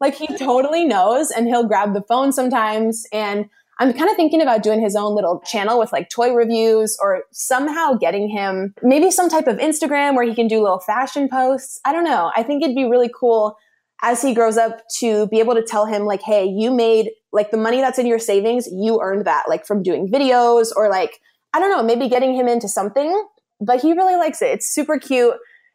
Like 0.00 0.14
he 0.14 0.26
totally 0.38 0.84
knows 0.84 1.30
and 1.30 1.46
he'll 1.46 1.66
grab 1.66 1.92
the 1.92 2.02
phone 2.02 2.32
sometimes 2.32 3.06
and 3.12 3.48
I'm 3.80 3.92
kind 3.92 4.10
of 4.10 4.16
thinking 4.16 4.42
about 4.42 4.64
doing 4.64 4.80
his 4.80 4.96
own 4.96 5.14
little 5.14 5.40
channel 5.40 5.78
with 5.78 5.92
like 5.92 6.10
toy 6.10 6.32
reviews 6.32 6.96
or 7.00 7.24
somehow 7.30 7.94
getting 7.94 8.28
him 8.28 8.74
maybe 8.82 9.10
some 9.10 9.28
type 9.28 9.46
of 9.46 9.58
Instagram 9.58 10.16
where 10.16 10.26
he 10.26 10.34
can 10.34 10.48
do 10.48 10.60
little 10.60 10.80
fashion 10.80 11.28
posts. 11.28 11.80
I 11.84 11.92
don't 11.92 12.04
know. 12.04 12.32
I 12.34 12.42
think 12.42 12.62
it'd 12.62 12.74
be 12.74 12.86
really 12.86 13.10
cool 13.14 13.56
as 14.02 14.22
he 14.22 14.34
grows 14.34 14.56
up 14.56 14.80
to 14.98 15.26
be 15.28 15.40
able 15.40 15.54
to 15.54 15.62
tell 15.62 15.86
him 15.86 16.04
like 16.04 16.22
hey 16.22 16.44
you 16.44 16.70
made 16.70 17.10
like 17.32 17.50
the 17.50 17.56
money 17.56 17.80
that's 17.80 17.98
in 17.98 18.06
your 18.06 18.18
savings 18.18 18.68
you 18.72 19.00
earned 19.00 19.26
that 19.26 19.44
like 19.48 19.66
from 19.66 19.82
doing 19.82 20.08
videos 20.08 20.68
or 20.76 20.88
like 20.88 21.20
i 21.52 21.58
don't 21.58 21.70
know 21.70 21.82
maybe 21.82 22.08
getting 22.08 22.34
him 22.34 22.48
into 22.48 22.68
something 22.68 23.26
but 23.60 23.80
he 23.80 23.92
really 23.92 24.16
likes 24.16 24.40
it 24.42 24.48
it's 24.48 24.72
super 24.72 24.98
cute 24.98 25.34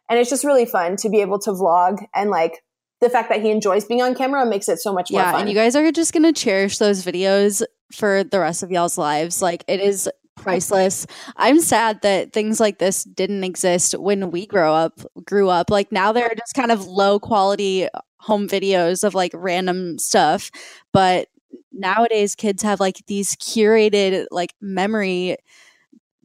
and 0.10 0.20
it's 0.20 0.30
just 0.30 0.44
really 0.44 0.66
fun 0.66 0.96
to 0.96 1.10
be 1.10 1.22
able 1.22 1.40
to 1.40 1.52
vlog 1.52 2.04
and 2.16 2.30
like 2.30 2.64
the 3.02 3.10
fact 3.10 3.30
that 3.30 3.42
he 3.42 3.52
enjoys 3.52 3.84
being 3.84 4.02
on 4.02 4.16
camera 4.16 4.46
makes 4.46 4.70
it 4.70 4.80
so 4.80 4.94
much 4.94 5.12
more 5.12 5.22
yeah, 5.22 5.32
fun. 5.34 5.42
and 5.42 5.50
you 5.50 5.56
guys 5.56 5.76
are 5.76 5.92
just 5.92 6.14
gonna 6.14 6.32
cherish 6.32 6.78
those 6.78 7.04
videos 7.04 7.62
for 7.94 8.24
the 8.24 8.40
rest 8.40 8.64
of 8.64 8.72
y'all's 8.72 8.98
lives. 8.98 9.42
Like 9.42 9.64
it 9.68 9.80
is 9.80 10.10
priceless. 10.36 11.06
I'm 11.36 11.60
sad 11.60 12.02
that 12.02 12.34
things 12.34 12.60
like 12.60 12.80
this 12.80 13.04
didn't 13.04 13.44
exist 13.44 13.94
when 13.98 14.32
we 14.32 14.46
grow 14.46 14.74
up 14.74 15.00
grew 15.26 15.50
up. 15.50 15.70
Like 15.70 15.92
now 15.92 16.12
they're 16.12 16.34
just 16.36 16.56
kind 16.56 16.72
of 16.72 16.86
low 16.88 17.20
quality 17.20 17.88
home 18.24 18.48
videos 18.48 19.04
of 19.04 19.14
like 19.14 19.32
random 19.34 20.00
stuff. 20.00 20.50
But 20.92 21.28
nowadays 21.72 22.36
kids 22.36 22.64
have 22.64 22.80
like 22.80 23.06
these 23.08 23.36
curated 23.36 24.28
like 24.32 24.54
memory 24.62 25.38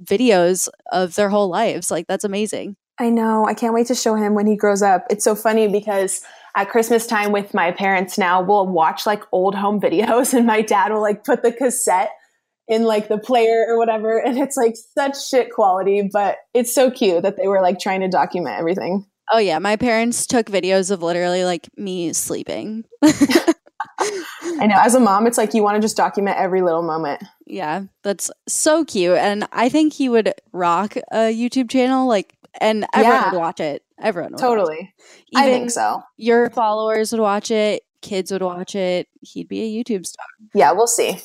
videos 0.03 0.69
of 0.93 1.15
their 1.17 1.29
whole 1.29 1.49
lives. 1.49 1.91
Like 1.91 2.07
that's 2.07 2.25
amazing. 2.25 2.77
I 3.01 3.11
know. 3.11 3.45
I 3.47 3.55
can't 3.55 3.75
wait 3.75 3.87
to 3.89 3.95
show 3.95 4.15
him 4.15 4.35
when 4.35 4.47
he 4.47 4.57
grows 4.57 4.83
up. 4.83 5.07
It's 5.11 5.25
so 5.25 5.35
funny 5.35 5.69
because 5.69 6.23
at 6.57 6.69
Christmas 6.69 7.07
time 7.07 7.33
with 7.33 7.55
my 7.55 7.71
parents 7.71 8.19
now, 8.19 8.43
we'll 8.43 8.67
watch 8.67 9.07
like 9.07 9.23
old 9.33 9.55
home 9.55 9.81
videos 9.87 10.35
and 10.35 10.47
my 10.47 10.63
dad 10.63 10.93
will 10.93 11.03
like 11.03 11.25
put 11.25 11.43
the 11.43 11.53
cassette 11.53 12.11
in 12.69 12.85
like 12.85 13.09
the 13.09 13.19
player 13.19 13.65
or 13.69 13.79
whatever. 13.79 14.19
And 14.19 14.39
it's 14.39 14.57
like 14.57 14.75
such 14.77 15.29
shit 15.29 15.51
quality, 15.51 16.09
but 16.13 16.37
it's 16.55 16.75
so 16.75 16.91
cute 16.91 17.23
that 17.23 17.37
they 17.37 17.49
were 17.49 17.63
like 17.63 17.81
trying 17.81 18.01
to 18.01 18.09
document 18.09 18.57
everything. 18.59 19.07
Oh 19.33 19.39
yeah, 19.39 19.59
my 19.59 19.77
parents 19.77 20.27
took 20.27 20.47
videos 20.47 20.91
of 20.91 21.03
literally 21.03 21.45
like 21.45 21.69
me 21.77 22.13
sleeping. 22.13 22.85
I 24.01 24.67
know. 24.67 24.77
As 24.79 24.95
a 24.95 25.01
mom, 25.01 25.27
it's 25.27 25.39
like 25.39 25.55
you 25.55 25.63
want 25.63 25.77
to 25.77 25.81
just 25.81 25.97
document 25.97 26.37
every 26.39 26.63
little 26.63 26.83
moment. 26.83 27.23
Yeah, 27.47 27.85
that's 28.03 28.31
so 28.47 28.85
cute, 28.85 29.19
and 29.19 29.47
I 29.53 29.69
think 29.69 29.93
he 29.93 30.09
would 30.09 30.35
rock 30.53 30.97
a 31.13 31.33
YouTube 31.35 31.71
channel. 31.71 32.09
Like, 32.09 32.35
and 32.61 32.87
everyone 32.95 33.21
yeah. 33.21 33.31
would 33.31 33.39
watch 33.39 33.61
it. 33.61 33.83
Everyone 34.01 34.33
would 34.33 34.41
totally. 34.41 34.95
I 35.35 35.45
think 35.45 35.71
so. 35.71 36.03
Your 36.17 36.51
followers 36.51 37.13
would 37.13 37.21
watch 37.21 37.51
it. 37.51 37.83
Kids 38.01 38.31
would 38.31 38.43
watch 38.43 38.75
it. 38.75 39.09
He'd 39.21 39.49
be 39.49 39.63
a 39.63 39.85
YouTube 39.85 40.07
star. 40.07 40.27
Yeah, 40.55 40.73
we'll 40.73 40.87
see. 40.87 41.19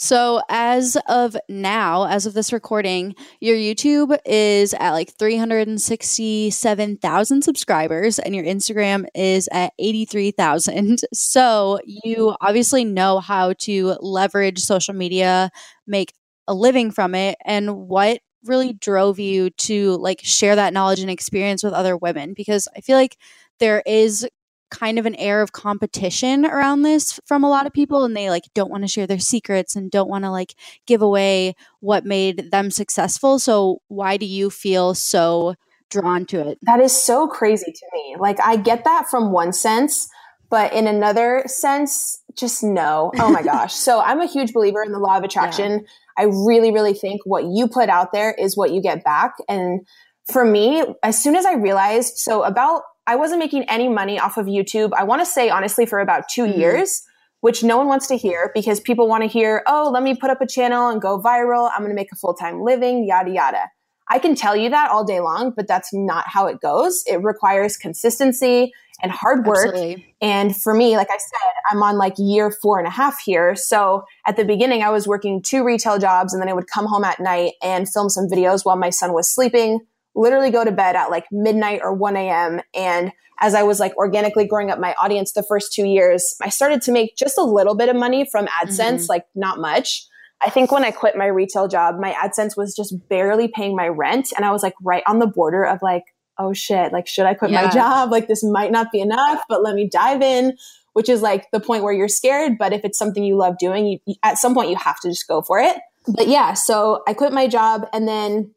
So, 0.00 0.40
as 0.48 0.96
of 1.08 1.36
now, 1.48 2.06
as 2.06 2.24
of 2.24 2.32
this 2.32 2.52
recording, 2.52 3.16
your 3.40 3.56
YouTube 3.56 4.16
is 4.24 4.72
at 4.74 4.92
like 4.92 5.12
367,000 5.18 7.42
subscribers 7.42 8.20
and 8.20 8.32
your 8.32 8.44
Instagram 8.44 9.06
is 9.12 9.48
at 9.50 9.72
83,000. 9.80 11.00
So, 11.12 11.80
you 11.84 12.36
obviously 12.40 12.84
know 12.84 13.18
how 13.18 13.54
to 13.62 13.96
leverage 14.00 14.60
social 14.60 14.94
media, 14.94 15.50
make 15.84 16.12
a 16.46 16.54
living 16.54 16.92
from 16.92 17.16
it. 17.16 17.36
And 17.44 17.88
what 17.88 18.20
really 18.44 18.74
drove 18.74 19.18
you 19.18 19.50
to 19.50 19.96
like 19.96 20.20
share 20.22 20.54
that 20.54 20.72
knowledge 20.72 21.00
and 21.00 21.10
experience 21.10 21.64
with 21.64 21.72
other 21.72 21.96
women? 21.96 22.34
Because 22.34 22.68
I 22.76 22.82
feel 22.82 22.96
like 22.96 23.16
there 23.58 23.82
is 23.84 24.28
kind 24.70 24.98
of 24.98 25.06
an 25.06 25.14
air 25.16 25.40
of 25.40 25.52
competition 25.52 26.44
around 26.44 26.82
this 26.82 27.18
from 27.24 27.44
a 27.44 27.48
lot 27.48 27.66
of 27.66 27.72
people 27.72 28.04
and 28.04 28.16
they 28.16 28.30
like 28.30 28.44
don't 28.54 28.70
want 28.70 28.84
to 28.84 28.88
share 28.88 29.06
their 29.06 29.18
secrets 29.18 29.74
and 29.76 29.90
don't 29.90 30.08
want 30.08 30.24
to 30.24 30.30
like 30.30 30.54
give 30.86 31.02
away 31.02 31.54
what 31.80 32.04
made 32.04 32.50
them 32.50 32.70
successful. 32.70 33.38
So 33.38 33.80
why 33.88 34.16
do 34.16 34.26
you 34.26 34.50
feel 34.50 34.94
so 34.94 35.54
drawn 35.90 36.26
to 36.26 36.46
it? 36.46 36.58
That 36.62 36.80
is 36.80 36.92
so 36.92 37.26
crazy 37.28 37.72
to 37.72 37.86
me. 37.92 38.16
Like 38.18 38.38
i 38.44 38.56
get 38.56 38.84
that 38.84 39.08
from 39.10 39.32
one 39.32 39.52
sense 39.52 40.08
but 40.50 40.72
in 40.72 40.86
another 40.86 41.42
sense 41.46 42.22
just 42.34 42.62
no. 42.62 43.12
Oh 43.18 43.30
my 43.30 43.42
gosh. 43.54 43.74
So 43.74 44.00
i'm 44.00 44.20
a 44.20 44.26
huge 44.26 44.52
believer 44.52 44.82
in 44.82 44.92
the 44.92 44.98
law 44.98 45.16
of 45.16 45.24
attraction. 45.24 45.72
Yeah. 45.72 45.78
i 46.18 46.22
really 46.24 46.72
really 46.72 46.94
think 46.94 47.22
what 47.24 47.44
you 47.44 47.68
put 47.68 47.88
out 47.88 48.12
there 48.12 48.32
is 48.32 48.56
what 48.56 48.72
you 48.72 48.82
get 48.82 49.04
back. 49.04 49.34
And 49.48 49.86
for 50.30 50.44
me 50.44 50.84
as 51.02 51.20
soon 51.20 51.36
as 51.36 51.46
i 51.46 51.54
realized 51.54 52.18
so 52.18 52.42
about 52.42 52.82
I 53.08 53.16
wasn't 53.16 53.38
making 53.38 53.64
any 53.64 53.88
money 53.88 54.20
off 54.20 54.36
of 54.36 54.44
YouTube. 54.44 54.90
I 54.94 55.04
want 55.04 55.22
to 55.22 55.26
say 55.26 55.48
honestly 55.48 55.86
for 55.86 55.98
about 55.98 56.28
2 56.28 56.42
mm-hmm. 56.42 56.60
years, 56.60 57.02
which 57.40 57.64
no 57.64 57.78
one 57.78 57.88
wants 57.88 58.06
to 58.08 58.18
hear 58.18 58.52
because 58.54 58.80
people 58.80 59.08
want 59.08 59.22
to 59.22 59.28
hear, 59.28 59.62
"Oh, 59.66 59.90
let 59.92 60.02
me 60.02 60.14
put 60.14 60.28
up 60.28 60.42
a 60.42 60.46
channel 60.46 60.90
and 60.90 61.00
go 61.00 61.18
viral. 61.18 61.70
I'm 61.72 61.78
going 61.78 61.90
to 61.90 61.94
make 61.94 62.12
a 62.12 62.16
full-time 62.16 62.60
living, 62.60 63.06
yada 63.06 63.30
yada." 63.30 63.70
I 64.10 64.18
can 64.18 64.34
tell 64.34 64.56
you 64.56 64.68
that 64.70 64.90
all 64.90 65.04
day 65.04 65.20
long, 65.20 65.52
but 65.56 65.66
that's 65.66 65.92
not 65.92 66.24
how 66.28 66.46
it 66.46 66.60
goes. 66.60 67.02
It 67.06 67.22
requires 67.22 67.76
consistency 67.76 68.72
and 69.02 69.12
hard 69.12 69.46
work. 69.46 69.68
Absolutely. 69.68 70.14
And 70.20 70.56
for 70.56 70.74
me, 70.74 70.96
like 70.96 71.10
I 71.10 71.18
said, 71.18 71.52
I'm 71.70 71.82
on 71.82 71.98
like 71.98 72.14
year 72.18 72.50
four 72.50 72.78
and 72.78 72.86
a 72.86 72.90
half 72.90 73.20
here. 73.20 73.54
So 73.54 74.04
at 74.26 74.36
the 74.36 74.44
beginning, 74.44 74.82
I 74.82 74.90
was 74.90 75.06
working 75.06 75.42
two 75.42 75.62
retail 75.64 75.98
jobs 75.98 76.32
and 76.32 76.42
then 76.42 76.48
I 76.48 76.54
would 76.54 76.68
come 76.68 76.86
home 76.86 77.04
at 77.04 77.20
night 77.20 77.52
and 77.62 77.88
film 77.88 78.08
some 78.08 78.28
videos 78.28 78.64
while 78.64 78.76
my 78.76 78.90
son 78.90 79.12
was 79.12 79.32
sleeping 79.32 79.80
literally 80.18 80.50
go 80.50 80.64
to 80.64 80.72
bed 80.72 80.96
at 80.96 81.10
like 81.10 81.26
midnight 81.30 81.80
or 81.82 81.94
1 81.94 82.16
a.m. 82.16 82.60
And 82.74 83.12
as 83.40 83.54
I 83.54 83.62
was 83.62 83.78
like 83.78 83.96
organically 83.96 84.46
growing 84.46 84.70
up 84.70 84.80
my 84.80 84.94
audience 85.00 85.32
the 85.32 85.44
first 85.44 85.72
two 85.72 85.84
years, 85.86 86.34
I 86.42 86.48
started 86.48 86.82
to 86.82 86.92
make 86.92 87.16
just 87.16 87.38
a 87.38 87.42
little 87.42 87.76
bit 87.76 87.88
of 87.88 87.96
money 87.96 88.28
from 88.30 88.46
AdSense, 88.46 89.02
mm-hmm. 89.02 89.10
like 89.10 89.24
not 89.34 89.58
much. 89.60 90.06
I 90.40 90.50
think 90.50 90.70
when 90.70 90.84
I 90.84 90.90
quit 90.90 91.16
my 91.16 91.26
retail 91.26 91.68
job, 91.68 91.98
my 92.00 92.12
AdSense 92.12 92.56
was 92.56 92.74
just 92.74 93.08
barely 93.08 93.48
paying 93.48 93.76
my 93.76 93.88
rent. 93.88 94.32
And 94.36 94.44
I 94.44 94.50
was 94.50 94.62
like 94.62 94.74
right 94.82 95.02
on 95.06 95.20
the 95.20 95.26
border 95.26 95.64
of 95.64 95.80
like, 95.82 96.04
oh 96.38 96.52
shit, 96.52 96.92
like, 96.92 97.06
should 97.06 97.26
I 97.26 97.34
quit 97.34 97.50
yeah. 97.50 97.64
my 97.64 97.70
job? 97.70 98.10
Like, 98.12 98.28
this 98.28 98.44
might 98.44 98.70
not 98.70 98.92
be 98.92 99.00
enough, 99.00 99.42
but 99.48 99.62
let 99.62 99.74
me 99.74 99.88
dive 99.88 100.22
in, 100.22 100.56
which 100.92 101.08
is 101.08 101.22
like 101.22 101.50
the 101.52 101.58
point 101.58 101.82
where 101.82 101.92
you're 101.92 102.08
scared. 102.08 102.58
But 102.58 102.72
if 102.72 102.84
it's 102.84 102.98
something 102.98 103.24
you 103.24 103.36
love 103.36 103.58
doing, 103.58 104.00
you, 104.06 104.14
at 104.22 104.38
some 104.38 104.54
point 104.54 104.70
you 104.70 104.76
have 104.76 105.00
to 105.00 105.08
just 105.08 105.26
go 105.26 105.42
for 105.42 105.58
it. 105.58 105.76
But 106.06 106.28
yeah, 106.28 106.54
so 106.54 107.02
I 107.08 107.14
quit 107.14 107.32
my 107.32 107.48
job 107.48 107.86
and 107.92 108.06
then 108.06 108.54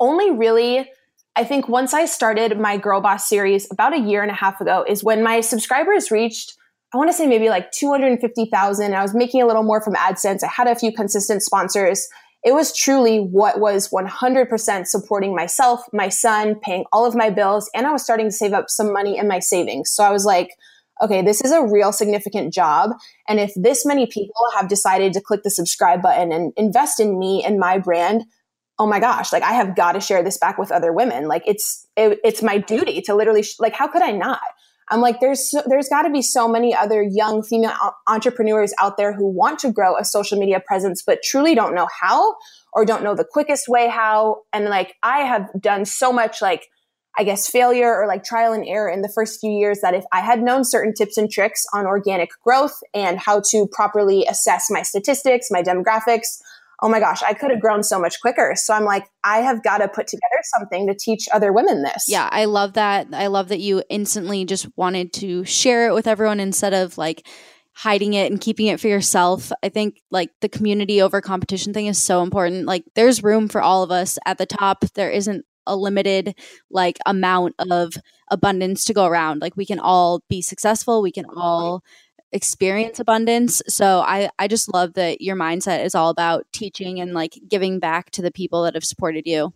only 0.00 0.30
really 0.30 0.90
I 1.36 1.44
think 1.44 1.68
once 1.68 1.94
I 1.94 2.06
started 2.06 2.58
my 2.58 2.76
Girl 2.76 3.00
Boss 3.00 3.28
series 3.28 3.70
about 3.70 3.94
a 3.94 4.00
year 4.00 4.22
and 4.22 4.30
a 4.30 4.34
half 4.34 4.60
ago 4.60 4.84
is 4.86 5.04
when 5.04 5.22
my 5.22 5.40
subscribers 5.40 6.10
reached, 6.10 6.56
I 6.92 6.96
want 6.96 7.08
to 7.08 7.16
say 7.16 7.26
maybe 7.26 7.48
like 7.48 7.70
250,000. 7.70 8.94
I 8.94 9.02
was 9.02 9.14
making 9.14 9.40
a 9.40 9.46
little 9.46 9.62
more 9.62 9.80
from 9.80 9.94
AdSense. 9.94 10.42
I 10.42 10.48
had 10.48 10.66
a 10.66 10.74
few 10.74 10.92
consistent 10.92 11.42
sponsors. 11.42 12.08
It 12.42 12.52
was 12.52 12.76
truly 12.76 13.18
what 13.18 13.60
was 13.60 13.90
100% 13.90 14.86
supporting 14.86 15.36
myself, 15.36 15.82
my 15.92 16.08
son, 16.08 16.56
paying 16.56 16.84
all 16.92 17.06
of 17.06 17.14
my 17.14 17.30
bills, 17.30 17.70
and 17.74 17.86
I 17.86 17.92
was 17.92 18.02
starting 18.02 18.26
to 18.26 18.32
save 18.32 18.52
up 18.52 18.68
some 18.68 18.92
money 18.92 19.16
in 19.16 19.28
my 19.28 19.38
savings. 19.38 19.90
So 19.90 20.02
I 20.02 20.10
was 20.10 20.24
like, 20.24 20.50
okay, 21.00 21.22
this 21.22 21.40
is 21.42 21.52
a 21.52 21.64
real 21.64 21.92
significant 21.92 22.52
job. 22.52 22.90
And 23.28 23.38
if 23.38 23.52
this 23.54 23.86
many 23.86 24.06
people 24.06 24.34
have 24.56 24.68
decided 24.68 25.12
to 25.12 25.20
click 25.20 25.42
the 25.44 25.50
subscribe 25.50 26.02
button 26.02 26.32
and 26.32 26.52
invest 26.56 26.98
in 26.98 27.18
me 27.18 27.44
and 27.44 27.58
my 27.58 27.78
brand, 27.78 28.24
oh 28.80 28.86
my 28.86 28.98
gosh, 28.98 29.30
like 29.30 29.42
I 29.42 29.52
have 29.52 29.76
got 29.76 29.92
to 29.92 30.00
share 30.00 30.22
this 30.22 30.38
back 30.38 30.56
with 30.56 30.72
other 30.72 30.90
women. 30.90 31.28
Like 31.28 31.42
it's 31.46 31.86
it, 31.98 32.18
it's 32.24 32.42
my 32.42 32.56
duty 32.56 33.02
to 33.02 33.14
literally 33.14 33.42
sh- 33.42 33.60
like 33.60 33.74
how 33.74 33.86
could 33.86 34.00
I 34.00 34.10
not? 34.10 34.40
I'm 34.88 35.02
like 35.02 35.20
there's 35.20 35.50
so, 35.50 35.62
there's 35.66 35.88
got 35.88 36.02
to 36.02 36.10
be 36.10 36.22
so 36.22 36.48
many 36.48 36.74
other 36.74 37.02
young 37.02 37.42
female 37.42 37.74
entrepreneurs 38.08 38.72
out 38.80 38.96
there 38.96 39.12
who 39.12 39.26
want 39.30 39.58
to 39.60 39.70
grow 39.70 39.98
a 39.98 40.04
social 40.04 40.38
media 40.38 40.60
presence 40.66 41.02
but 41.06 41.22
truly 41.22 41.54
don't 41.54 41.74
know 41.74 41.88
how 42.00 42.36
or 42.72 42.86
don't 42.86 43.04
know 43.04 43.14
the 43.14 43.24
quickest 43.24 43.68
way 43.68 43.86
how 43.86 44.42
and 44.52 44.64
like 44.64 44.96
I 45.02 45.20
have 45.20 45.48
done 45.60 45.84
so 45.84 46.10
much 46.10 46.40
like 46.40 46.66
I 47.18 47.24
guess 47.24 47.50
failure 47.50 47.94
or 47.94 48.06
like 48.06 48.24
trial 48.24 48.54
and 48.54 48.66
error 48.66 48.88
in 48.88 49.02
the 49.02 49.12
first 49.14 49.40
few 49.40 49.50
years 49.50 49.80
that 49.82 49.94
if 49.94 50.04
I 50.10 50.20
had 50.20 50.42
known 50.42 50.64
certain 50.64 50.94
tips 50.94 51.18
and 51.18 51.30
tricks 51.30 51.66
on 51.74 51.84
organic 51.84 52.30
growth 52.42 52.80
and 52.94 53.18
how 53.18 53.42
to 53.50 53.68
properly 53.70 54.24
assess 54.26 54.68
my 54.70 54.82
statistics, 54.82 55.48
my 55.50 55.62
demographics, 55.62 56.40
oh 56.82 56.88
my 56.88 57.00
gosh, 57.00 57.22
I 57.22 57.34
could 57.34 57.50
have 57.50 57.60
grown 57.60 57.82
so 57.82 58.00
much 58.00 58.20
quicker. 58.20 58.54
So 58.56 58.74
I'm 58.74 58.84
like, 58.84 59.06
I 59.22 59.38
have 59.38 59.62
got 59.62 59.78
to 59.78 59.88
put 59.88 60.06
together 60.06 60.40
something 60.42 60.86
to 60.86 60.94
teach 60.94 61.28
other 61.32 61.52
women 61.52 61.82
this. 61.82 62.06
Yeah, 62.08 62.28
I 62.30 62.46
love 62.46 62.74
that. 62.74 63.08
I 63.12 63.26
love 63.26 63.48
that 63.48 63.60
you 63.60 63.82
instantly 63.90 64.44
just 64.44 64.66
wanted 64.76 65.12
to 65.14 65.44
share 65.44 65.88
it 65.88 65.94
with 65.94 66.06
everyone 66.06 66.40
instead 66.40 66.72
of 66.72 66.96
like 66.96 67.26
hiding 67.72 68.14
it 68.14 68.30
and 68.30 68.40
keeping 68.40 68.66
it 68.66 68.80
for 68.80 68.88
yourself. 68.88 69.52
I 69.62 69.68
think 69.68 70.00
like 70.10 70.30
the 70.40 70.48
community 70.48 71.00
over 71.02 71.20
competition 71.20 71.72
thing 71.72 71.86
is 71.86 72.02
so 72.02 72.22
important. 72.22 72.66
Like 72.66 72.84
there's 72.94 73.22
room 73.22 73.48
for 73.48 73.60
all 73.60 73.82
of 73.82 73.90
us 73.90 74.18
at 74.26 74.38
the 74.38 74.46
top. 74.46 74.84
There 74.94 75.10
isn't 75.10 75.44
a 75.66 75.76
limited 75.76 76.34
like 76.70 76.98
amount 77.06 77.54
of 77.58 77.92
abundance 78.30 78.84
to 78.86 78.94
go 78.94 79.06
around. 79.06 79.40
Like 79.40 79.56
we 79.56 79.66
can 79.66 79.78
all 79.78 80.22
be 80.28 80.42
successful, 80.42 81.02
we 81.02 81.12
can 81.12 81.26
all 81.36 81.82
experience 82.32 83.00
abundance. 83.00 83.62
So 83.66 84.00
I 84.00 84.30
I 84.38 84.48
just 84.48 84.72
love 84.72 84.94
that 84.94 85.20
your 85.20 85.36
mindset 85.36 85.84
is 85.84 85.94
all 85.94 86.10
about 86.10 86.46
teaching 86.52 87.00
and 87.00 87.12
like 87.12 87.38
giving 87.48 87.78
back 87.78 88.10
to 88.12 88.22
the 88.22 88.30
people 88.30 88.62
that 88.64 88.74
have 88.74 88.84
supported 88.84 89.26
you. 89.26 89.52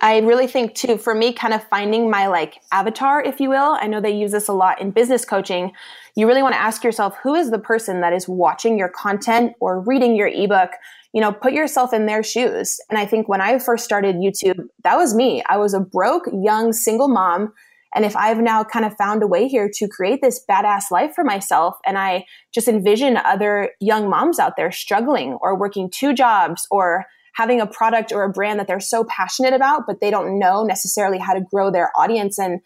I 0.00 0.18
really 0.18 0.46
think 0.46 0.74
too, 0.74 0.98
for 0.98 1.14
me, 1.14 1.32
kind 1.32 1.54
of 1.54 1.66
finding 1.68 2.10
my 2.10 2.26
like 2.26 2.60
avatar, 2.72 3.22
if 3.22 3.40
you 3.40 3.48
will. 3.48 3.78
I 3.80 3.86
know 3.86 4.00
they 4.00 4.14
use 4.14 4.32
this 4.32 4.48
a 4.48 4.52
lot 4.52 4.80
in 4.80 4.90
business 4.90 5.24
coaching. 5.24 5.72
You 6.16 6.26
really 6.26 6.42
want 6.42 6.54
to 6.54 6.60
ask 6.60 6.84
yourself, 6.84 7.16
who 7.22 7.34
is 7.34 7.50
the 7.50 7.58
person 7.58 8.00
that 8.00 8.12
is 8.12 8.28
watching 8.28 8.76
your 8.76 8.88
content 8.88 9.54
or 9.60 9.80
reading 9.80 10.16
your 10.16 10.28
ebook? 10.28 10.72
You 11.12 11.20
know, 11.20 11.32
put 11.32 11.52
yourself 11.52 11.92
in 11.92 12.06
their 12.06 12.22
shoes. 12.22 12.80
And 12.90 12.98
I 12.98 13.06
think 13.06 13.28
when 13.28 13.40
I 13.40 13.58
first 13.58 13.84
started 13.84 14.16
YouTube, 14.16 14.66
that 14.82 14.96
was 14.96 15.14
me. 15.14 15.42
I 15.48 15.56
was 15.56 15.72
a 15.72 15.80
broke, 15.80 16.28
young, 16.32 16.72
single 16.72 17.08
mom 17.08 17.52
and 17.94 18.04
if 18.04 18.16
I've 18.16 18.38
now 18.38 18.64
kind 18.64 18.84
of 18.84 18.96
found 18.96 19.22
a 19.22 19.26
way 19.26 19.46
here 19.46 19.70
to 19.74 19.88
create 19.88 20.20
this 20.20 20.44
badass 20.50 20.90
life 20.90 21.14
for 21.14 21.22
myself, 21.22 21.76
and 21.86 21.96
I 21.96 22.26
just 22.52 22.66
envision 22.66 23.16
other 23.16 23.70
young 23.80 24.10
moms 24.10 24.38
out 24.38 24.54
there 24.56 24.72
struggling 24.72 25.38
or 25.40 25.56
working 25.56 25.90
two 25.90 26.12
jobs 26.12 26.66
or 26.70 27.06
having 27.34 27.60
a 27.60 27.66
product 27.66 28.12
or 28.12 28.24
a 28.24 28.30
brand 28.30 28.58
that 28.58 28.66
they're 28.66 28.80
so 28.80 29.04
passionate 29.04 29.52
about, 29.52 29.82
but 29.86 30.00
they 30.00 30.10
don't 30.10 30.38
know 30.38 30.64
necessarily 30.64 31.18
how 31.18 31.34
to 31.34 31.40
grow 31.52 31.70
their 31.70 31.90
audience 31.96 32.38
and, 32.38 32.60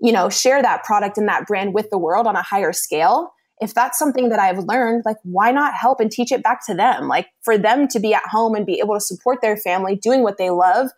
you 0.00 0.12
know, 0.12 0.28
share 0.28 0.62
that 0.62 0.82
product 0.84 1.18
and 1.18 1.28
that 1.28 1.46
brand 1.46 1.74
with 1.74 1.88
the 1.90 1.98
world 1.98 2.26
on 2.26 2.36
a 2.36 2.42
higher 2.42 2.72
scale. 2.72 3.32
If 3.60 3.72
that's 3.72 3.98
something 3.98 4.30
that 4.30 4.38
I've 4.38 4.64
learned, 4.64 5.02
like, 5.06 5.18
why 5.22 5.52
not 5.52 5.74
help 5.74 6.00
and 6.00 6.10
teach 6.10 6.32
it 6.32 6.42
back 6.42 6.66
to 6.66 6.74
them? 6.74 7.06
Like, 7.06 7.28
for 7.42 7.56
them 7.56 7.86
to 7.88 8.00
be 8.00 8.12
at 8.12 8.26
home 8.26 8.54
and 8.54 8.66
be 8.66 8.80
able 8.80 8.94
to 8.94 9.00
support 9.00 9.38
their 9.40 9.56
family 9.56 9.94
doing 9.94 10.22
what 10.22 10.38
they 10.38 10.50
love 10.50 10.90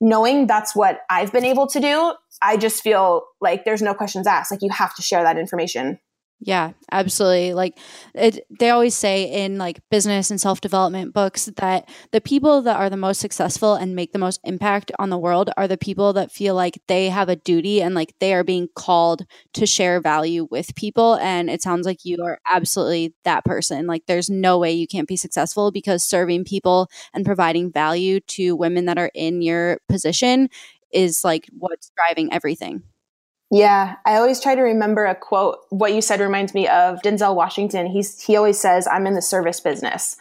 knowing 0.00 0.46
that's 0.46 0.74
what 0.74 1.00
I've 1.10 1.32
been 1.32 1.44
able 1.44 1.66
to 1.68 1.80
do, 1.80 2.14
I 2.42 2.56
just 2.56 2.82
feel 2.82 3.24
like 3.40 3.64
there's 3.64 3.82
no 3.82 3.94
questions 3.94 4.26
asked. 4.26 4.50
Like 4.50 4.62
you 4.62 4.70
have 4.70 4.94
to 4.94 5.02
share 5.02 5.22
that 5.22 5.38
information. 5.38 5.98
Yeah, 6.42 6.72
absolutely. 6.90 7.52
Like 7.52 7.78
it, 8.14 8.46
they 8.58 8.70
always 8.70 8.94
say 8.94 9.24
in 9.44 9.58
like 9.58 9.78
business 9.90 10.30
and 10.30 10.40
self 10.40 10.62
development 10.62 11.12
books 11.12 11.50
that 11.58 11.86
the 12.12 12.20
people 12.22 12.62
that 12.62 12.76
are 12.76 12.88
the 12.88 12.96
most 12.96 13.20
successful 13.20 13.74
and 13.74 13.94
make 13.94 14.12
the 14.12 14.18
most 14.18 14.40
impact 14.44 14.90
on 14.98 15.10
the 15.10 15.18
world 15.18 15.50
are 15.58 15.68
the 15.68 15.76
people 15.76 16.14
that 16.14 16.32
feel 16.32 16.54
like 16.54 16.80
they 16.88 17.10
have 17.10 17.28
a 17.28 17.36
duty 17.36 17.82
and 17.82 17.94
like 17.94 18.14
they 18.20 18.32
are 18.32 18.42
being 18.42 18.68
called 18.74 19.26
to 19.52 19.66
share 19.66 20.00
value 20.00 20.48
with 20.50 20.74
people. 20.76 21.16
And 21.16 21.50
it 21.50 21.60
sounds 21.60 21.84
like 21.84 22.06
you 22.06 22.16
are 22.24 22.38
absolutely 22.50 23.14
that 23.24 23.44
person. 23.44 23.86
Like 23.86 24.06
there's 24.06 24.30
no 24.30 24.58
way 24.58 24.72
you 24.72 24.86
can't 24.86 25.08
be 25.08 25.18
successful 25.18 25.70
because 25.70 26.02
serving 26.02 26.44
people 26.44 26.88
and 27.12 27.22
providing 27.26 27.70
value 27.70 28.18
to 28.28 28.56
women 28.56 28.86
that 28.86 28.96
are 28.96 29.10
in 29.14 29.42
your 29.42 29.78
position 29.90 30.48
is 30.90 31.22
like 31.22 31.48
what's 31.58 31.92
driving 31.94 32.32
everything. 32.32 32.82
Yeah, 33.50 33.96
I 34.06 34.16
always 34.16 34.40
try 34.40 34.54
to 34.54 34.62
remember 34.62 35.04
a 35.04 35.14
quote. 35.14 35.58
What 35.70 35.92
you 35.92 36.00
said 36.00 36.20
reminds 36.20 36.54
me 36.54 36.68
of 36.68 37.00
Denzel 37.02 37.34
Washington. 37.34 37.86
He's 37.86 38.20
he 38.22 38.36
always 38.36 38.60
says, 38.60 38.86
"I'm 38.86 39.06
in 39.06 39.14
the 39.14 39.22
service 39.22 39.60
business." 39.60 40.16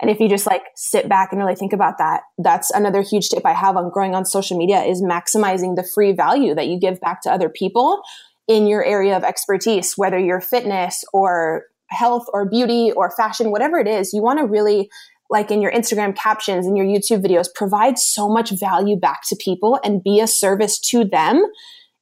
And 0.00 0.10
if 0.10 0.18
you 0.18 0.28
just 0.28 0.46
like 0.46 0.62
sit 0.74 1.08
back 1.08 1.30
and 1.30 1.40
really 1.40 1.54
think 1.54 1.72
about 1.72 1.98
that, 1.98 2.22
that's 2.38 2.70
another 2.70 3.02
huge 3.02 3.28
tip 3.28 3.46
I 3.46 3.52
have 3.52 3.76
on 3.76 3.90
growing 3.90 4.14
on 4.14 4.24
social 4.24 4.58
media 4.58 4.82
is 4.82 5.00
maximizing 5.00 5.76
the 5.76 5.84
free 5.84 6.12
value 6.12 6.54
that 6.54 6.66
you 6.66 6.78
give 6.80 6.98
back 7.00 7.22
to 7.22 7.30
other 7.30 7.48
people 7.48 8.02
in 8.48 8.66
your 8.66 8.84
area 8.84 9.16
of 9.16 9.22
expertise, 9.22 9.96
whether 9.96 10.18
you're 10.18 10.40
fitness 10.40 11.04
or 11.12 11.66
health 11.88 12.26
or 12.32 12.48
beauty 12.48 12.90
or 12.90 13.10
fashion, 13.10 13.50
whatever 13.52 13.78
it 13.78 13.86
is, 13.86 14.12
you 14.12 14.22
want 14.22 14.40
to 14.40 14.46
really 14.46 14.90
like 15.30 15.50
in 15.50 15.62
your 15.62 15.70
Instagram 15.72 16.16
captions 16.16 16.66
and 16.66 16.76
your 16.76 16.84
YouTube 16.84 17.24
videos, 17.24 17.46
provide 17.54 17.98
so 17.98 18.28
much 18.28 18.50
value 18.50 18.96
back 18.96 19.20
to 19.28 19.36
people 19.36 19.78
and 19.84 20.02
be 20.02 20.20
a 20.20 20.26
service 20.26 20.78
to 20.78 21.04
them 21.04 21.46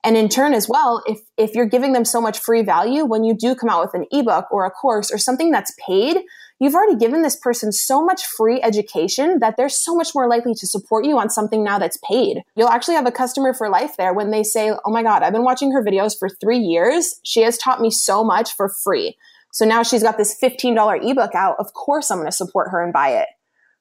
and 0.02 0.16
in 0.16 0.28
turn 0.28 0.54
as 0.54 0.68
well, 0.68 1.02
if, 1.06 1.18
if 1.36 1.54
you're 1.54 1.66
giving 1.66 1.92
them 1.92 2.04
so 2.04 2.20
much 2.20 2.38
free 2.38 2.62
value, 2.62 3.04
when 3.04 3.22
you 3.22 3.34
do 3.34 3.54
come 3.54 3.68
out 3.68 3.84
with 3.84 3.94
an 3.94 4.06
ebook 4.10 4.46
or 4.50 4.64
a 4.64 4.70
course 4.70 5.10
or 5.10 5.18
something 5.18 5.50
that's 5.50 5.74
paid, 5.86 6.18
you've 6.58 6.74
already 6.74 6.96
given 6.96 7.20
this 7.22 7.36
person 7.36 7.70
so 7.70 8.02
much 8.02 8.24
free 8.24 8.62
education 8.62 9.40
that 9.40 9.56
they're 9.56 9.68
so 9.68 9.94
much 9.94 10.14
more 10.14 10.26
likely 10.26 10.54
to 10.54 10.66
support 10.66 11.04
you 11.04 11.18
on 11.18 11.28
something 11.28 11.62
now 11.62 11.78
that's 11.78 11.98
paid. 12.08 12.42
You'll 12.56 12.68
actually 12.68 12.94
have 12.94 13.06
a 13.06 13.12
customer 13.12 13.52
for 13.52 13.68
life 13.68 13.96
there 13.98 14.14
when 14.14 14.30
they 14.30 14.42
say, 14.42 14.70
Oh 14.70 14.90
my 14.90 15.02
God, 15.02 15.22
I've 15.22 15.32
been 15.32 15.44
watching 15.44 15.72
her 15.72 15.84
videos 15.84 16.18
for 16.18 16.28
three 16.28 16.58
years. 16.58 17.20
She 17.22 17.42
has 17.42 17.58
taught 17.58 17.80
me 17.80 17.90
so 17.90 18.24
much 18.24 18.54
for 18.56 18.68
free. 18.68 19.16
So 19.52 19.64
now 19.64 19.82
she's 19.82 20.02
got 20.02 20.16
this 20.16 20.36
$15 20.40 21.10
ebook 21.10 21.34
out. 21.34 21.56
Of 21.58 21.74
course, 21.74 22.10
I'm 22.10 22.18
going 22.18 22.28
to 22.28 22.32
support 22.32 22.68
her 22.70 22.82
and 22.82 22.92
buy 22.92 23.10
it. 23.10 23.26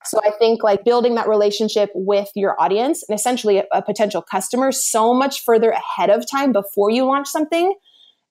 So 0.05 0.19
I 0.25 0.31
think 0.31 0.63
like 0.63 0.83
building 0.85 1.15
that 1.15 1.27
relationship 1.27 1.89
with 1.93 2.29
your 2.35 2.59
audience 2.59 3.03
and 3.07 3.17
essentially 3.17 3.57
a, 3.57 3.65
a, 3.73 3.81
potential 3.81 4.21
customer 4.21 4.71
so 4.71 5.13
much 5.13 5.43
further 5.43 5.71
ahead 5.71 6.09
of 6.09 6.25
time 6.29 6.53
before 6.53 6.89
you 6.89 7.05
launch 7.05 7.27
something 7.27 7.73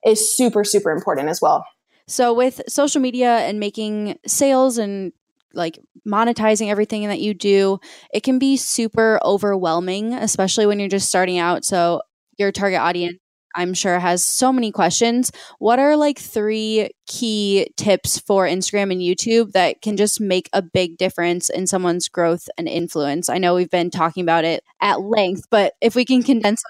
is 0.05 0.35
super, 0.35 0.63
super 0.63 0.91
important 0.91 1.29
as 1.29 1.41
well. 1.41 1.63
So 2.07 2.33
with 2.33 2.61
social 2.67 3.01
media 3.01 3.37
and 3.39 3.59
making 3.59 4.17
sales 4.25 4.79
and 4.79 5.13
like 5.53 5.79
monetizing 6.07 6.69
everything 6.69 7.07
that 7.07 7.19
you 7.19 7.33
do, 7.33 7.79
it 8.13 8.23
can 8.23 8.39
be 8.39 8.57
super 8.57 9.19
overwhelming, 9.23 10.13
especially 10.13 10.65
when 10.65 10.79
you're 10.79 10.89
just 10.89 11.07
starting 11.07 11.37
out. 11.37 11.63
So 11.65 12.01
your 12.37 12.51
target 12.51 12.79
audience 12.79 13.19
I'm 13.55 13.73
sure 13.73 13.99
has 13.99 14.23
so 14.23 14.51
many 14.53 14.71
questions. 14.71 15.31
What 15.59 15.79
are 15.79 15.95
like 15.95 16.19
three 16.19 16.89
key 17.07 17.67
tips 17.77 18.19
for 18.19 18.45
Instagram 18.45 18.91
and 18.91 19.01
YouTube 19.01 19.53
that 19.53 19.81
can 19.81 19.97
just 19.97 20.21
make 20.21 20.49
a 20.53 20.61
big 20.61 20.97
difference 20.97 21.49
in 21.49 21.67
someone's 21.67 22.07
growth 22.07 22.47
and 22.57 22.67
influence? 22.67 23.29
I 23.29 23.37
know 23.37 23.55
we've 23.55 23.69
been 23.69 23.89
talking 23.89 24.23
about 24.23 24.45
it 24.45 24.63
at 24.81 25.01
length, 25.01 25.47
but 25.49 25.73
if 25.81 25.95
we 25.95 26.05
can 26.05 26.23
condense 26.23 26.63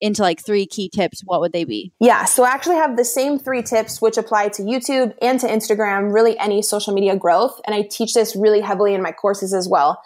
into 0.00 0.22
like 0.22 0.44
three 0.44 0.66
key 0.66 0.88
tips, 0.88 1.22
what 1.24 1.40
would 1.40 1.52
they 1.52 1.64
be? 1.64 1.92
Yeah, 2.00 2.24
so 2.24 2.44
I 2.44 2.50
actually 2.50 2.76
have 2.76 2.96
the 2.96 3.04
same 3.04 3.38
three 3.38 3.62
tips 3.62 4.00
which 4.00 4.16
apply 4.16 4.48
to 4.48 4.62
YouTube 4.62 5.14
and 5.20 5.38
to 5.40 5.46
Instagram, 5.46 6.12
really 6.12 6.38
any 6.38 6.62
social 6.62 6.94
media 6.94 7.16
growth. 7.16 7.60
And 7.66 7.74
I 7.74 7.82
teach 7.82 8.14
this 8.14 8.36
really 8.36 8.60
heavily 8.60 8.94
in 8.94 9.02
my 9.02 9.12
courses 9.12 9.52
as 9.52 9.68
well. 9.68 10.00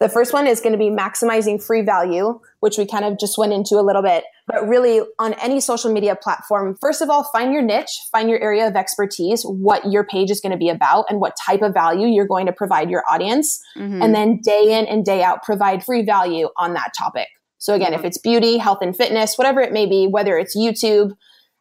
The 0.00 0.08
first 0.08 0.32
one 0.32 0.46
is 0.46 0.60
going 0.60 0.72
to 0.72 0.78
be 0.78 0.90
maximizing 0.90 1.62
free 1.62 1.82
value, 1.82 2.40
which 2.60 2.78
we 2.78 2.86
kind 2.86 3.04
of 3.04 3.18
just 3.18 3.36
went 3.36 3.52
into 3.52 3.74
a 3.76 3.82
little 3.82 4.02
bit. 4.02 4.24
But 4.46 4.68
really, 4.68 5.00
on 5.18 5.34
any 5.34 5.60
social 5.60 5.92
media 5.92 6.14
platform, 6.14 6.76
first 6.80 7.02
of 7.02 7.10
all, 7.10 7.24
find 7.24 7.52
your 7.52 7.62
niche, 7.62 7.98
find 8.12 8.30
your 8.30 8.38
area 8.38 8.68
of 8.68 8.76
expertise, 8.76 9.42
what 9.42 9.90
your 9.90 10.04
page 10.04 10.30
is 10.30 10.40
going 10.40 10.52
to 10.52 10.58
be 10.58 10.68
about, 10.68 11.06
and 11.08 11.20
what 11.20 11.36
type 11.36 11.62
of 11.62 11.74
value 11.74 12.06
you're 12.06 12.28
going 12.28 12.46
to 12.46 12.52
provide 12.52 12.90
your 12.90 13.02
audience. 13.10 13.60
Mm-hmm. 13.76 14.02
And 14.02 14.14
then 14.14 14.40
day 14.40 14.78
in 14.78 14.86
and 14.86 15.04
day 15.04 15.22
out, 15.22 15.42
provide 15.42 15.84
free 15.84 16.04
value 16.04 16.48
on 16.56 16.74
that 16.74 16.92
topic. 16.96 17.26
So 17.58 17.74
again, 17.74 17.92
if 17.92 18.04
it's 18.04 18.18
beauty, 18.18 18.56
health 18.56 18.78
and 18.82 18.96
fitness, 18.96 19.36
whatever 19.36 19.60
it 19.60 19.72
may 19.72 19.86
be, 19.86 20.06
whether 20.06 20.38
it's 20.38 20.56
YouTube, 20.56 21.16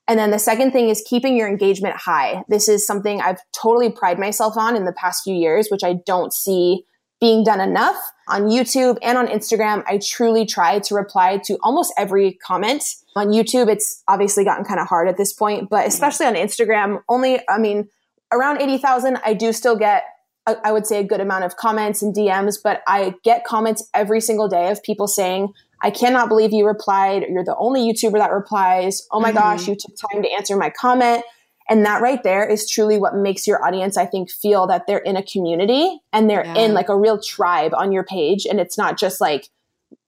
and 0.07 0.17
then 0.17 0.31
the 0.31 0.39
second 0.39 0.71
thing 0.71 0.89
is 0.89 1.03
keeping 1.05 1.35
your 1.35 1.49
engagement 1.49 1.95
high. 1.97 2.43
This 2.47 2.69
is 2.69 2.85
something 2.85 3.19
I've 3.19 3.41
totally 3.51 3.91
pride 3.91 4.19
myself 4.19 4.55
on 4.55 4.75
in 4.75 4.85
the 4.85 4.93
past 4.93 5.23
few 5.23 5.35
years, 5.35 5.67
which 5.69 5.83
I 5.83 5.95
don't 6.05 6.31
see 6.31 6.83
being 7.19 7.43
done 7.43 7.59
enough 7.59 7.97
on 8.27 8.43
YouTube 8.43 8.97
and 9.01 9.17
on 9.17 9.27
Instagram. 9.27 9.83
I 9.87 9.99
truly 10.03 10.45
try 10.45 10.79
to 10.79 10.95
reply 10.95 11.37
to 11.45 11.57
almost 11.63 11.93
every 11.97 12.33
comment. 12.33 12.83
On 13.15 13.27
YouTube, 13.27 13.69
it's 13.69 14.03
obviously 14.07 14.43
gotten 14.43 14.65
kind 14.65 14.79
of 14.79 14.87
hard 14.87 15.07
at 15.07 15.17
this 15.17 15.33
point, 15.33 15.69
but 15.69 15.87
especially 15.87 16.27
on 16.27 16.35
Instagram, 16.35 17.01
only, 17.09 17.39
I 17.49 17.57
mean, 17.57 17.89
around 18.31 18.61
80,000, 18.61 19.17
I 19.25 19.33
do 19.33 19.51
still 19.53 19.75
get, 19.75 20.03
I 20.45 20.71
would 20.71 20.85
say, 20.85 20.99
a 20.99 21.03
good 21.03 21.19
amount 21.19 21.43
of 21.43 21.57
comments 21.57 22.01
and 22.01 22.15
DMs, 22.15 22.57
but 22.63 22.81
I 22.87 23.15
get 23.23 23.43
comments 23.43 23.89
every 23.93 24.21
single 24.21 24.47
day 24.47 24.69
of 24.69 24.83
people 24.83 25.07
saying, 25.07 25.53
I 25.81 25.91
cannot 25.91 26.29
believe 26.29 26.53
you 26.53 26.65
replied. 26.65 27.25
You're 27.29 27.43
the 27.43 27.55
only 27.57 27.81
YouTuber 27.81 28.17
that 28.17 28.31
replies. 28.31 29.07
Oh 29.11 29.19
my 29.19 29.29
mm-hmm. 29.29 29.37
gosh, 29.37 29.67
you 29.67 29.75
took 29.75 29.95
time 30.11 30.23
to 30.23 30.29
answer 30.31 30.55
my 30.57 30.69
comment. 30.69 31.23
And 31.69 31.85
that 31.85 32.01
right 32.01 32.21
there 32.23 32.47
is 32.47 32.69
truly 32.69 32.97
what 32.97 33.15
makes 33.15 33.45
your 33.45 33.65
audience, 33.65 33.97
I 33.97 34.05
think, 34.05 34.31
feel 34.31 34.67
that 34.67 34.87
they're 34.87 34.97
in 34.99 35.17
a 35.17 35.23
community 35.23 35.99
and 36.13 36.29
they're 36.29 36.45
yeah. 36.45 36.55
in 36.55 36.73
like 36.73 36.89
a 36.89 36.97
real 36.97 37.21
tribe 37.21 37.73
on 37.75 37.91
your 37.91 38.03
page. 38.03 38.45
And 38.45 38.59
it's 38.59 38.77
not 38.77 38.97
just 38.97 39.19
like 39.19 39.49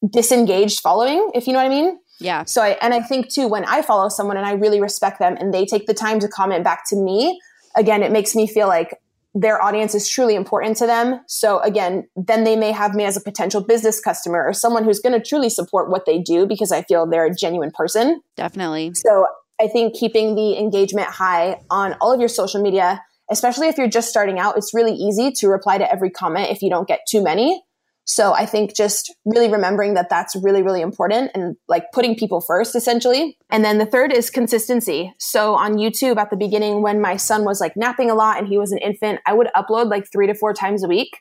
disengaged 0.09 0.79
following, 0.79 1.31
if 1.33 1.47
you 1.47 1.53
know 1.53 1.59
what 1.59 1.65
I 1.65 1.69
mean. 1.69 1.99
Yeah. 2.19 2.43
So 2.45 2.61
I, 2.61 2.77
and 2.81 2.93
I 2.93 3.01
think 3.01 3.29
too, 3.29 3.47
when 3.47 3.65
I 3.65 3.81
follow 3.81 4.09
someone 4.09 4.37
and 4.37 4.45
I 4.45 4.53
really 4.53 4.81
respect 4.81 5.19
them 5.19 5.37
and 5.39 5.53
they 5.53 5.65
take 5.65 5.85
the 5.85 5.93
time 5.93 6.19
to 6.19 6.27
comment 6.27 6.63
back 6.63 6.87
to 6.89 6.95
me, 6.95 7.39
again, 7.75 8.03
it 8.03 8.11
makes 8.11 8.35
me 8.35 8.47
feel 8.47 8.67
like 8.67 8.99
their 9.35 9.61
audience 9.61 9.93
is 9.93 10.09
truly 10.09 10.35
important 10.35 10.75
to 10.77 10.87
them. 10.87 11.21
So 11.27 11.59
again, 11.59 12.07
then 12.15 12.43
they 12.43 12.55
may 12.55 12.71
have 12.71 12.95
me 12.95 13.05
as 13.05 13.15
a 13.15 13.21
potential 13.21 13.61
business 13.61 13.99
customer 13.99 14.43
or 14.43 14.53
someone 14.53 14.83
who's 14.83 14.99
going 14.99 15.13
to 15.13 15.25
truly 15.25 15.49
support 15.49 15.89
what 15.89 16.05
they 16.05 16.19
do 16.19 16.45
because 16.45 16.71
I 16.71 16.81
feel 16.81 17.05
they're 17.05 17.25
a 17.25 17.33
genuine 17.33 17.71
person. 17.71 18.21
Definitely. 18.35 18.93
So 18.95 19.27
I 19.59 19.67
think 19.67 19.95
keeping 19.95 20.35
the 20.35 20.57
engagement 20.57 21.07
high 21.09 21.61
on 21.69 21.95
all 22.01 22.13
of 22.13 22.19
your 22.19 22.29
social 22.29 22.61
media, 22.61 23.03
especially 23.29 23.67
if 23.67 23.77
you're 23.77 23.89
just 23.89 24.09
starting 24.09 24.39
out, 24.39 24.57
it's 24.57 24.73
really 24.73 24.93
easy 24.93 25.31
to 25.31 25.47
reply 25.47 25.77
to 25.77 25.91
every 25.91 26.09
comment 26.09 26.49
if 26.49 26.61
you 26.61 26.69
don't 26.69 26.87
get 26.87 27.01
too 27.09 27.23
many. 27.23 27.61
So 28.05 28.33
I 28.33 28.47
think 28.47 28.75
just 28.75 29.13
really 29.23 29.51
remembering 29.51 29.93
that 29.93 30.09
that's 30.09 30.35
really, 30.35 30.63
really 30.63 30.81
important 30.81 31.29
and 31.35 31.55
like 31.67 31.91
putting 31.93 32.15
people 32.15 32.41
first 32.41 32.75
essentially. 32.75 33.37
And 33.51 33.63
then 33.63 33.77
the 33.77 33.85
third 33.85 34.11
is 34.11 34.31
consistency. 34.31 35.13
So 35.19 35.53
on 35.53 35.75
YouTube 35.75 36.17
at 36.17 36.31
the 36.31 36.35
beginning, 36.35 36.81
when 36.81 37.01
my 37.01 37.17
son 37.17 37.45
was 37.45 37.61
like 37.61 37.77
napping 37.77 38.09
a 38.09 38.15
lot 38.15 38.39
and 38.39 38.47
he 38.47 38.57
was 38.57 38.71
an 38.71 38.79
infant, 38.79 39.19
I 39.27 39.33
would 39.33 39.49
upload 39.55 39.91
like 39.91 40.11
three 40.11 40.25
to 40.25 40.33
four 40.33 40.55
times 40.55 40.83
a 40.83 40.87
week, 40.87 41.19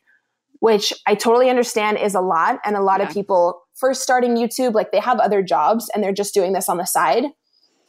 which 0.61 0.94
I 1.07 1.14
totally 1.14 1.51
understand 1.51 1.98
is 1.98 2.14
a 2.14 2.22
lot. 2.22 2.59
And 2.64 2.74
a 2.74 2.81
lot 2.81 3.01
yeah. 3.01 3.09
of 3.09 3.12
people 3.12 3.61
first 3.77 4.03
starting 4.03 4.37
YouTube, 4.37 4.72
like 4.72 4.90
they 4.90 5.01
have 5.01 5.18
other 5.18 5.42
jobs 5.42 5.90
and 5.92 6.03
they're 6.03 6.11
just 6.14 6.33
doing 6.33 6.55
this 6.55 6.70
on 6.70 6.79
the 6.79 6.87
side. 6.87 7.24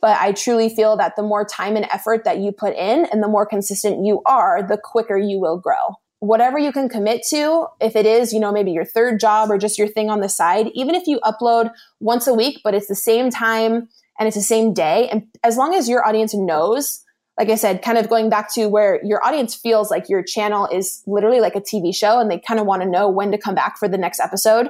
But 0.01 0.17
I 0.19 0.31
truly 0.31 0.69
feel 0.69 0.95
that 0.97 1.15
the 1.15 1.23
more 1.23 1.45
time 1.45 1.75
and 1.75 1.85
effort 1.91 2.23
that 2.23 2.37
you 2.39 2.51
put 2.51 2.75
in 2.75 3.05
and 3.05 3.21
the 3.21 3.27
more 3.27 3.45
consistent 3.45 4.05
you 4.05 4.21
are, 4.25 4.63
the 4.65 4.79
quicker 4.81 5.17
you 5.17 5.39
will 5.39 5.57
grow 5.57 5.95
whatever 6.19 6.59
you 6.59 6.71
can 6.71 6.89
commit 6.89 7.23
to, 7.29 7.65
if 7.79 7.95
it 7.95 8.05
is, 8.05 8.33
you 8.33 8.39
know, 8.39 8.51
maybe 8.51 8.71
your 8.71 8.85
third 8.85 9.19
job 9.19 9.49
or 9.49 9.57
just 9.57 9.77
your 9.77 9.87
thing 9.87 10.09
on 10.09 10.19
the 10.19 10.29
side, 10.29 10.67
even 10.73 10.95
if 10.95 11.07
you 11.07 11.19
upload 11.21 11.71
once 11.99 12.27
a 12.27 12.33
week, 12.33 12.59
but 12.63 12.73
it's 12.73 12.87
the 12.87 12.95
same 12.95 13.29
time 13.29 13.87
and 14.19 14.27
it's 14.27 14.35
the 14.35 14.43
same 14.43 14.73
day. 14.73 15.07
And 15.09 15.27
as 15.43 15.55
long 15.55 15.73
as 15.73 15.87
your 15.87 16.05
audience 16.05 16.33
knows, 16.33 17.03
like 17.37 17.49
I 17.49 17.55
said, 17.55 17.81
kind 17.81 17.97
of 17.97 18.09
going 18.09 18.29
back 18.29 18.53
to 18.55 18.67
where 18.67 18.99
your 19.05 19.25
audience 19.25 19.55
feels 19.55 19.89
like 19.89 20.09
your 20.09 20.21
channel 20.21 20.67
is 20.67 21.01
literally 21.07 21.39
like 21.39 21.55
a 21.55 21.61
TV 21.61 21.95
show 21.95 22.19
and 22.19 22.29
they 22.29 22.39
kind 22.39 22.59
of 22.59 22.65
want 22.65 22.81
to 22.81 22.89
know 22.89 23.07
when 23.09 23.31
to 23.31 23.37
come 23.37 23.55
back 23.55 23.77
for 23.77 23.87
the 23.87 23.97
next 23.97 24.19
episode. 24.19 24.69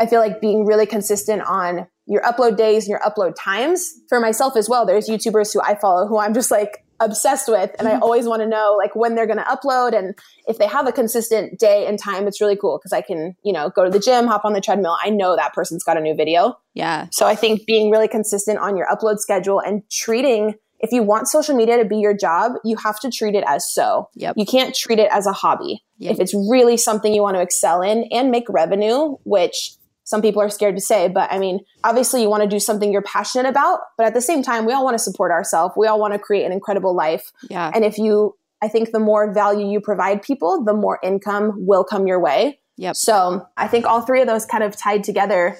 I 0.00 0.06
feel 0.06 0.18
like 0.18 0.40
being 0.40 0.66
really 0.66 0.86
consistent 0.86 1.42
on 1.42 1.86
your 2.06 2.22
upload 2.22 2.56
days 2.56 2.84
and 2.84 2.90
your 2.90 3.00
upload 3.00 3.34
times 3.38 3.92
for 4.08 4.20
myself 4.20 4.56
as 4.56 4.68
well. 4.68 4.84
There's 4.86 5.08
YouTubers 5.08 5.52
who 5.52 5.60
I 5.62 5.76
follow 5.78 6.06
who 6.06 6.18
I'm 6.18 6.34
just 6.34 6.50
like, 6.50 6.84
obsessed 7.02 7.48
with 7.48 7.70
and 7.78 7.88
I 7.88 7.92
mm-hmm. 7.92 8.02
always 8.02 8.26
want 8.26 8.42
to 8.42 8.48
know 8.48 8.76
like 8.78 8.94
when 8.94 9.14
they're 9.14 9.26
going 9.26 9.38
to 9.38 9.44
upload 9.44 9.96
and 9.96 10.14
if 10.46 10.58
they 10.58 10.66
have 10.66 10.86
a 10.86 10.92
consistent 10.92 11.58
day 11.58 11.86
and 11.86 11.98
time 11.98 12.26
it's 12.26 12.40
really 12.40 12.56
cool 12.56 12.78
because 12.78 12.92
I 12.92 13.00
can, 13.02 13.36
you 13.44 13.52
know, 13.52 13.70
go 13.70 13.84
to 13.84 13.90
the 13.90 13.98
gym, 13.98 14.26
hop 14.26 14.44
on 14.44 14.52
the 14.52 14.60
treadmill. 14.60 14.96
I 15.02 15.10
know 15.10 15.36
that 15.36 15.52
person's 15.52 15.82
got 15.82 15.96
a 15.96 16.00
new 16.00 16.14
video. 16.14 16.58
Yeah. 16.74 17.08
So 17.10 17.26
I 17.26 17.34
think 17.34 17.66
being 17.66 17.90
really 17.90 18.08
consistent 18.08 18.58
on 18.58 18.76
your 18.76 18.86
upload 18.86 19.18
schedule 19.18 19.60
and 19.60 19.82
treating 19.90 20.54
if 20.80 20.90
you 20.90 21.04
want 21.04 21.28
social 21.28 21.54
media 21.54 21.78
to 21.78 21.84
be 21.84 21.98
your 21.98 22.16
job, 22.16 22.54
you 22.64 22.76
have 22.76 22.98
to 23.00 23.10
treat 23.10 23.36
it 23.36 23.44
as 23.46 23.72
so. 23.72 24.08
Yep. 24.16 24.34
You 24.36 24.44
can't 24.44 24.74
treat 24.74 24.98
it 24.98 25.08
as 25.12 25.26
a 25.26 25.32
hobby. 25.32 25.84
Yep. 25.98 26.14
If 26.14 26.20
it's 26.20 26.34
really 26.34 26.76
something 26.76 27.14
you 27.14 27.22
want 27.22 27.36
to 27.36 27.40
excel 27.40 27.82
in 27.82 28.08
and 28.10 28.32
make 28.32 28.48
revenue, 28.48 29.14
which 29.22 29.76
some 30.12 30.20
people 30.20 30.42
are 30.42 30.50
scared 30.50 30.76
to 30.76 30.80
say. 30.82 31.08
But 31.08 31.32
I 31.32 31.38
mean, 31.38 31.60
obviously, 31.84 32.20
you 32.20 32.28
want 32.28 32.42
to 32.42 32.48
do 32.48 32.60
something 32.60 32.92
you're 32.92 33.00
passionate 33.00 33.48
about, 33.48 33.80
but 33.96 34.06
at 34.06 34.12
the 34.12 34.20
same 34.20 34.42
time, 34.42 34.66
we 34.66 34.74
all 34.74 34.84
want 34.84 34.92
to 34.92 35.02
support 35.02 35.32
ourselves. 35.32 35.72
We 35.74 35.86
all 35.86 35.98
want 35.98 36.12
to 36.12 36.18
create 36.18 36.44
an 36.44 36.52
incredible 36.52 36.94
life. 36.94 37.32
Yeah. 37.48 37.70
And 37.74 37.82
if 37.82 37.96
you, 37.96 38.36
I 38.60 38.68
think 38.68 38.92
the 38.92 39.00
more 39.00 39.32
value 39.32 39.66
you 39.66 39.80
provide 39.80 40.20
people, 40.20 40.62
the 40.64 40.74
more 40.74 40.98
income 41.02 41.54
will 41.56 41.82
come 41.82 42.06
your 42.06 42.20
way. 42.20 42.60
Yep. 42.76 42.94
So 42.96 43.48
I 43.56 43.68
think 43.68 43.86
all 43.86 44.02
three 44.02 44.20
of 44.20 44.26
those 44.26 44.44
kind 44.44 44.62
of 44.62 44.76
tied 44.76 45.02
together. 45.02 45.56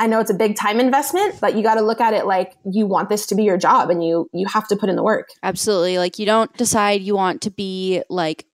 I 0.00 0.08
know 0.08 0.18
it's 0.18 0.30
a 0.30 0.34
big 0.34 0.56
time 0.56 0.80
investment, 0.80 1.40
but 1.40 1.54
you 1.54 1.62
got 1.62 1.76
to 1.76 1.82
look 1.82 2.00
at 2.00 2.12
it 2.12 2.26
like 2.26 2.54
you 2.68 2.86
want 2.86 3.08
this 3.08 3.26
to 3.26 3.36
be 3.36 3.44
your 3.44 3.56
job 3.56 3.88
and 3.88 4.04
you 4.04 4.28
you 4.32 4.48
have 4.48 4.66
to 4.68 4.76
put 4.76 4.88
in 4.88 4.96
the 4.96 5.02
work. 5.04 5.28
Absolutely. 5.44 5.98
Like 5.98 6.18
you 6.18 6.26
don't 6.26 6.52
decide 6.56 7.02
you 7.02 7.14
want 7.14 7.42
to 7.42 7.52
be 7.52 8.02
like 8.10 8.46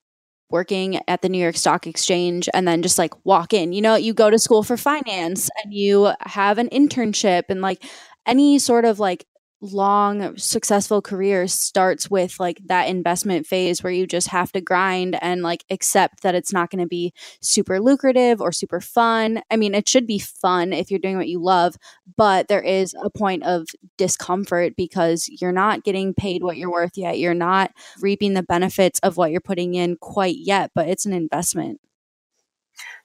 working 0.50 1.00
at 1.08 1.22
the 1.22 1.28
New 1.28 1.38
York 1.38 1.56
Stock 1.56 1.86
Exchange 1.86 2.48
and 2.54 2.66
then 2.66 2.82
just 2.82 2.98
like 2.98 3.12
walk 3.24 3.52
in. 3.52 3.72
You 3.72 3.82
know, 3.82 3.94
you 3.94 4.14
go 4.14 4.30
to 4.30 4.38
school 4.38 4.62
for 4.62 4.76
finance 4.76 5.48
and 5.62 5.72
you 5.74 6.12
have 6.20 6.58
an 6.58 6.68
internship 6.70 7.44
and 7.48 7.60
like 7.60 7.82
any 8.26 8.58
sort 8.58 8.84
of 8.84 8.98
like 8.98 9.26
long 9.60 10.36
successful 10.36 11.02
career 11.02 11.48
starts 11.48 12.08
with 12.08 12.38
like 12.38 12.60
that 12.66 12.88
investment 12.88 13.46
phase 13.46 13.82
where 13.82 13.92
you 13.92 14.06
just 14.06 14.28
have 14.28 14.52
to 14.52 14.60
grind 14.60 15.18
and 15.20 15.42
like 15.42 15.64
accept 15.70 16.22
that 16.22 16.34
it's 16.34 16.52
not 16.52 16.70
going 16.70 16.82
to 16.82 16.88
be 16.88 17.12
super 17.40 17.80
lucrative 17.80 18.40
or 18.40 18.52
super 18.52 18.80
fun. 18.80 19.42
I 19.50 19.56
mean, 19.56 19.74
it 19.74 19.88
should 19.88 20.06
be 20.06 20.18
fun 20.18 20.72
if 20.72 20.90
you're 20.90 21.00
doing 21.00 21.16
what 21.16 21.28
you 21.28 21.42
love, 21.42 21.76
but 22.16 22.48
there 22.48 22.62
is 22.62 22.94
a 23.02 23.10
point 23.10 23.42
of 23.42 23.66
discomfort 23.96 24.76
because 24.76 25.28
you're 25.40 25.52
not 25.52 25.82
getting 25.82 26.14
paid 26.14 26.42
what 26.42 26.56
you're 26.56 26.70
worth 26.70 26.96
yet. 26.96 27.18
You're 27.18 27.34
not 27.34 27.72
reaping 28.00 28.34
the 28.34 28.42
benefits 28.42 29.00
of 29.00 29.16
what 29.16 29.32
you're 29.32 29.40
putting 29.40 29.74
in 29.74 29.96
quite 29.96 30.36
yet, 30.38 30.70
but 30.74 30.88
it's 30.88 31.06
an 31.06 31.12
investment. 31.12 31.80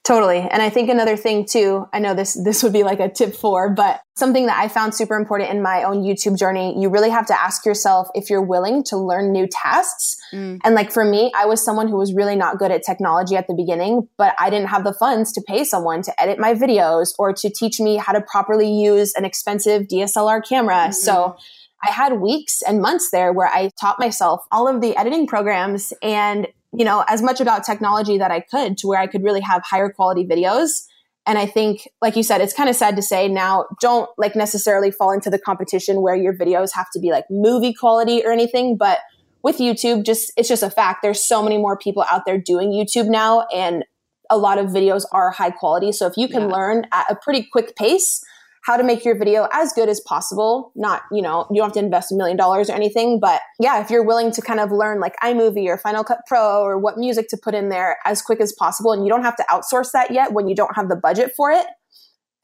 Totally. 0.03 0.39
And 0.39 0.61
I 0.61 0.69
think 0.69 0.89
another 0.89 1.15
thing 1.15 1.45
too, 1.45 1.87
I 1.93 1.99
know 1.99 2.13
this, 2.13 2.33
this 2.33 2.61
would 2.61 2.73
be 2.73 2.83
like 2.83 2.99
a 2.99 3.07
tip 3.07 3.33
four, 3.33 3.69
but 3.69 4.01
something 4.17 4.47
that 4.47 4.59
I 4.59 4.67
found 4.67 4.93
super 4.93 5.15
important 5.15 5.49
in 5.51 5.61
my 5.61 5.83
own 5.83 6.03
YouTube 6.03 6.37
journey, 6.37 6.77
you 6.77 6.89
really 6.89 7.09
have 7.09 7.25
to 7.27 7.41
ask 7.41 7.65
yourself 7.65 8.09
if 8.13 8.29
you're 8.29 8.41
willing 8.41 8.83
to 8.85 8.97
learn 8.97 9.31
new 9.31 9.47
tasks. 9.49 10.17
Mm. 10.33 10.59
And 10.65 10.75
like 10.75 10.91
for 10.91 11.05
me, 11.05 11.31
I 11.37 11.45
was 11.45 11.63
someone 11.63 11.87
who 11.87 11.95
was 11.95 12.13
really 12.13 12.35
not 12.35 12.59
good 12.59 12.69
at 12.69 12.83
technology 12.83 13.37
at 13.37 13.47
the 13.47 13.53
beginning, 13.53 14.09
but 14.17 14.35
I 14.37 14.49
didn't 14.49 14.67
have 14.67 14.83
the 14.83 14.93
funds 14.93 15.31
to 15.33 15.41
pay 15.47 15.63
someone 15.63 16.01
to 16.01 16.21
edit 16.21 16.37
my 16.37 16.53
videos 16.53 17.13
or 17.17 17.31
to 17.31 17.49
teach 17.49 17.79
me 17.79 17.95
how 17.95 18.11
to 18.11 18.19
properly 18.19 18.69
use 18.69 19.13
an 19.15 19.23
expensive 19.23 19.83
DSLR 19.83 20.45
camera. 20.45 20.75
Mm-hmm. 20.75 20.91
So 20.91 21.37
I 21.81 21.91
had 21.91 22.19
weeks 22.19 22.61
and 22.61 22.81
months 22.81 23.09
there 23.11 23.31
where 23.31 23.47
I 23.47 23.71
taught 23.79 23.99
myself 23.99 24.41
all 24.51 24.67
of 24.67 24.81
the 24.81 24.97
editing 24.97 25.27
programs 25.27 25.93
and 26.01 26.47
you 26.75 26.85
know, 26.85 27.03
as 27.07 27.21
much 27.21 27.39
about 27.39 27.63
technology 27.63 28.17
that 28.17 28.31
I 28.31 28.39
could 28.39 28.77
to 28.79 28.87
where 28.87 28.99
I 28.99 29.07
could 29.07 29.23
really 29.23 29.41
have 29.41 29.61
higher 29.63 29.89
quality 29.89 30.25
videos. 30.25 30.85
And 31.25 31.37
I 31.37 31.45
think, 31.45 31.87
like 32.01 32.15
you 32.15 32.23
said, 32.23 32.41
it's 32.41 32.53
kind 32.53 32.69
of 32.69 32.75
sad 32.75 32.95
to 32.95 33.01
say 33.01 33.27
now, 33.27 33.65
don't 33.79 34.09
like 34.17 34.35
necessarily 34.35 34.91
fall 34.91 35.11
into 35.11 35.29
the 35.29 35.39
competition 35.39 36.01
where 36.01 36.15
your 36.15 36.35
videos 36.35 36.71
have 36.73 36.87
to 36.93 36.99
be 36.99 37.11
like 37.11 37.25
movie 37.29 37.73
quality 37.73 38.25
or 38.25 38.31
anything. 38.31 38.75
But 38.75 38.99
with 39.43 39.57
YouTube, 39.57 40.03
just, 40.03 40.33
it's 40.35 40.49
just 40.49 40.63
a 40.63 40.69
fact. 40.69 41.01
There's 41.01 41.25
so 41.25 41.41
many 41.41 41.57
more 41.57 41.77
people 41.77 42.03
out 42.11 42.25
there 42.25 42.37
doing 42.37 42.71
YouTube 42.71 43.07
now 43.07 43.45
and 43.53 43.85
a 44.29 44.37
lot 44.37 44.57
of 44.57 44.67
videos 44.67 45.03
are 45.11 45.31
high 45.31 45.51
quality. 45.51 45.91
So 45.91 46.07
if 46.07 46.17
you 46.17 46.27
can 46.27 46.49
yeah. 46.49 46.55
learn 46.55 46.87
at 46.91 47.09
a 47.09 47.15
pretty 47.15 47.47
quick 47.51 47.75
pace, 47.75 48.21
how 48.63 48.77
to 48.77 48.83
make 48.83 49.03
your 49.03 49.17
video 49.17 49.47
as 49.51 49.73
good 49.73 49.89
as 49.89 49.99
possible. 49.99 50.71
Not, 50.75 51.01
you 51.11 51.21
know, 51.21 51.45
you 51.51 51.57
don't 51.57 51.67
have 51.67 51.73
to 51.73 51.79
invest 51.79 52.11
a 52.11 52.15
million 52.15 52.37
dollars 52.37 52.69
or 52.69 52.73
anything, 52.73 53.19
but 53.19 53.41
yeah, 53.59 53.81
if 53.81 53.89
you're 53.89 54.05
willing 54.05 54.31
to 54.31 54.41
kind 54.41 54.59
of 54.59 54.71
learn 54.71 54.99
like 54.99 55.15
iMovie 55.23 55.67
or 55.67 55.77
Final 55.77 56.03
Cut 56.03 56.19
Pro 56.27 56.61
or 56.61 56.77
what 56.79 56.97
music 56.97 57.27
to 57.29 57.37
put 57.37 57.53
in 57.53 57.69
there 57.69 57.97
as 58.05 58.21
quick 58.21 58.39
as 58.39 58.53
possible, 58.53 58.93
and 58.93 59.03
you 59.03 59.09
don't 59.09 59.23
have 59.23 59.35
to 59.35 59.45
outsource 59.51 59.91
that 59.91 60.11
yet 60.11 60.31
when 60.31 60.47
you 60.47 60.55
don't 60.55 60.75
have 60.75 60.87
the 60.87 60.95
budget 60.95 61.33
for 61.35 61.51
it. 61.51 61.65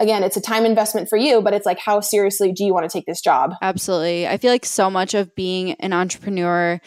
Again, 0.02 0.24
it's 0.24 0.38
a 0.38 0.42
time 0.42 0.66
investment 0.66 1.10
for 1.10 1.18
you, 1.18 1.42
but 1.42 1.54
it's 1.54 1.66
like, 1.66 1.80
how 1.80 2.00
seriously 2.00 2.54
do 2.54 2.64
you 2.64 2.74
want 2.74 2.90
to 2.90 2.98
take 2.98 3.06
this 3.06 3.20
job? 3.20 3.54
Absolutely. 3.62 4.28
I 4.28 4.38
feel 4.38 4.52
like 4.52 4.66
so 4.66 4.90
much 4.90 5.14
of 5.14 5.36
being 5.36 5.74
an 5.74 5.92
entrepreneur 5.92 6.80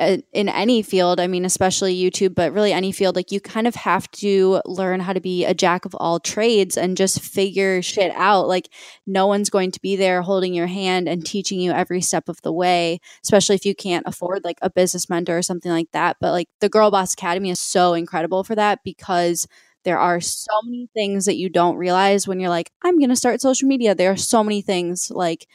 Uh, 0.00 0.16
in 0.32 0.48
any 0.48 0.80
field, 0.80 1.20
I 1.20 1.26
mean, 1.26 1.44
especially 1.44 1.94
YouTube, 1.94 2.34
but 2.34 2.54
really 2.54 2.72
any 2.72 2.90
field, 2.90 3.16
like 3.16 3.30
you 3.30 3.38
kind 3.38 3.66
of 3.66 3.74
have 3.74 4.10
to 4.12 4.62
learn 4.64 4.98
how 5.00 5.12
to 5.12 5.20
be 5.20 5.44
a 5.44 5.52
jack 5.52 5.84
of 5.84 5.94
all 5.96 6.18
trades 6.18 6.78
and 6.78 6.96
just 6.96 7.20
figure 7.20 7.82
shit 7.82 8.10
out. 8.16 8.48
Like, 8.48 8.70
no 9.06 9.26
one's 9.26 9.50
going 9.50 9.70
to 9.72 9.80
be 9.80 9.96
there 9.96 10.22
holding 10.22 10.54
your 10.54 10.68
hand 10.68 11.06
and 11.06 11.26
teaching 11.26 11.60
you 11.60 11.72
every 11.72 12.00
step 12.00 12.30
of 12.30 12.40
the 12.40 12.52
way, 12.52 12.98
especially 13.22 13.56
if 13.56 13.66
you 13.66 13.74
can't 13.74 14.06
afford 14.06 14.42
like 14.42 14.58
a 14.62 14.70
business 14.70 15.10
mentor 15.10 15.36
or 15.36 15.42
something 15.42 15.70
like 15.70 15.90
that. 15.92 16.16
But 16.18 16.32
like, 16.32 16.48
the 16.60 16.70
Girl 16.70 16.90
Boss 16.90 17.12
Academy 17.12 17.50
is 17.50 17.60
so 17.60 17.92
incredible 17.92 18.42
for 18.42 18.54
that 18.54 18.78
because 18.82 19.46
there 19.84 19.98
are 19.98 20.20
so 20.20 20.52
many 20.64 20.88
things 20.94 21.26
that 21.26 21.36
you 21.36 21.48
don't 21.50 21.76
realize 21.76 22.26
when 22.26 22.40
you're 22.40 22.50
like, 22.50 22.70
I'm 22.82 22.98
going 22.98 23.10
to 23.10 23.16
start 23.16 23.40
social 23.40 23.68
media. 23.68 23.94
There 23.94 24.12
are 24.12 24.16
so 24.16 24.42
many 24.42 24.62
things 24.62 25.10
like 25.10 25.46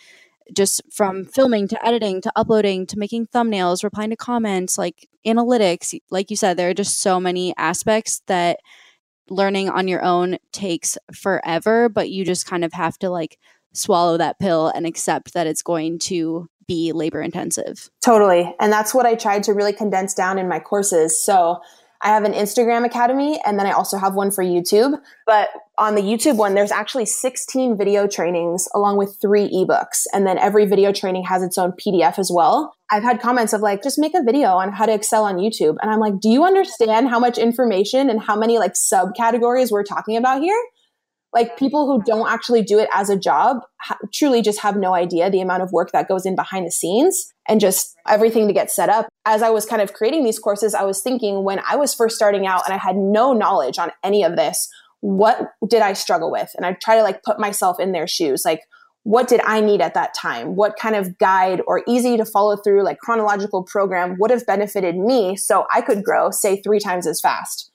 just 0.54 0.82
from 0.92 1.26
filming 1.26 1.68
to 1.70 1.86
editing 1.86 2.22
to 2.22 2.32
uploading 2.36 2.86
to 2.88 3.00
making 3.00 3.28
thumbnails, 3.28 3.84
replying 3.84 4.10
to 4.12 4.16
comments, 4.16 4.78
like 4.78 5.08
analytics. 5.26 6.00
Like 6.10 6.30
you 6.30 6.38
said, 6.38 6.58
there 6.58 6.70
are 6.70 6.74
just 6.74 7.02
so 7.02 7.20
many 7.20 7.54
aspects 7.58 8.22
that 8.28 8.60
learning 9.30 9.70
on 9.70 9.88
your 9.88 10.04
own 10.04 10.38
takes 10.52 10.98
forever, 11.14 11.90
but 11.90 12.10
you 12.10 12.24
just 12.24 12.46
kind 12.46 12.64
of 12.64 12.74
have 12.74 12.98
to 13.00 13.10
like 13.10 13.40
swallow 13.74 14.18
that 14.18 14.40
pill 14.40 14.68
and 14.68 14.86
accept 14.86 15.34
that 15.34 15.48
it's 15.48 15.64
going 15.64 16.00
to 16.00 16.48
be 16.68 16.92
labor 16.92 17.22
intensive. 17.22 17.90
Totally. 18.04 18.56
And 18.60 18.72
that's 18.72 18.94
what 18.94 19.06
I 19.06 19.16
tried 19.16 19.44
to 19.44 19.54
really 19.54 19.74
condense 19.74 20.14
down 20.14 20.40
in 20.40 20.48
my 20.48 20.60
courses. 20.60 21.20
So 21.20 21.62
I 22.02 22.10
have 22.10 22.24
an 22.24 22.34
Instagram 22.34 22.86
academy 22.86 23.40
and 23.46 23.58
then 23.58 23.66
I 23.66 23.72
also 23.72 23.98
have 23.98 24.16
one 24.16 24.32
for 24.32 24.44
YouTube. 24.44 25.00
But 25.26 25.50
on 25.78 25.96
the 25.96 26.02
YouTube 26.02 26.38
one, 26.38 26.54
there's 26.54 26.72
actually 26.72 27.06
16 27.06 27.78
video 27.78 28.08
trainings 28.08 28.68
along 28.74 28.98
with 28.98 29.18
three 29.22 29.50
ebooks. 29.50 30.06
And 30.14 30.26
then 30.26 30.38
every 30.38 30.66
video 30.66 30.92
training 30.92 31.24
has 31.24 31.42
its 31.42 31.58
own 31.58 31.74
PDF 31.74 32.20
as 32.20 32.32
well. 32.32 32.76
I've 32.92 33.04
had 33.04 33.22
comments 33.22 33.54
of 33.54 33.62
like, 33.62 33.82
just 33.82 33.98
make 33.98 34.14
a 34.14 34.24
video 34.24 34.50
on 34.50 34.72
how 34.72 34.86
to 34.86 34.94
excel 34.94 35.24
on 35.24 35.38
YouTube. 35.38 35.78
And 35.82 35.90
I'm 35.90 36.00
like, 36.00 36.20
do 36.20 36.30
you 36.30 36.44
understand 36.44 37.10
how 37.10 37.20
much 37.20 37.38
information 37.38 38.10
and 38.10 38.22
how 38.22 38.36
many 38.36 38.60
like 38.60 38.74
subcategories 38.74 39.72
we're 39.72 39.84
talking 39.84 40.18
about 40.18 40.42
here? 40.42 40.62
like 41.34 41.58
people 41.58 41.86
who 41.86 42.02
don't 42.04 42.32
actually 42.32 42.64
do 42.64 42.80
it 42.80 42.88
as 42.94 43.10
a 43.10 43.18
job 43.18 43.58
ha- 43.82 43.98
truly 44.14 44.42
just 44.42 44.62
have 44.62 44.78
no 44.78 44.96
idea 44.96 45.30
the 45.30 45.42
amount 45.42 45.62
of 45.62 45.72
work 45.72 45.92
that 45.92 46.08
goes 46.08 46.26
in 46.26 46.34
behind 46.36 46.66
the 46.66 46.72
scenes 46.72 47.34
and 47.48 47.60
just 47.60 47.96
everything 48.08 48.48
to 48.48 48.54
get 48.54 48.72
set 48.72 48.90
up. 48.90 49.08
As 49.26 49.42
I 49.42 49.50
was 49.50 49.66
kind 49.66 49.82
of 49.82 49.94
creating 49.94 50.24
these 50.24 50.40
courses, 50.40 50.74
I 50.74 50.84
was 50.84 51.02
thinking 51.02 51.44
when 51.44 51.60
I 51.68 51.76
was 51.76 51.94
first 51.94 52.16
starting 52.16 52.48
out 52.48 52.64
and 52.66 52.74
I 52.74 52.78
had 52.78 52.96
no 52.96 53.34
knowledge 53.34 53.78
on 53.78 53.92
any 54.04 54.24
of 54.24 54.36
this, 54.36 54.68
what 55.02 55.52
did 55.68 55.82
I 55.82 55.94
struggle 55.94 56.32
with? 56.32 56.52
And 56.56 56.66
I 56.66 56.74
try 56.74 56.96
to 56.96 57.04
like 57.04 57.24
put 57.24 57.40
myself 57.40 57.80
in 57.80 57.92
their 57.92 58.08
shoes. 58.08 58.44
Like, 58.46 58.62
what 59.04 59.28
did 59.28 59.40
I 59.46 59.62
need 59.62 59.82
at 59.82 59.94
that 59.94 60.16
time? 60.16 60.56
What 60.56 60.78
kind 60.78 60.96
of 60.96 61.20
guide 61.20 61.62
or 61.68 61.84
easy 61.88 62.18
to 62.18 62.26
follow 62.26 62.56
through, 62.58 62.84
like 62.84 62.98
chronological 62.98 63.64
program 63.64 64.18
would 64.20 64.32
have 64.32 64.48
benefited 64.48 64.96
me 64.96 65.36
so 65.36 65.68
I 65.72 65.82
could 65.82 66.04
grow, 66.04 66.32
say, 66.32 66.60
three 66.62 66.80
times 66.80 67.06
as 67.06 67.22
fast? 67.22 67.72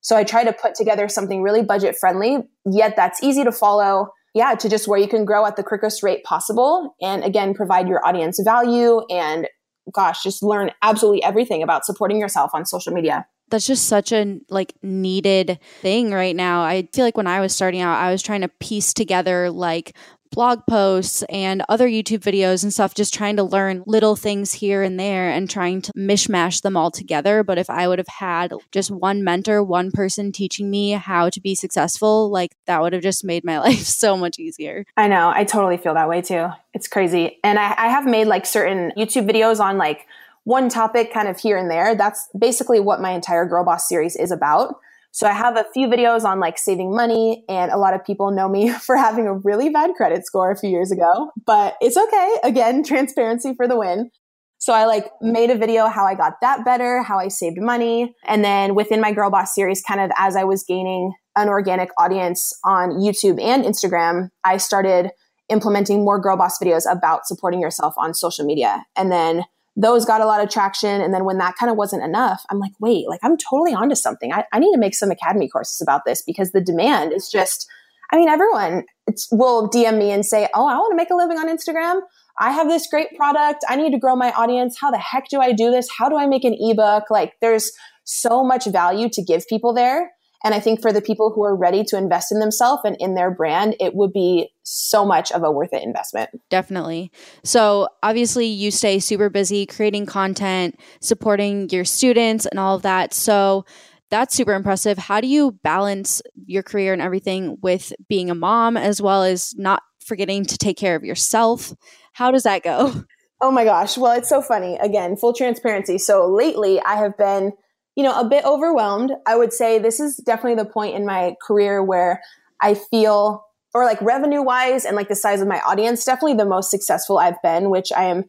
So 0.00 0.16
I 0.16 0.24
try 0.24 0.42
to 0.42 0.52
put 0.52 0.74
together 0.74 1.08
something 1.08 1.40
really 1.42 1.62
budget 1.62 1.96
friendly, 1.96 2.38
yet 2.68 2.96
that's 2.96 3.22
easy 3.22 3.44
to 3.44 3.52
follow. 3.52 4.08
Yeah, 4.34 4.54
to 4.54 4.68
just 4.68 4.88
where 4.88 4.98
you 4.98 5.08
can 5.08 5.24
grow 5.24 5.44
at 5.44 5.56
the 5.56 5.62
quickest 5.62 6.02
rate 6.02 6.24
possible. 6.24 6.96
And 7.02 7.22
again, 7.22 7.54
provide 7.54 7.88
your 7.88 8.04
audience 8.06 8.40
value 8.42 9.02
and 9.10 9.48
gosh, 9.92 10.22
just 10.22 10.42
learn 10.42 10.70
absolutely 10.80 11.22
everything 11.24 11.62
about 11.62 11.84
supporting 11.84 12.18
yourself 12.18 12.52
on 12.54 12.64
social 12.64 12.92
media 12.92 13.26
that's 13.52 13.66
just 13.66 13.86
such 13.86 14.12
a 14.12 14.40
like 14.48 14.72
needed 14.82 15.60
thing 15.82 16.10
right 16.10 16.34
now. 16.34 16.62
I 16.62 16.88
feel 16.94 17.04
like 17.04 17.18
when 17.18 17.26
I 17.26 17.40
was 17.40 17.54
starting 17.54 17.82
out, 17.82 17.98
I 17.98 18.10
was 18.10 18.22
trying 18.22 18.40
to 18.40 18.48
piece 18.48 18.94
together 18.94 19.50
like 19.50 19.94
blog 20.32 20.66
posts 20.68 21.22
and 21.28 21.62
other 21.68 21.88
YouTube 21.88 22.18
videos 22.18 22.62
and 22.62 22.72
stuff, 22.72 22.94
just 22.94 23.14
trying 23.14 23.36
to 23.36 23.44
learn 23.44 23.84
little 23.86 24.16
things 24.16 24.52
here 24.52 24.82
and 24.82 24.98
there 24.98 25.30
and 25.30 25.48
trying 25.48 25.80
to 25.82 25.92
mishmash 25.92 26.62
them 26.62 26.76
all 26.76 26.90
together. 26.90 27.44
But 27.44 27.58
if 27.58 27.70
I 27.70 27.86
would 27.86 27.98
have 27.98 28.08
had 28.08 28.52
just 28.72 28.90
one 28.90 29.22
mentor, 29.22 29.62
one 29.62 29.92
person 29.92 30.32
teaching 30.32 30.70
me 30.70 30.90
how 30.90 31.30
to 31.30 31.40
be 31.40 31.54
successful, 31.54 32.30
like 32.30 32.56
that 32.66 32.82
would 32.82 32.92
have 32.92 33.02
just 33.02 33.24
made 33.24 33.44
my 33.44 33.58
life 33.60 33.84
so 33.84 34.16
much 34.16 34.38
easier. 34.38 34.84
I 34.96 35.08
know. 35.08 35.32
I 35.34 35.44
totally 35.44 35.76
feel 35.76 35.94
that 35.94 36.08
way 36.08 36.22
too. 36.22 36.48
It's 36.74 36.88
crazy. 36.88 37.38
And 37.44 37.58
I, 37.58 37.74
I 37.76 37.88
have 37.88 38.06
made 38.06 38.26
like 38.26 38.46
certain 38.46 38.92
YouTube 38.96 39.30
videos 39.30 39.60
on 39.60 39.78
like 39.78 40.06
one 40.44 40.68
topic 40.68 41.12
kind 41.12 41.28
of 41.28 41.38
here 41.38 41.56
and 41.56 41.70
there. 41.70 41.94
That's 41.94 42.28
basically 42.36 42.80
what 42.80 43.00
my 43.00 43.10
entire 43.10 43.46
Girl 43.46 43.64
Boss 43.64 43.88
series 43.88 44.16
is 44.16 44.30
about. 44.30 44.80
So 45.12 45.26
I 45.26 45.32
have 45.32 45.58
a 45.58 45.66
few 45.74 45.88
videos 45.88 46.24
on 46.24 46.40
like 46.40 46.56
saving 46.56 46.96
money 46.96 47.44
and 47.46 47.70
a 47.70 47.76
lot 47.76 47.92
of 47.94 48.04
people 48.04 48.30
know 48.30 48.48
me 48.48 48.70
for 48.86 48.96
having 48.96 49.26
a 49.26 49.34
really 49.34 49.68
bad 49.68 49.92
credit 49.94 50.26
score 50.26 50.50
a 50.50 50.56
few 50.56 50.70
years 50.70 50.90
ago, 50.90 51.30
but 51.46 51.76
it's 51.80 51.96
okay. 51.96 52.36
Again, 52.42 52.82
transparency 52.82 53.54
for 53.54 53.68
the 53.68 53.78
win. 53.78 54.10
So 54.58 54.72
I 54.72 54.86
like 54.86 55.10
made 55.20 55.50
a 55.50 55.58
video 55.58 55.88
how 55.88 56.06
I 56.06 56.14
got 56.14 56.34
that 56.40 56.64
better, 56.64 57.02
how 57.02 57.18
I 57.18 57.28
saved 57.28 57.60
money. 57.60 58.14
And 58.24 58.44
then 58.44 58.74
within 58.74 59.00
my 59.00 59.12
Girl 59.12 59.28
Boss 59.28 59.54
series, 59.54 59.82
kind 59.82 60.00
of 60.00 60.10
as 60.16 60.36
I 60.36 60.44
was 60.44 60.62
gaining 60.62 61.12
an 61.36 61.48
organic 61.48 61.90
audience 61.98 62.52
on 62.64 62.90
YouTube 62.90 63.42
and 63.42 63.64
Instagram, 63.64 64.28
I 64.44 64.58
started 64.58 65.10
implementing 65.48 66.04
more 66.04 66.20
Girl 66.20 66.36
Boss 66.36 66.58
videos 66.58 66.90
about 66.90 67.26
supporting 67.26 67.60
yourself 67.60 67.94
on 67.98 68.14
social 68.14 68.46
media. 68.46 68.84
And 68.96 69.10
then 69.10 69.42
those 69.74 70.04
got 70.04 70.20
a 70.20 70.26
lot 70.26 70.42
of 70.42 70.50
traction. 70.50 71.00
And 71.00 71.14
then 71.14 71.24
when 71.24 71.38
that 71.38 71.56
kind 71.56 71.70
of 71.70 71.76
wasn't 71.76 72.02
enough, 72.02 72.42
I'm 72.50 72.58
like, 72.58 72.72
wait, 72.78 73.08
like 73.08 73.20
I'm 73.22 73.36
totally 73.36 73.74
onto 73.74 73.94
something. 73.94 74.32
I, 74.32 74.44
I 74.52 74.58
need 74.58 74.72
to 74.72 74.78
make 74.78 74.94
some 74.94 75.10
academy 75.10 75.48
courses 75.48 75.80
about 75.80 76.02
this 76.04 76.22
because 76.22 76.52
the 76.52 76.60
demand 76.60 77.12
is 77.12 77.28
just, 77.30 77.66
I 78.12 78.16
mean, 78.16 78.28
everyone 78.28 78.84
will 79.30 79.70
DM 79.70 79.98
me 79.98 80.10
and 80.10 80.26
say, 80.26 80.48
oh, 80.54 80.66
I 80.66 80.76
want 80.76 80.92
to 80.92 80.96
make 80.96 81.10
a 81.10 81.14
living 81.14 81.38
on 81.38 81.48
Instagram. 81.48 82.00
I 82.38 82.50
have 82.50 82.68
this 82.68 82.86
great 82.86 83.16
product. 83.16 83.64
I 83.68 83.76
need 83.76 83.92
to 83.92 83.98
grow 83.98 84.16
my 84.16 84.32
audience. 84.32 84.78
How 84.78 84.90
the 84.90 84.98
heck 84.98 85.28
do 85.28 85.40
I 85.40 85.52
do 85.52 85.70
this? 85.70 85.88
How 85.96 86.08
do 86.08 86.16
I 86.16 86.26
make 86.26 86.44
an 86.44 86.56
ebook? 86.58 87.10
Like 87.10 87.34
there's 87.40 87.72
so 88.04 88.44
much 88.44 88.66
value 88.66 89.08
to 89.10 89.22
give 89.22 89.46
people 89.48 89.72
there. 89.72 90.12
And 90.44 90.54
I 90.54 90.60
think 90.60 90.80
for 90.80 90.92
the 90.92 91.00
people 91.00 91.32
who 91.32 91.44
are 91.44 91.56
ready 91.56 91.84
to 91.84 91.96
invest 91.96 92.32
in 92.32 92.40
themselves 92.40 92.82
and 92.84 92.96
in 92.98 93.14
their 93.14 93.30
brand, 93.30 93.76
it 93.80 93.94
would 93.94 94.12
be 94.12 94.50
so 94.62 95.04
much 95.04 95.30
of 95.32 95.42
a 95.42 95.50
worth 95.50 95.72
it 95.72 95.82
investment. 95.82 96.30
Definitely. 96.50 97.12
So, 97.44 97.88
obviously, 98.02 98.46
you 98.46 98.70
stay 98.70 98.98
super 98.98 99.30
busy 99.30 99.66
creating 99.66 100.06
content, 100.06 100.78
supporting 101.00 101.68
your 101.70 101.84
students, 101.84 102.46
and 102.46 102.58
all 102.58 102.76
of 102.76 102.82
that. 102.82 103.14
So, 103.14 103.64
that's 104.10 104.34
super 104.34 104.52
impressive. 104.52 104.98
How 104.98 105.22
do 105.22 105.26
you 105.26 105.52
balance 105.62 106.20
your 106.44 106.62
career 106.62 106.92
and 106.92 107.00
everything 107.00 107.56
with 107.62 107.94
being 108.08 108.30
a 108.30 108.34
mom 108.34 108.76
as 108.76 109.00
well 109.00 109.22
as 109.22 109.54
not 109.56 109.82
forgetting 110.04 110.44
to 110.44 110.58
take 110.58 110.76
care 110.76 110.96
of 110.96 111.02
yourself? 111.02 111.72
How 112.12 112.30
does 112.30 112.42
that 112.42 112.62
go? 112.62 113.04
Oh 113.40 113.50
my 113.50 113.64
gosh. 113.64 113.98
Well, 113.98 114.12
it's 114.12 114.28
so 114.28 114.40
funny. 114.40 114.76
Again, 114.80 115.16
full 115.16 115.32
transparency. 115.32 115.98
So 115.98 116.28
lately 116.28 116.80
I 116.80 116.96
have 116.96 117.16
been 117.16 117.52
you 117.96 118.02
know, 118.02 118.18
a 118.18 118.28
bit 118.28 118.44
overwhelmed. 118.44 119.12
I 119.26 119.36
would 119.36 119.52
say 119.52 119.78
this 119.78 120.00
is 120.00 120.16
definitely 120.16 120.62
the 120.62 120.68
point 120.68 120.94
in 120.94 121.04
my 121.06 121.34
career 121.46 121.82
where 121.82 122.22
I 122.60 122.74
feel, 122.74 123.44
or 123.74 123.84
like 123.84 124.00
revenue 124.00 124.42
wise 124.42 124.84
and 124.84 124.96
like 124.96 125.08
the 125.08 125.16
size 125.16 125.40
of 125.40 125.48
my 125.48 125.60
audience, 125.60 126.04
definitely 126.04 126.34
the 126.34 126.46
most 126.46 126.70
successful 126.70 127.18
I've 127.18 127.40
been, 127.42 127.70
which 127.70 127.92
I 127.92 128.04
am 128.04 128.24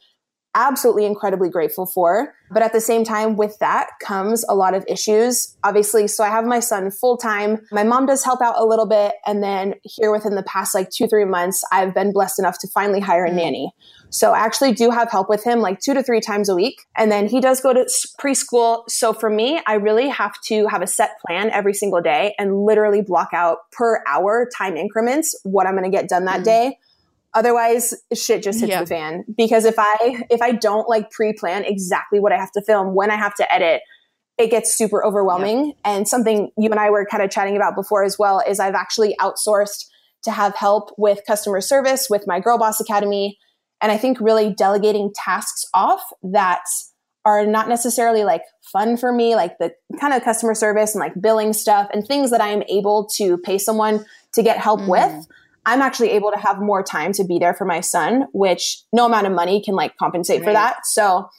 absolutely 0.56 1.06
incredibly 1.06 1.50
grateful 1.50 1.86
for. 1.86 2.34
But 2.52 2.62
at 2.62 2.74
the 2.74 2.82
same 2.82 3.04
time, 3.04 3.36
with 3.38 3.58
that 3.60 3.90
comes 4.02 4.46
a 4.48 4.54
lot 4.54 4.76
of 4.76 4.86
issues. 4.88 5.56
Obviously, 5.64 6.08
so 6.08 6.24
I 6.24 6.30
have 6.30 6.46
my 6.46 6.60
son 6.60 6.92
full 6.92 7.18
time. 7.18 7.60
My 7.72 7.84
mom 7.84 8.06
does 8.06 8.24
help 8.24 8.42
out 8.42 8.56
a 8.58 8.66
little 8.66 8.86
bit. 8.86 9.16
And 9.26 9.42
then 9.42 9.76
here 9.84 10.12
within 10.12 10.36
the 10.36 10.44
past 10.44 10.76
like 10.76 10.90
two, 10.92 11.08
three 11.08 11.26
months, 11.26 11.64
I've 11.72 11.96
been 11.96 12.14
blessed 12.14 12.40
enough 12.40 12.60
to 12.60 12.68
finally 12.68 13.00
hire 13.00 13.26
a 13.26 13.32
mm. 13.32 13.36
nanny. 13.36 13.72
So 14.14 14.32
I 14.32 14.40
actually 14.40 14.74
do 14.74 14.92
have 14.92 15.10
help 15.10 15.28
with 15.28 15.44
him 15.44 15.60
like 15.60 15.80
two 15.80 15.96
to 15.96 16.04
three 16.04 16.22
times 16.22 16.48
a 16.48 16.54
week. 16.54 16.80
And 16.96 17.12
then 17.12 17.28
he 17.28 17.42
does 17.42 17.60
go 17.62 17.74
to 17.74 17.90
preschool. 18.20 18.84
So 18.88 19.12
for 19.12 19.28
me, 19.28 19.60
I 19.66 19.74
really 19.74 20.08
have 20.08 20.34
to 20.50 20.68
have 20.68 20.84
a 20.84 20.88
set 20.88 21.20
plan 21.26 21.50
every 21.50 21.74
single 21.74 22.00
day 22.00 22.36
and 22.38 22.64
literally 22.64 23.02
block 23.02 23.30
out 23.34 23.58
per 23.72 24.04
hour 24.08 24.48
time 24.56 24.78
increments 24.78 25.36
what 25.42 25.66
I'm 25.66 25.74
going 25.74 25.90
to 25.92 25.96
get 25.96 26.08
done 26.08 26.26
that 26.26 26.42
mm. 26.42 26.46
day. 26.46 26.78
Otherwise, 27.34 27.96
shit 28.14 28.44
just 28.44 28.60
hits 28.60 28.70
yeah. 28.70 28.82
the 28.82 28.86
fan. 28.86 29.26
Because 29.36 29.66
if 29.66 29.76
I 29.80 30.24
if 30.30 30.44
I 30.44 30.52
don't 30.52 30.88
like 30.88 31.10
pre-plan 31.10 31.66
exactly 31.66 32.20
what 32.20 32.32
I 32.32 32.38
have 32.38 32.52
to 32.52 32.62
film, 32.62 32.94
when 32.94 33.10
I 33.10 33.16
have 33.16 33.34
to 33.38 33.52
edit, 33.52 33.82
it 34.38 34.52
gets 34.52 34.72
super 34.76 35.04
overwhelming. 35.04 35.66
Yeah. 35.66 35.74
And 35.96 36.08
something 36.08 36.52
you 36.56 36.70
and 36.70 36.80
I 36.80 36.92
were 36.92 37.08
kind 37.10 37.24
of 37.24 37.32
chatting 37.32 37.56
about 37.56 37.74
before 37.76 38.04
as 38.04 38.20
well 38.20 38.44
is 38.48 38.60
I've 38.60 38.76
actually 38.76 39.16
outsourced 39.20 39.86
to 40.26 40.32
have 40.32 40.56
help 40.56 40.92
with 41.00 41.22
customer 41.26 41.62
service 41.62 42.12
with 42.12 42.26
my 42.28 42.40
Girl 42.40 42.60
Boss 42.60 42.80
Academy 42.80 43.40
and 43.84 43.92
I 43.92 43.98
think 43.98 44.20
really 44.22 44.52
delegating 44.52 45.12
tasks 45.14 45.66
off 45.74 46.02
that 46.24 46.64
are 47.26 47.46
not 47.46 47.68
necessarily 47.68 48.24
like 48.24 48.44
fun 48.72 48.96
for 48.96 49.12
me, 49.12 49.36
like 49.36 49.58
the 49.60 49.74
kind 50.00 50.14
of 50.14 50.24
customer 50.24 50.56
service 50.56 50.96
and 50.96 51.02
like 51.02 51.22
billing 51.22 51.52
stuff 51.52 51.90
and 51.94 52.08
things 52.08 52.32
that 52.32 52.40
I 52.40 52.48
am 52.48 52.64
able 52.70 53.08
to 53.18 53.38
pay 53.38 53.58
someone 53.58 54.06
to 54.34 54.42
get 54.42 54.58
help 54.58 54.80
mm-hmm. 54.80 54.90
with. 54.90 55.28
I'm 55.66 55.82
actually 55.82 56.12
able 56.12 56.32
to 56.32 56.40
have 56.40 56.60
more 56.60 56.82
time 56.82 57.12
to 57.14 57.26
be 57.26 57.40
there 57.40 57.54
for 57.54 57.66
my 57.66 57.82
son, 57.82 58.26
which 58.34 58.84
no 58.94 59.06
amount 59.06 59.28
of 59.28 59.34
money 59.34 59.62
can 59.62 59.76
like 59.76 59.98
compensate 59.98 60.40
right. 60.40 60.48
for 60.48 60.54
that. 60.54 60.86
So 60.86 61.30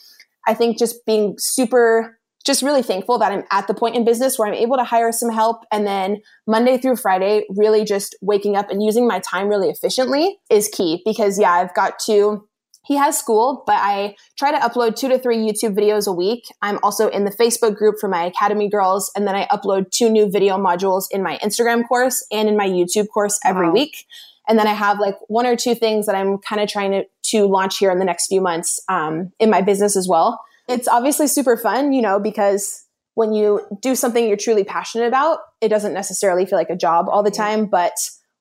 I 0.46 0.52
think 0.52 0.78
just 0.78 1.04
being 1.06 1.36
super 1.38 2.18
just 2.44 2.62
really 2.62 2.82
thankful 2.82 3.18
that 3.18 3.32
I'm 3.32 3.44
at 3.50 3.66
the 3.66 3.74
point 3.74 3.96
in 3.96 4.04
business 4.04 4.38
where 4.38 4.46
I'm 4.46 4.54
able 4.54 4.76
to 4.76 4.84
hire 4.84 5.12
some 5.12 5.30
help. 5.30 5.64
And 5.72 5.86
then 5.86 6.18
Monday 6.46 6.76
through 6.76 6.96
Friday, 6.96 7.44
really 7.48 7.84
just 7.84 8.14
waking 8.20 8.54
up 8.56 8.70
and 8.70 8.82
using 8.82 9.08
my 9.08 9.18
time 9.20 9.48
really 9.48 9.70
efficiently 9.70 10.38
is 10.50 10.68
key 10.68 11.02
because, 11.04 11.38
yeah, 11.38 11.52
I've 11.52 11.74
got 11.74 11.98
to. 12.06 12.46
He 12.86 12.96
has 12.96 13.16
school, 13.16 13.62
but 13.66 13.76
I 13.76 14.14
try 14.38 14.50
to 14.50 14.58
upload 14.58 14.94
two 14.94 15.08
to 15.08 15.18
three 15.18 15.38
YouTube 15.38 15.74
videos 15.74 16.06
a 16.06 16.12
week. 16.12 16.44
I'm 16.60 16.78
also 16.82 17.08
in 17.08 17.24
the 17.24 17.30
Facebook 17.30 17.76
group 17.76 17.94
for 17.98 18.10
my 18.10 18.24
Academy 18.24 18.68
girls, 18.68 19.10
and 19.16 19.26
then 19.26 19.34
I 19.34 19.46
upload 19.46 19.90
two 19.90 20.10
new 20.10 20.30
video 20.30 20.58
modules 20.58 21.06
in 21.10 21.22
my 21.22 21.38
Instagram 21.38 21.88
course 21.88 22.26
and 22.30 22.46
in 22.46 22.58
my 22.58 22.68
YouTube 22.68 23.08
course 23.08 23.40
every 23.42 23.68
wow. 23.68 23.72
week. 23.72 24.04
And 24.46 24.58
then 24.58 24.66
I 24.66 24.74
have 24.74 25.00
like 25.00 25.16
one 25.28 25.46
or 25.46 25.56
two 25.56 25.74
things 25.74 26.04
that 26.04 26.14
I'm 26.14 26.36
kind 26.36 26.60
of 26.60 26.68
trying 26.68 26.90
to, 26.90 27.04
to 27.30 27.46
launch 27.46 27.78
here 27.78 27.90
in 27.90 27.98
the 27.98 28.04
next 28.04 28.26
few 28.26 28.42
months 28.42 28.78
um, 28.90 29.32
in 29.40 29.48
my 29.48 29.62
business 29.62 29.96
as 29.96 30.06
well 30.06 30.38
it's 30.68 30.88
obviously 30.88 31.26
super 31.26 31.56
fun, 31.56 31.92
you 31.92 32.02
know, 32.02 32.18
because 32.18 32.84
when 33.14 33.32
you 33.32 33.60
do 33.80 33.94
something 33.94 34.26
you're 34.26 34.36
truly 34.36 34.64
passionate 34.64 35.06
about, 35.06 35.38
it 35.60 35.68
doesn't 35.68 35.94
necessarily 35.94 36.46
feel 36.46 36.58
like 36.58 36.70
a 36.70 36.76
job 36.76 37.06
all 37.08 37.22
the 37.22 37.30
time, 37.30 37.66
but 37.66 37.92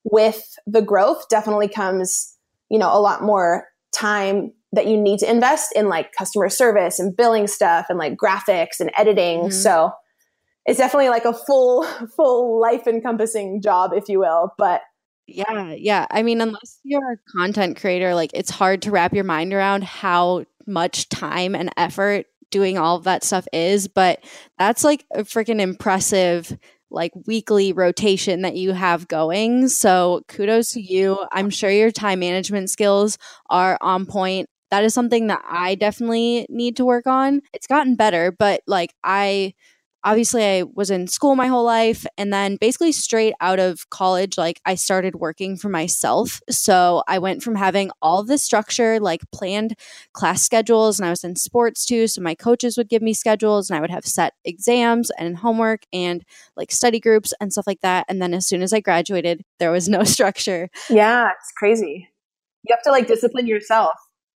with 0.03 0.57
the 0.65 0.81
growth 0.81 1.27
definitely 1.29 1.67
comes, 1.67 2.35
you 2.69 2.79
know, 2.79 2.89
a 2.91 2.99
lot 2.99 3.21
more 3.21 3.67
time 3.93 4.51
that 4.71 4.87
you 4.87 4.97
need 4.97 5.19
to 5.19 5.29
invest 5.29 5.71
in 5.75 5.87
like 5.87 6.11
customer 6.17 6.49
service 6.49 6.99
and 6.99 7.15
billing 7.15 7.47
stuff 7.47 7.85
and 7.89 7.99
like 7.99 8.17
graphics 8.17 8.79
and 8.79 8.89
editing. 8.97 9.41
Mm-hmm. 9.41 9.51
So 9.51 9.91
it's 10.65 10.79
definitely 10.79 11.09
like 11.09 11.25
a 11.25 11.33
full 11.33 11.83
full 12.15 12.59
life 12.59 12.87
encompassing 12.87 13.61
job 13.61 13.91
if 13.93 14.09
you 14.09 14.19
will, 14.19 14.53
but 14.57 14.81
yeah, 15.25 15.73
yeah. 15.77 16.05
I 16.11 16.21
mean, 16.21 16.41
unless 16.41 16.79
you're 16.83 17.13
a 17.13 17.17
content 17.31 17.79
creator, 17.79 18.13
like 18.13 18.31
it's 18.33 18.49
hard 18.49 18.81
to 18.81 18.91
wrap 18.91 19.13
your 19.13 19.23
mind 19.23 19.53
around 19.53 19.83
how 19.85 20.43
much 20.65 21.09
time 21.09 21.55
and 21.55 21.71
effort 21.77 22.25
doing 22.51 22.77
all 22.77 22.95
of 22.95 23.03
that 23.05 23.23
stuff 23.23 23.47
is, 23.51 23.87
but 23.87 24.23
that's 24.59 24.83
like 24.83 25.05
a 25.13 25.23
freaking 25.23 25.59
impressive 25.59 26.55
like 26.91 27.11
weekly 27.25 27.73
rotation 27.73 28.43
that 28.43 28.55
you 28.55 28.71
have 28.71 29.07
going. 29.07 29.67
So 29.67 30.21
kudos 30.27 30.73
to 30.73 30.81
you. 30.81 31.19
I'm 31.31 31.49
sure 31.49 31.71
your 31.71 31.89
time 31.91 32.19
management 32.19 32.69
skills 32.69 33.17
are 33.49 33.77
on 33.81 34.05
point. 34.05 34.47
That 34.69 34.83
is 34.83 34.93
something 34.93 35.27
that 35.27 35.43
I 35.49 35.75
definitely 35.75 36.45
need 36.49 36.77
to 36.77 36.85
work 36.85 37.07
on. 37.07 37.41
It's 37.51 37.67
gotten 37.67 37.95
better, 37.95 38.31
but 38.31 38.61
like 38.67 38.93
I 39.03 39.55
obviously 40.03 40.43
I 40.43 40.63
was 40.63 40.89
in 40.89 41.07
school 41.07 41.35
my 41.35 41.47
whole 41.47 41.63
life 41.63 42.05
and 42.17 42.31
then 42.31 42.57
basically 42.57 42.91
straight 42.91 43.33
out 43.39 43.59
of 43.59 43.89
college 43.89 44.37
like 44.37 44.59
I 44.65 44.75
started 44.75 45.15
working 45.15 45.57
for 45.57 45.69
myself. 45.69 46.41
So 46.49 47.03
I 47.07 47.19
went 47.19 47.43
from 47.43 47.55
having 47.55 47.91
all 48.01 48.23
the 48.23 48.37
structure 48.37 48.99
like 48.99 49.21
planned 49.31 49.75
class 50.13 50.41
schedules 50.41 50.99
and 50.99 51.05
I 51.05 51.09
was 51.09 51.23
in 51.23 51.35
sports 51.35 51.85
too, 51.85 52.07
so 52.07 52.21
my 52.21 52.35
coaches 52.35 52.77
would 52.77 52.89
give 52.89 53.01
me 53.01 53.13
schedules 53.13 53.69
and 53.69 53.77
I 53.77 53.81
would 53.81 53.91
have 53.91 54.05
set 54.05 54.33
exams 54.43 55.11
and 55.17 55.37
homework 55.37 55.83
and 55.93 56.23
like 56.55 56.71
study 56.71 56.99
groups 56.99 57.33
and 57.39 57.51
stuff 57.51 57.67
like 57.67 57.81
that 57.81 58.05
and 58.09 58.21
then 58.21 58.33
as 58.33 58.45
soon 58.47 58.61
as 58.61 58.73
I 58.73 58.79
graduated 58.79 59.43
there 59.59 59.71
was 59.71 59.87
no 59.87 60.03
structure. 60.13 60.69
Yeah, 60.89 61.29
it's 61.29 61.51
crazy. 61.57 62.09
You 62.63 62.75
have 62.75 62.83
to 62.83 62.91
like 62.91 63.07
discipline 63.07 63.47
yourself. 63.47 63.93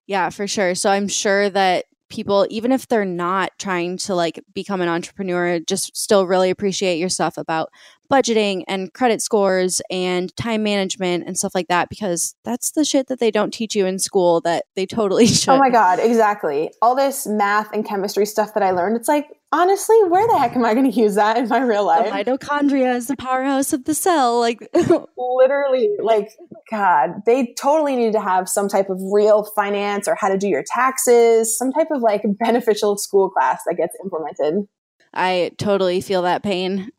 Yeah, 0.07 0.31
for 0.31 0.47
sure. 0.47 0.75
So 0.75 0.91
I'm 0.91 1.09
sure 1.09 1.51
that 1.51 1.87
people 2.09 2.47
even 2.51 2.73
if 2.73 2.87
they're 2.89 3.05
not 3.05 3.51
trying 3.59 3.97
to 3.97 4.15
like 4.15 4.43
become 4.55 4.81
an 4.81 4.89
entrepreneur 4.89 5.59
just 5.61 5.97
still 5.97 6.27
really 6.27 6.51
appreciate 6.51 6.99
your 6.99 7.09
stuff 7.09 7.37
about 7.37 7.71
budgeting 8.11 8.63
and 8.69 8.93
credit 8.93 9.21
scores 9.21 9.83
and 9.91 10.35
time 10.37 10.63
management 10.63 11.25
and 11.27 11.37
stuff 11.37 11.55
like 11.55 11.69
that 11.69 11.89
because 11.89 12.35
that's 12.45 12.73
the 12.73 12.85
shit 12.85 13.09
that 13.09 13.19
they 13.19 13.31
don't 13.31 13.53
teach 13.53 13.75
you 13.75 13.87
in 13.87 13.99
school 13.99 14.41
that 14.41 14.65
they 14.75 14.87
totally 14.87 15.27
should. 15.27 15.47
Oh 15.57 15.59
my 15.59 15.71
god, 15.71 15.99
exactly. 16.01 16.71
All 16.83 16.95
this 16.95 17.27
math 17.27 17.73
and 17.73 17.85
chemistry 17.85 18.27
stuff 18.27 18.53
that 18.55 18.63
I 18.63 18.73
learned, 18.73 18.97
it's 18.97 19.09
like 19.09 19.27
honestly, 19.53 19.97
where 20.09 20.27
the 20.27 20.39
heck 20.39 20.57
am 20.57 20.65
I 20.65 20.75
going 20.75 20.91
to 20.91 21.01
use 21.01 21.15
that 21.15 21.37
in 21.37 21.49
my 21.49 21.61
real 21.61 21.87
life? 21.87 22.07
The 22.07 22.33
mitochondria 22.33 22.95
is 22.95 23.07
the 23.07 23.17
powerhouse 23.17 23.73
of 23.73 23.85
the 23.85 23.95
cell. 23.95 24.41
Like, 24.41 24.69
literally, 25.17 25.91
like, 26.03 26.31
God, 26.71 27.23
they 27.27 27.55
totally 27.59 27.97
need 27.97 28.13
to 28.13 28.21
have 28.21 28.49
some 28.49 28.69
type 28.69 28.91
of 28.91 28.99
real 29.13 29.45
finance 29.57 30.09
or 30.09 30.17
how 30.19 30.29
to 30.29 30.39
do 30.39 30.49
your 30.49 30.65
taxes, 30.67 31.57
some 31.57 31.73
type 31.73 31.89
of 31.91 32.03
like 32.03 32.23
beneficial 32.39 32.97
school 32.97 33.31
class 33.31 33.63
that 33.67 33.77
gets 33.77 33.97
implemented. 34.03 34.69
I 35.15 35.53
totally 35.57 36.01
feel 36.01 36.23
that 36.23 36.43
pain. 36.43 36.91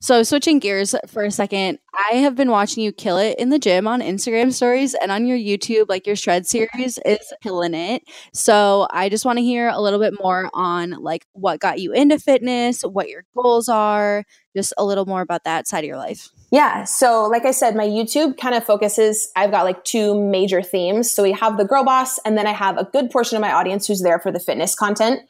So, 0.00 0.22
switching 0.22 0.60
gears 0.60 0.94
for 1.08 1.24
a 1.24 1.30
second, 1.30 1.80
I 1.92 2.16
have 2.16 2.36
been 2.36 2.52
watching 2.52 2.84
you 2.84 2.92
kill 2.92 3.18
it 3.18 3.36
in 3.36 3.50
the 3.50 3.58
gym 3.58 3.88
on 3.88 4.00
Instagram 4.00 4.52
stories 4.52 4.94
and 4.94 5.10
on 5.10 5.26
your 5.26 5.36
YouTube. 5.36 5.86
Like 5.88 6.06
your 6.06 6.14
shred 6.14 6.46
series 6.46 7.00
is 7.04 7.32
killing 7.42 7.74
it. 7.74 8.02
So, 8.32 8.86
I 8.90 9.08
just 9.08 9.24
want 9.24 9.38
to 9.38 9.42
hear 9.42 9.68
a 9.68 9.80
little 9.80 9.98
bit 9.98 10.14
more 10.20 10.50
on 10.54 10.90
like 11.02 11.26
what 11.32 11.58
got 11.58 11.80
you 11.80 11.92
into 11.92 12.20
fitness, 12.20 12.82
what 12.82 13.08
your 13.08 13.24
goals 13.36 13.68
are, 13.68 14.24
just 14.56 14.72
a 14.78 14.84
little 14.84 15.04
more 15.04 15.20
about 15.20 15.42
that 15.44 15.66
side 15.66 15.82
of 15.82 15.88
your 15.88 15.96
life. 15.96 16.28
Yeah. 16.52 16.84
So, 16.84 17.26
like 17.26 17.44
I 17.44 17.50
said, 17.50 17.74
my 17.74 17.86
YouTube 17.86 18.38
kind 18.38 18.54
of 18.54 18.62
focuses, 18.62 19.32
I've 19.34 19.50
got 19.50 19.64
like 19.64 19.82
two 19.82 20.22
major 20.30 20.62
themes. 20.62 21.10
So, 21.10 21.24
we 21.24 21.32
have 21.32 21.58
the 21.58 21.64
girl 21.64 21.84
boss, 21.84 22.20
and 22.24 22.38
then 22.38 22.46
I 22.46 22.52
have 22.52 22.78
a 22.78 22.84
good 22.84 23.10
portion 23.10 23.36
of 23.36 23.42
my 23.42 23.52
audience 23.52 23.88
who's 23.88 24.02
there 24.02 24.20
for 24.20 24.30
the 24.30 24.40
fitness 24.40 24.76
content. 24.76 25.22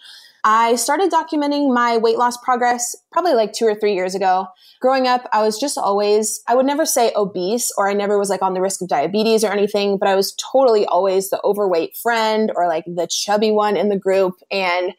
I 0.50 0.76
started 0.76 1.10
documenting 1.10 1.74
my 1.74 1.98
weight 1.98 2.16
loss 2.16 2.38
progress 2.38 2.96
probably 3.12 3.34
like 3.34 3.52
two 3.52 3.66
or 3.66 3.74
three 3.74 3.92
years 3.92 4.14
ago. 4.14 4.46
Growing 4.80 5.06
up, 5.06 5.28
I 5.30 5.42
was 5.42 5.60
just 5.60 5.76
always, 5.76 6.42
I 6.48 6.54
would 6.54 6.64
never 6.64 6.86
say 6.86 7.12
obese 7.14 7.70
or 7.76 7.90
I 7.90 7.92
never 7.92 8.18
was 8.18 8.30
like 8.30 8.40
on 8.40 8.54
the 8.54 8.62
risk 8.62 8.80
of 8.80 8.88
diabetes 8.88 9.44
or 9.44 9.52
anything, 9.52 9.98
but 9.98 10.08
I 10.08 10.14
was 10.14 10.34
totally 10.38 10.86
always 10.86 11.28
the 11.28 11.38
overweight 11.44 11.98
friend 11.98 12.50
or 12.56 12.66
like 12.66 12.84
the 12.86 13.06
chubby 13.06 13.50
one 13.50 13.76
in 13.76 13.90
the 13.90 13.98
group. 13.98 14.36
And 14.50 14.94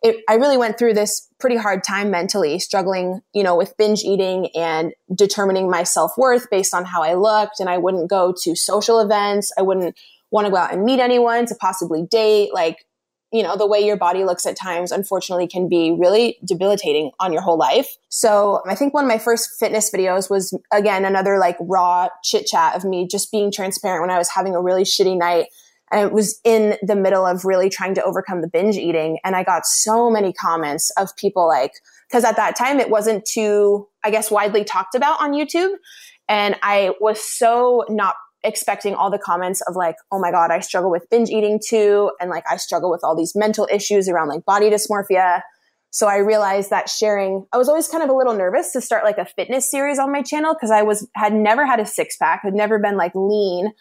it, 0.00 0.24
I 0.26 0.36
really 0.36 0.56
went 0.56 0.78
through 0.78 0.94
this 0.94 1.28
pretty 1.38 1.58
hard 1.58 1.84
time 1.84 2.10
mentally, 2.10 2.58
struggling, 2.58 3.20
you 3.34 3.42
know, 3.42 3.56
with 3.56 3.76
binge 3.76 4.04
eating 4.04 4.48
and 4.56 4.94
determining 5.14 5.68
my 5.68 5.82
self 5.82 6.12
worth 6.16 6.48
based 6.48 6.72
on 6.72 6.86
how 6.86 7.02
I 7.02 7.12
looked. 7.12 7.60
And 7.60 7.68
I 7.68 7.76
wouldn't 7.76 8.08
go 8.08 8.32
to 8.44 8.56
social 8.56 9.00
events. 9.00 9.52
I 9.58 9.60
wouldn't 9.60 9.98
want 10.30 10.46
to 10.46 10.50
go 10.50 10.56
out 10.56 10.72
and 10.72 10.82
meet 10.82 10.98
anyone 10.98 11.44
to 11.44 11.54
possibly 11.56 12.06
date. 12.10 12.54
Like 12.54 12.86
you 13.34 13.42
know, 13.42 13.56
the 13.56 13.66
way 13.66 13.84
your 13.84 13.96
body 13.96 14.24
looks 14.24 14.46
at 14.46 14.56
times, 14.56 14.92
unfortunately, 14.92 15.48
can 15.48 15.68
be 15.68 15.90
really 15.90 16.38
debilitating 16.44 17.10
on 17.18 17.32
your 17.32 17.42
whole 17.42 17.58
life. 17.58 17.96
So 18.08 18.62
I 18.64 18.76
think 18.76 18.94
one 18.94 19.04
of 19.04 19.08
my 19.08 19.18
first 19.18 19.58
fitness 19.58 19.90
videos 19.90 20.30
was, 20.30 20.56
again, 20.72 21.04
another 21.04 21.36
like 21.40 21.56
raw 21.58 22.06
chit 22.22 22.46
chat 22.46 22.76
of 22.76 22.84
me 22.84 23.08
just 23.10 23.32
being 23.32 23.50
transparent 23.50 24.02
when 24.02 24.10
I 24.10 24.18
was 24.18 24.30
having 24.30 24.54
a 24.54 24.62
really 24.62 24.84
shitty 24.84 25.18
night. 25.18 25.48
And 25.90 26.06
it 26.06 26.12
was 26.12 26.40
in 26.44 26.76
the 26.80 26.94
middle 26.94 27.26
of 27.26 27.44
really 27.44 27.68
trying 27.68 27.94
to 27.94 28.04
overcome 28.04 28.40
the 28.40 28.46
binge 28.46 28.76
eating. 28.76 29.18
And 29.24 29.34
I 29.34 29.42
got 29.42 29.66
so 29.66 30.08
many 30.08 30.32
comments 30.32 30.92
of 30.96 31.16
people 31.16 31.48
like, 31.48 31.72
because 32.08 32.22
at 32.22 32.36
that 32.36 32.54
time 32.54 32.78
it 32.78 32.88
wasn't 32.88 33.24
too, 33.24 33.88
I 34.04 34.12
guess, 34.12 34.30
widely 34.30 34.62
talked 34.62 34.94
about 34.94 35.20
on 35.20 35.32
YouTube. 35.32 35.74
And 36.28 36.54
I 36.62 36.92
was 37.00 37.20
so 37.20 37.84
not 37.88 38.14
expecting 38.44 38.94
all 38.94 39.10
the 39.10 39.18
comments 39.18 39.60
of 39.62 39.74
like, 39.74 39.96
oh 40.12 40.20
my 40.20 40.30
God, 40.30 40.50
I 40.50 40.60
struggle 40.60 40.90
with 40.90 41.08
binge 41.10 41.30
eating 41.30 41.58
too. 41.66 42.12
And 42.20 42.30
like, 42.30 42.44
I 42.48 42.56
struggle 42.56 42.90
with 42.90 43.00
all 43.02 43.16
these 43.16 43.32
mental 43.34 43.66
issues 43.72 44.08
around 44.08 44.28
like 44.28 44.44
body 44.44 44.70
dysmorphia. 44.70 45.40
So 45.90 46.06
I 46.06 46.18
realized 46.18 46.70
that 46.70 46.88
sharing, 46.88 47.46
I 47.52 47.58
was 47.58 47.68
always 47.68 47.88
kind 47.88 48.02
of 48.02 48.10
a 48.10 48.14
little 48.14 48.34
nervous 48.34 48.72
to 48.72 48.80
start 48.80 49.04
like 49.04 49.18
a 49.18 49.24
fitness 49.24 49.70
series 49.70 49.98
on 49.98 50.12
my 50.12 50.22
channel 50.22 50.54
because 50.54 50.70
I 50.70 50.82
was, 50.82 51.08
had 51.14 51.32
never 51.32 51.66
had 51.66 51.80
a 51.80 51.86
six 51.86 52.16
pack, 52.16 52.42
had 52.42 52.54
never 52.54 52.78
been 52.78 52.96
like 52.96 53.12
lean. 53.14 53.72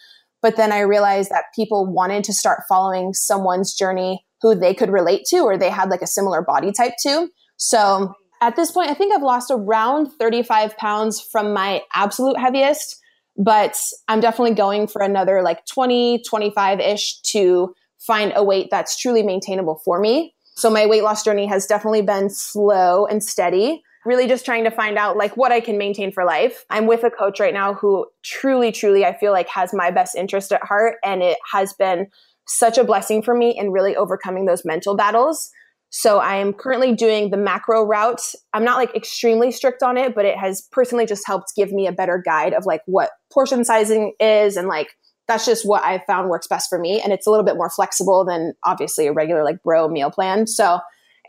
But 0.42 0.56
then 0.56 0.72
I 0.72 0.82
realized 0.82 1.30
that 1.32 1.46
people 1.56 1.92
wanted 1.92 2.24
to 2.26 2.34
start 2.34 2.64
following 2.70 3.14
someone's 3.14 3.74
journey 3.74 4.26
who 4.42 4.56
they 4.56 4.74
could 4.74 4.92
relate 4.92 5.26
to 5.28 5.40
or 5.40 5.58
they 5.58 5.70
had 5.70 5.90
like 5.90 6.02
a 6.02 6.08
similar 6.08 6.42
body 6.42 6.72
type 6.72 6.94
to. 7.04 7.30
So 7.58 8.14
at 8.42 8.58
this 8.58 8.72
point, 8.72 8.90
I 8.90 8.94
think 8.94 9.14
I've 9.14 9.24
lost 9.24 9.50
around 9.50 10.12
35 10.20 10.78
pounds 10.78 11.22
from 11.32 11.54
my 11.54 11.82
absolute 11.94 12.38
heaviest 12.38 13.00
but 13.38 13.76
I'm 14.08 14.20
definitely 14.20 14.56
going 14.56 14.88
for 14.88 15.02
another 15.02 15.42
like 15.42 15.66
20, 15.66 16.24
25 16.28 16.80
ish 16.80 17.20
to 17.22 17.74
find 18.00 18.34
a 18.36 18.44
weight 18.44 18.68
that's 18.70 18.98
truly 18.98 19.24
maintainable 19.24 19.82
for 19.84 20.00
me. 20.00 20.36
So 20.56 20.70
my 20.70 20.86
weight 20.86 21.04
loss 21.04 21.24
journey 21.24 21.48
has 21.48 21.66
definitely 21.66 22.02
been 22.02 22.30
slow 22.30 23.06
and 23.06 23.24
steady. 23.24 23.82
Really 24.06 24.28
just 24.28 24.46
trying 24.46 24.66
to 24.66 24.72
find 24.72 24.98
out 24.98 25.18
like 25.18 25.38
what 25.38 25.52
I 25.52 25.62
can 25.62 25.78
maintain 25.78 26.12
for 26.12 26.26
life. 26.26 26.66
I'm 26.70 26.86
with 26.86 27.04
a 27.04 27.10
coach 27.10 27.40
right 27.40 27.54
now 27.54 27.74
who 27.74 28.06
truly, 28.24 28.72
truly 28.72 29.06
I 29.06 29.18
feel 29.18 29.32
like 29.32 29.48
has 29.48 29.74
my 29.74 29.90
best 29.92 30.16
interest 30.16 30.52
at 30.52 30.64
heart. 30.64 30.98
And 31.04 31.24
it 31.24 31.38
has 31.52 31.74
been 31.74 32.08
such 32.46 32.78
a 32.78 32.84
blessing 32.84 33.24
for 33.24 33.34
me 33.34 33.58
in 33.58 33.72
really 33.72 33.96
overcoming 33.96 34.46
those 34.46 34.66
mental 34.66 34.96
battles. 34.96 35.50
So 35.96 36.18
I 36.18 36.38
am 36.38 36.54
currently 36.54 36.96
doing 36.96 37.30
the 37.30 37.38
macro 37.38 37.84
route. 37.84 38.34
I'm 38.52 38.64
not 38.64 38.78
like 38.78 38.96
extremely 38.96 39.52
strict 39.52 39.84
on 39.84 39.96
it, 39.96 40.16
but 40.16 40.26
it 40.26 40.36
has 40.36 40.68
personally 40.72 41.06
just 41.06 41.22
helped 41.28 41.54
give 41.56 41.72
me 41.72 41.86
a 41.86 41.92
better 41.92 42.18
guide 42.18 42.54
of 42.54 42.66
like 42.66 42.82
what 42.88 43.12
portion 43.32 43.64
sizing 43.64 44.14
is 44.20 44.58
and 44.58 44.68
like 44.68 44.98
that's 45.28 45.46
just 45.46 45.68
what 45.68 45.84
I 45.84 46.04
found 46.08 46.30
works 46.30 46.48
best 46.48 46.68
for 46.68 46.80
me. 46.80 47.00
And 47.00 47.14
it's 47.14 47.28
a 47.28 47.30
little 47.30 47.46
bit 47.46 47.58
more 47.58 47.70
flexible 47.70 48.26
than 48.26 48.54
obviously 48.64 49.06
a 49.06 49.14
regular 49.14 49.44
like 49.44 49.62
bro 49.62 49.88
meal 49.88 50.10
plan. 50.10 50.48
So 50.48 50.80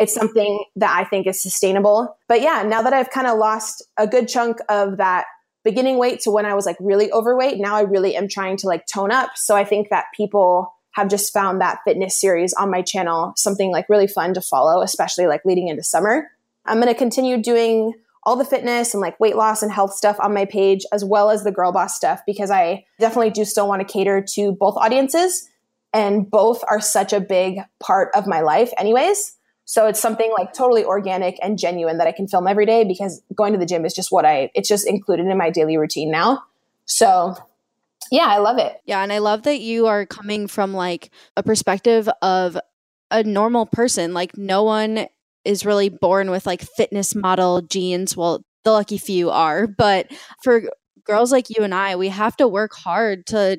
it's 0.00 0.14
something 0.14 0.64
that 0.76 0.98
I 0.98 1.04
think 1.04 1.26
is 1.26 1.42
sustainable. 1.42 2.16
But 2.26 2.40
yeah, 2.40 2.62
now 2.66 2.80
that 2.80 2.94
I've 2.94 3.10
kind 3.10 3.26
of 3.26 3.36
lost 3.36 3.84
a 3.98 4.06
good 4.06 4.28
chunk 4.28 4.60
of 4.70 4.96
that 4.96 5.26
beginning 5.62 5.98
weight 5.98 6.20
to 6.20 6.30
when 6.30 6.46
I 6.46 6.54
was 6.54 6.64
like 6.64 6.78
really 6.80 7.12
overweight, 7.12 7.58
now 7.58 7.76
I 7.76 7.82
really 7.82 8.16
am 8.16 8.28
trying 8.28 8.56
to 8.58 8.66
like 8.66 8.86
tone 8.86 9.12
up. 9.12 9.32
So 9.36 9.56
I 9.56 9.64
think 9.64 9.90
that 9.90 10.06
people 10.16 10.73
have 10.94 11.08
just 11.08 11.32
found 11.32 11.60
that 11.60 11.80
fitness 11.84 12.18
series 12.18 12.52
on 12.54 12.70
my 12.70 12.80
channel 12.80 13.32
something 13.36 13.70
like 13.70 13.88
really 13.88 14.06
fun 14.06 14.34
to 14.34 14.40
follow, 14.40 14.80
especially 14.80 15.26
like 15.26 15.44
leading 15.44 15.68
into 15.68 15.82
summer. 15.82 16.30
I'm 16.64 16.80
going 16.80 16.92
to 16.92 16.98
continue 16.98 17.42
doing 17.42 17.94
all 18.22 18.36
the 18.36 18.44
fitness 18.44 18.94
and 18.94 19.00
like 19.00 19.18
weight 19.20 19.36
loss 19.36 19.62
and 19.62 19.70
health 19.70 19.92
stuff 19.92 20.16
on 20.20 20.32
my 20.32 20.44
page, 20.46 20.84
as 20.92 21.04
well 21.04 21.30
as 21.30 21.44
the 21.44 21.52
girl 21.52 21.72
boss 21.72 21.94
stuff, 21.94 22.22
because 22.26 22.50
I 22.50 22.86
definitely 22.98 23.30
do 23.30 23.44
still 23.44 23.68
want 23.68 23.86
to 23.86 23.92
cater 23.92 24.24
to 24.34 24.52
both 24.52 24.76
audiences. 24.76 25.48
And 25.92 26.28
both 26.28 26.64
are 26.68 26.80
such 26.80 27.12
a 27.12 27.20
big 27.20 27.60
part 27.78 28.10
of 28.16 28.26
my 28.26 28.40
life, 28.40 28.72
anyways. 28.78 29.36
So 29.64 29.86
it's 29.86 30.00
something 30.00 30.30
like 30.36 30.52
totally 30.52 30.84
organic 30.84 31.38
and 31.42 31.58
genuine 31.58 31.98
that 31.98 32.06
I 32.06 32.12
can 32.12 32.26
film 32.26 32.48
every 32.48 32.66
day 32.66 32.84
because 32.84 33.22
going 33.34 33.52
to 33.52 33.58
the 33.58 33.66
gym 33.66 33.84
is 33.84 33.94
just 33.94 34.10
what 34.10 34.24
I, 34.24 34.50
it's 34.54 34.68
just 34.68 34.88
included 34.88 35.26
in 35.26 35.38
my 35.38 35.50
daily 35.50 35.76
routine 35.76 36.10
now. 36.10 36.42
So 36.84 37.36
yeah, 38.10 38.26
I 38.26 38.38
love 38.38 38.58
it. 38.58 38.76
Yeah, 38.84 39.02
and 39.02 39.12
I 39.12 39.18
love 39.18 39.42
that 39.44 39.60
you 39.60 39.86
are 39.86 40.06
coming 40.06 40.46
from 40.46 40.72
like 40.72 41.10
a 41.36 41.42
perspective 41.42 42.08
of 42.22 42.58
a 43.10 43.22
normal 43.22 43.66
person. 43.66 44.14
Like 44.14 44.36
no 44.36 44.62
one 44.62 45.06
is 45.44 45.66
really 45.66 45.88
born 45.88 46.30
with 46.30 46.46
like 46.46 46.62
fitness 46.62 47.14
model 47.14 47.62
genes. 47.62 48.16
Well, 48.16 48.44
the 48.64 48.72
lucky 48.72 48.98
few 48.98 49.30
are, 49.30 49.66
but 49.66 50.10
for 50.42 50.62
girls 51.04 51.32
like 51.32 51.50
you 51.50 51.62
and 51.62 51.74
I, 51.74 51.96
we 51.96 52.08
have 52.08 52.36
to 52.38 52.48
work 52.48 52.72
hard 52.74 53.26
to 53.26 53.58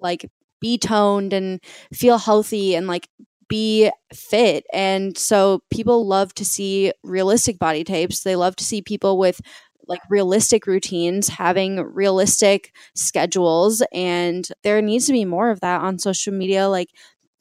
like 0.00 0.26
be 0.60 0.78
toned 0.78 1.32
and 1.32 1.60
feel 1.92 2.18
healthy 2.18 2.74
and 2.74 2.86
like 2.86 3.08
be 3.48 3.90
fit. 4.12 4.64
And 4.72 5.16
so 5.16 5.60
people 5.70 6.06
love 6.06 6.34
to 6.34 6.44
see 6.44 6.92
realistic 7.02 7.58
body 7.58 7.84
types. 7.84 8.22
They 8.22 8.36
love 8.36 8.56
to 8.56 8.64
see 8.64 8.82
people 8.82 9.18
with 9.18 9.40
like 9.86 10.00
realistic 10.10 10.66
routines, 10.66 11.28
having 11.28 11.80
realistic 11.80 12.74
schedules. 12.94 13.82
And 13.92 14.46
there 14.62 14.80
needs 14.82 15.06
to 15.06 15.12
be 15.12 15.24
more 15.24 15.50
of 15.50 15.60
that 15.60 15.80
on 15.80 15.98
social 15.98 16.32
media. 16.32 16.68
Like 16.68 16.90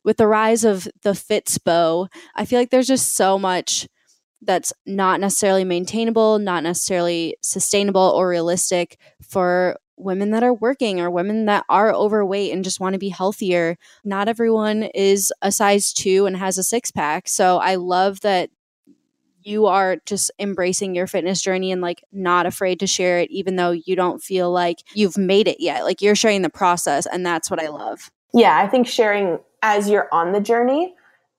with 0.04 0.18
the 0.18 0.28
rise 0.28 0.64
of 0.64 0.88
the 1.04 1.12
Fitspo, 1.12 2.08
I 2.36 2.46
feel 2.46 2.60
like 2.60 2.70
there's 2.70 2.88
just 2.88 3.16
so 3.16 3.40
much 3.40 3.88
that's 4.42 4.74
not 4.86 5.20
necessarily 5.20 5.64
maintainable, 5.64 6.40
not 6.40 6.64
necessarily 6.64 7.36
sustainable 7.42 8.14
or 8.16 8.30
realistic 8.30 9.00
for 9.28 9.78
women 9.98 10.32
that 10.32 10.44
are 10.44 10.54
working 10.54 11.00
or 11.00 11.10
women 11.10 11.46
that 11.46 11.66
are 11.70 11.94
overweight 11.94 12.52
and 12.52 12.64
just 12.64 12.80
want 12.80 12.94
to 12.94 13.00
be 13.00 13.10
healthier. 13.10 13.78
Not 14.04 14.28
everyone 14.28 14.84
is 14.94 15.32
a 15.42 15.52
size 15.52 15.94
two 15.94 16.26
and 16.26 16.36
has 16.38 16.58
a 16.58 16.64
six 16.64 16.92
pack. 16.92 17.28
So 17.28 17.58
I 17.58 17.76
love 17.76 18.22
that 18.22 18.50
you 19.46 19.68
are 19.68 19.98
just 20.06 20.32
embracing 20.40 20.96
your 20.96 21.08
fitness 21.08 21.42
journey 21.42 21.72
and 21.72 21.82
like 21.82 22.04
not 22.12 22.46
afraid 22.46 22.80
to 22.80 22.88
share 22.88 23.20
it, 23.20 23.30
even 23.30 23.56
though 23.56 23.72
you 23.72 23.96
don't 23.96 24.22
feel 24.22 24.52
like 24.52 24.80
you've 24.94 25.18
made 25.18 25.48
it 25.48 25.58
yet. 25.60 25.84
Like 25.84 26.02
you're 26.02 26.16
sharing 26.16 26.42
the 26.42 26.50
process, 26.50 27.06
and 27.06 27.26
that's 27.26 27.50
what 27.50 27.62
I 27.62 27.70
love. 27.70 28.10
Yeah, 28.34 28.58
I 28.58 28.68
think 28.68 28.88
sharing 28.88 29.40
as 29.62 29.90
you're 29.90 30.10
on 30.12 30.32
the 30.32 30.42
journey, 30.42 30.94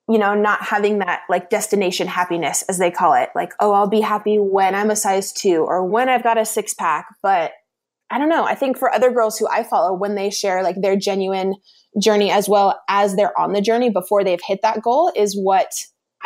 you 0.09 0.19
know, 0.19 0.35
not 0.35 0.63
having 0.63 1.01
that 1.01 1.23
like 1.29 1.51
destination 1.51 2.07
happiness, 2.07 2.63
as 2.69 2.79
they 2.79 2.91
call 2.91 3.15
it, 3.15 3.31
like, 3.35 3.53
oh, 3.61 3.73
I'll 3.73 3.89
be 3.89 4.01
happy 4.01 4.39
when 4.39 4.75
I'm 4.75 4.91
a 4.91 4.97
size 4.97 5.33
two 5.33 5.65
or 5.67 5.85
when 5.85 6.09
I've 6.09 6.23
got 6.23 6.39
a 6.39 6.45
six 6.45 6.75
pack. 6.75 7.07
But 7.23 7.53
I 8.09 8.19
don't 8.19 8.29
know. 8.29 8.45
I 8.45 8.55
think 8.55 8.79
for 8.79 8.93
other 8.93 9.11
girls 9.11 9.37
who 9.37 9.49
I 9.49 9.65
follow, 9.65 9.93
when 9.95 10.15
they 10.15 10.31
share 10.31 10.63
like 10.63 10.81
their 10.81 10.97
genuine 10.97 11.57
journey 12.01 12.31
as 12.31 12.49
well 12.49 12.81
as 12.89 13.17
they're 13.17 13.39
on 13.39 13.53
the 13.53 13.61
journey 13.61 13.91
before 13.91 14.23
they've 14.23 14.41
hit 14.47 14.61
that 14.63 14.83
goal 14.83 15.11
is 15.17 15.37
what 15.37 15.73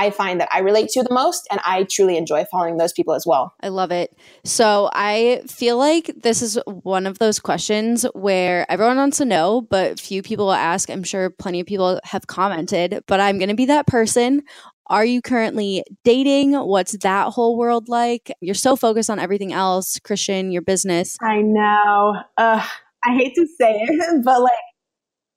I 0.01 0.11
find 0.11 0.41
that 0.41 0.49
I 0.51 0.61
relate 0.61 0.89
to 0.91 1.03
the 1.03 1.13
most. 1.13 1.47
And 1.51 1.61
I 1.63 1.85
truly 1.85 2.17
enjoy 2.17 2.47
following 2.47 2.79
those 2.79 2.93
people 2.95 3.13
as 3.13 3.27
well. 3.27 3.53
I 3.61 3.69
love 3.69 3.93
it. 3.93 4.17
So 4.45 4.89
I 4.95 5.43
feel 5.47 5.77
like 5.77 6.11
this 6.23 6.41
is 6.41 6.59
one 6.65 7.07
of 7.07 7.19
those 7.19 7.39
questions 7.39 8.07
where 8.15 8.65
everyone 8.73 8.97
wants 8.97 9.19
to 9.19 9.27
know, 9.27 9.61
but 9.61 10.01
few 10.01 10.23
people 10.23 10.47
will 10.47 10.55
ask. 10.55 10.89
I'm 10.89 11.03
sure 11.03 11.29
plenty 11.29 11.61
of 11.61 11.67
people 11.67 12.01
have 12.05 12.27
commented, 12.27 13.05
but 13.07 13.21
I'm 13.21 13.39
going 13.39 13.51
to 13.51 13.55
be 13.55 13.67
that 13.67 13.87
person. 13.87 14.43
Are 14.87 15.05
you 15.05 15.21
currently 15.21 15.85
dating? 16.03 16.55
What's 16.55 16.97
that 16.99 17.29
whole 17.35 17.59
world 17.59 17.91
like? 17.91 18.33
You're 18.41 18.55
so 18.55 18.77
focused 18.77 19.11
on 19.11 19.19
everything 19.19 19.53
else, 19.53 19.99
Christian, 19.99 20.51
your 20.51 20.63
business. 20.63 21.19
I 21.21 21.43
know. 21.43 22.17
Uh, 22.39 22.67
I 23.05 23.15
hate 23.15 23.35
to 23.35 23.47
say 23.47 23.83
it, 23.83 24.23
but 24.25 24.41
like, 24.41 24.53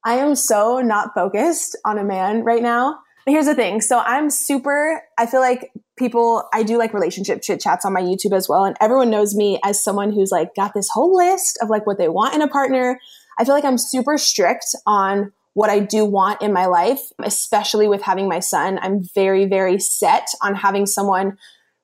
I 0.05 0.15
am 0.15 0.35
so 0.35 0.79
not 0.79 1.13
focused 1.13 1.77
on 1.83 1.97
a 1.97 2.03
man 2.03 2.43
right 2.45 2.63
now. 2.63 2.99
Here's 3.25 3.45
the 3.45 3.55
thing. 3.55 3.79
So 3.79 3.99
I'm 3.99 4.29
super, 4.29 5.01
I 5.17 5.25
feel 5.25 5.39
like 5.39 5.71
people, 5.97 6.43
I 6.53 6.63
do 6.63 6.77
like 6.77 6.93
relationship 6.93 7.41
chit 7.41 7.61
chats 7.61 7.85
on 7.85 7.93
my 7.93 8.01
YouTube 8.01 8.35
as 8.35 8.49
well. 8.49 8.65
And 8.65 8.75
everyone 8.81 9.09
knows 9.09 9.33
me 9.33 9.59
as 9.63 9.81
someone 9.81 10.11
who's 10.11 10.31
like 10.31 10.55
got 10.55 10.73
this 10.73 10.89
whole 10.91 11.15
list 11.15 11.57
of 11.61 11.69
like 11.69 11.87
what 11.87 11.97
they 11.97 12.09
want 12.09 12.35
in 12.35 12.41
a 12.41 12.47
partner. 12.47 12.99
I 13.39 13.45
feel 13.45 13.55
like 13.55 13.65
I'm 13.65 13.77
super 13.77 14.17
strict 14.17 14.75
on 14.85 15.31
what 15.53 15.69
I 15.69 15.79
do 15.79 16.03
want 16.03 16.41
in 16.41 16.51
my 16.51 16.65
life, 16.65 16.99
especially 17.19 17.87
with 17.87 18.01
having 18.01 18.27
my 18.27 18.39
son. 18.39 18.79
I'm 18.81 19.03
very, 19.15 19.45
very 19.45 19.79
set 19.79 20.27
on 20.41 20.55
having 20.55 20.85
someone 20.85 21.37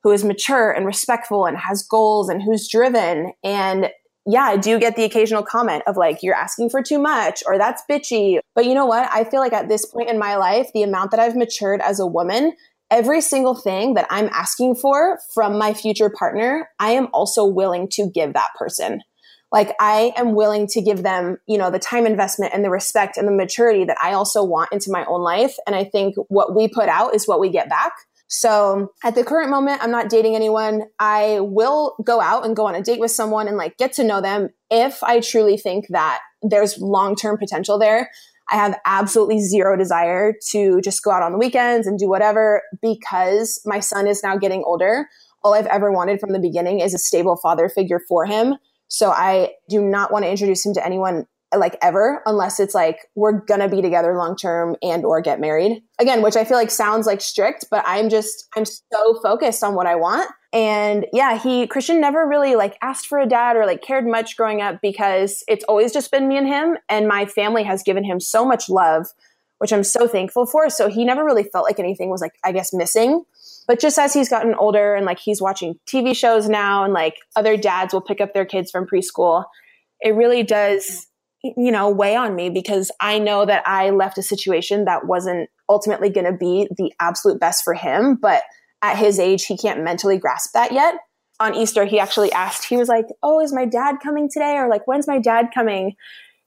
who 0.04 0.12
is 0.12 0.24
mature 0.24 0.72
and 0.72 0.86
respectful 0.86 1.46
and 1.46 1.58
has 1.58 1.84
goals 1.84 2.30
and 2.30 2.42
who's 2.42 2.68
driven. 2.68 3.34
And 3.44 3.92
yeah, 4.26 4.44
I 4.44 4.58
do 4.58 4.80
get 4.80 4.96
the 4.96 5.04
occasional 5.04 5.44
comment 5.44 5.84
of 5.88 5.98
like, 5.98 6.22
you're 6.22 6.36
asking 6.36 6.70
for 6.70 6.84
too 6.84 7.00
much 7.00 7.42
or 7.46 7.58
that's 7.58 7.84
bitchy. 7.90 8.40
But 8.56 8.66
you 8.66 8.74
know 8.74 8.86
what? 8.86 9.10
I 9.12 9.24
feel 9.24 9.40
like 9.40 9.54
at 9.54 9.70
this 9.70 9.86
point 9.86 10.10
in 10.10 10.20
my 10.20 10.36
life, 10.36 10.68
the 10.74 10.84
amount 10.84 11.12
that 11.12 11.20
I've 11.20 11.36
matured 11.36 11.82
as 11.82 12.00
a 12.00 12.06
woman, 12.06 12.54
every 12.92 13.22
single 13.22 13.56
thing 13.56 13.96
that 13.96 14.08
I'm 14.10 14.30
asking 14.32 14.76
for 14.76 15.20
from 15.34 15.58
my 15.58 15.74
future 15.74 16.10
partner, 16.10 16.70
I 16.80 16.92
am 16.92 17.08
also 17.14 17.46
willing 17.46 17.88
to 17.94 18.10
give 18.14 18.34
that 18.34 18.50
person 18.58 19.02
like 19.52 19.76
I 19.80 20.14
am 20.16 20.36
willing 20.36 20.68
to 20.68 20.82
give 20.82 21.04
them, 21.04 21.38
you 21.48 21.58
know, 21.58 21.72
the 21.72 21.80
time 21.80 22.06
investment 22.06 22.54
and 22.54 22.64
the 22.64 22.70
respect 22.70 23.18
and 23.18 23.28
the 23.28 23.32
maturity 23.32 23.84
that 23.86 23.98
I 24.02 24.14
also 24.14 24.44
want 24.44 24.72
into 24.72 24.92
my 24.92 25.06
own 25.06 25.22
life. 25.22 25.56
And 25.66 25.76
I 25.76 25.84
think 25.84 26.16
what 26.28 26.56
we 26.56 26.68
put 26.68 26.88
out 26.88 27.16
is 27.16 27.28
what 27.28 27.40
we 27.40 27.50
get 27.50 27.70
back. 27.70 27.94
So 28.30 28.94
at 29.04 29.16
the 29.16 29.24
current 29.24 29.50
moment, 29.50 29.84
I'm 29.84 29.90
not 29.90 30.08
dating 30.08 30.36
anyone. 30.36 30.84
I 31.00 31.40
will 31.42 31.96
go 32.06 32.22
out 32.22 32.46
and 32.46 32.56
go 32.56 32.68
on 32.68 32.76
a 32.76 32.82
date 32.82 33.00
with 33.00 33.10
someone 33.10 33.48
and 33.48 33.58
like 33.58 33.78
get 33.78 33.92
to 33.94 34.04
know 34.04 34.22
them 34.22 34.50
if 34.70 35.04
I 35.04 35.20
truly 35.20 35.58
think 35.58 35.88
that 35.90 36.20
there's 36.44 36.78
long 36.78 37.16
term 37.16 37.38
potential 37.38 37.80
there. 37.80 38.10
I 38.52 38.56
have 38.56 38.80
absolutely 38.86 39.40
zero 39.42 39.76
desire 39.76 40.34
to 40.52 40.80
just 40.82 41.04
go 41.04 41.12
out 41.12 41.24
on 41.24 41.32
the 41.32 41.38
weekends 41.40 41.88
and 41.88 41.98
do 41.98 42.08
whatever 42.08 42.62
because 42.82 43.62
my 43.66 43.80
son 43.80 44.08
is 44.08 44.24
now 44.24 44.38
getting 44.38 44.64
older. 44.64 45.08
All 45.44 45.56
I've 45.56 45.68
ever 45.68 45.92
wanted 45.92 46.20
from 46.20 46.32
the 46.32 46.40
beginning 46.40 46.82
is 46.82 46.94
a 46.94 47.00
stable 47.00 47.36
father 47.36 47.68
figure 47.68 48.00
for 48.08 48.26
him. 48.26 48.56
So 48.90 49.10
I 49.12 49.52
do 49.70 49.82
not 49.82 50.12
want 50.12 50.26
to 50.26 50.32
introduce 50.32 50.66
him 50.66 50.74
to 50.76 50.86
anyone 50.86 51.26
like 51.56 51.78
ever 51.82 52.22
unless 52.26 52.60
it's 52.60 52.76
like 52.76 53.08
we're 53.16 53.32
gonna 53.32 53.70
be 53.70 53.82
together 53.82 54.16
long 54.16 54.36
term 54.36 54.76
and 54.82 55.06
or 55.06 55.22
get 55.22 55.40
married. 55.40 55.82
Again 56.00 56.22
which 56.22 56.36
i 56.36 56.44
feel 56.44 56.58
like 56.58 56.72
sounds 56.72 57.06
like 57.06 57.22
strict 57.22 57.66
but 57.72 57.84
i'm 57.88 58.10
just 58.10 58.48
i'm 58.56 58.66
so 58.66 59.20
focused 59.22 59.64
on 59.64 59.76
what 59.76 59.88
i 59.88 59.96
want. 59.96 60.32
And 60.52 61.06
yeah 61.14 61.38
he 61.38 61.68
christian 61.68 62.00
never 62.02 62.28
really 62.28 62.56
like 62.56 62.78
asked 62.82 63.08
for 63.08 63.20
a 63.20 63.28
dad 63.28 63.56
or 63.56 63.66
like 63.66 63.82
cared 63.82 64.06
much 64.08 64.36
growing 64.38 64.62
up 64.62 64.82
because 64.82 65.44
it's 65.48 65.64
always 65.66 65.92
just 65.92 66.12
been 66.12 66.28
me 66.28 66.38
and 66.38 66.48
him 66.48 66.78
and 66.88 67.08
my 67.08 67.26
family 67.26 67.64
has 67.64 67.84
given 67.84 68.04
him 68.04 68.20
so 68.20 68.46
much 68.46 68.70
love 68.70 69.08
which 69.60 69.74
i'm 69.74 69.84
so 69.84 70.08
thankful 70.08 70.46
for. 70.46 70.70
So 70.70 70.88
he 70.88 71.04
never 71.06 71.24
really 71.24 71.44
felt 71.44 71.66
like 71.66 71.80
anything 71.80 72.10
was 72.10 72.22
like 72.22 72.34
i 72.44 72.52
guess 72.52 72.74
missing. 72.74 73.24
But 73.70 73.80
just 73.80 74.00
as 74.00 74.16
he's 74.16 74.30
gotten 74.30 74.56
older 74.56 74.96
and 74.96 75.06
like 75.06 75.20
he's 75.20 75.40
watching 75.40 75.78
TV 75.86 76.16
shows 76.16 76.50
now 76.50 76.84
and 76.84 76.92
like 76.92 77.18
other 77.36 77.56
dads 77.56 77.94
will 77.94 78.02
pick 78.02 78.20
up 78.20 78.34
their 78.34 78.46
kids 78.46 78.72
from 78.72 78.88
preschool, 78.88 79.46
it 80.02 80.16
really 80.16 80.42
does, 80.42 81.06
you 81.44 81.72
know, 81.72 81.90
weigh 81.90 82.16
on 82.16 82.36
me 82.36 82.50
because 82.50 82.92
I 83.00 83.20
know 83.20 83.46
that 83.46 83.64
I 83.66 83.92
left 83.92 84.18
a 84.18 84.24
situation 84.24 84.86
that 84.86 85.08
wasn't 85.08 85.50
ultimately 85.70 86.10
going 86.10 86.26
to 86.26 86.38
be 86.38 86.68
the 86.78 86.94
absolute 87.00 87.40
best 87.40 87.64
for 87.64 87.74
him. 87.74 88.16
But 88.16 88.44
at 88.82 88.98
his 88.98 89.20
age, 89.20 89.46
he 89.46 89.58
can't 89.58 89.84
mentally 89.84 90.18
grasp 90.18 90.52
that 90.54 90.72
yet. 90.72 90.96
On 91.40 91.56
Easter, 91.56 91.86
he 91.86 92.00
actually 92.00 92.32
asked, 92.34 92.66
he 92.66 92.76
was 92.76 92.90
like, 92.90 93.06
Oh, 93.24 93.40
is 93.40 93.54
my 93.54 93.66
dad 93.66 93.98
coming 94.04 94.30
today? 94.32 94.58
Or 94.58 94.68
like, 94.68 94.86
when's 94.88 95.08
my 95.08 95.20
dad 95.20 95.50
coming? 95.54 95.96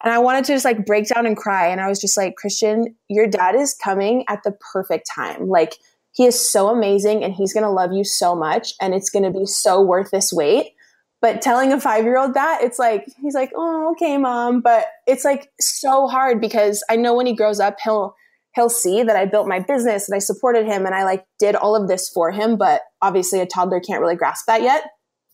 And 0.04 0.12
I 0.12 0.18
wanted 0.18 0.44
to 0.46 0.52
just 0.52 0.64
like 0.64 0.84
break 0.84 1.08
down 1.08 1.26
and 1.26 1.36
cry. 1.36 1.68
And 1.68 1.80
I 1.80 1.88
was 1.88 2.00
just 2.00 2.16
like, 2.16 2.36
Christian, 2.36 2.96
your 3.08 3.26
dad 3.26 3.54
is 3.54 3.74
coming 3.74 4.24
at 4.28 4.42
the 4.42 4.52
perfect 4.72 5.08
time. 5.14 5.48
Like, 5.48 5.76
he 6.12 6.26
is 6.26 6.38
so 6.38 6.68
amazing 6.68 7.24
and 7.24 7.32
he's 7.32 7.54
going 7.54 7.64
to 7.64 7.70
love 7.70 7.92
you 7.92 8.04
so 8.04 8.36
much 8.36 8.74
and 8.80 8.94
it's 8.94 9.10
going 9.10 9.22
to 9.22 9.30
be 9.30 9.46
so 9.46 9.80
worth 9.80 10.10
this 10.10 10.32
wait. 10.32 10.74
But 11.22 11.40
telling 11.40 11.72
a 11.72 11.80
five 11.80 12.04
year 12.04 12.18
old 12.18 12.34
that, 12.34 12.62
it's 12.62 12.78
like, 12.78 13.06
he's 13.22 13.34
like, 13.34 13.52
oh, 13.56 13.92
okay, 13.92 14.18
mom. 14.18 14.60
But 14.60 14.86
it's 15.06 15.24
like 15.24 15.50
so 15.60 16.08
hard 16.08 16.40
because 16.40 16.84
I 16.90 16.96
know 16.96 17.14
when 17.14 17.26
he 17.26 17.34
grows 17.34 17.60
up, 17.60 17.76
he'll, 17.82 18.14
he'll 18.54 18.68
see 18.68 19.04
that 19.04 19.16
I 19.16 19.24
built 19.24 19.46
my 19.48 19.60
business 19.60 20.08
and 20.08 20.16
I 20.16 20.18
supported 20.18 20.66
him 20.66 20.84
and 20.84 20.94
I 20.94 21.04
like 21.04 21.24
did 21.38 21.54
all 21.54 21.76
of 21.76 21.88
this 21.88 22.10
for 22.10 22.32
him. 22.32 22.58
But 22.58 22.82
obviously 23.00 23.40
a 23.40 23.46
toddler 23.46 23.80
can't 23.80 24.00
really 24.00 24.16
grasp 24.16 24.46
that 24.46 24.62
yet. 24.62 24.82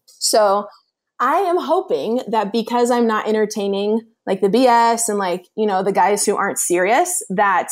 So 0.07 0.67
I 1.19 1.39
am 1.39 1.57
hoping 1.57 2.21
that 2.29 2.53
because 2.53 2.91
I'm 2.91 3.07
not 3.07 3.27
entertaining 3.27 4.03
like 4.27 4.43
the 4.43 4.49
BS 4.49 5.09
and 5.09 5.19
like, 5.19 5.47
you 5.57 5.67
know, 5.67 5.83
the 5.83 5.91
guys 5.91 6.25
who 6.27 6.37
aren't 6.37 6.59
serious, 6.59 7.23
that 7.31 7.71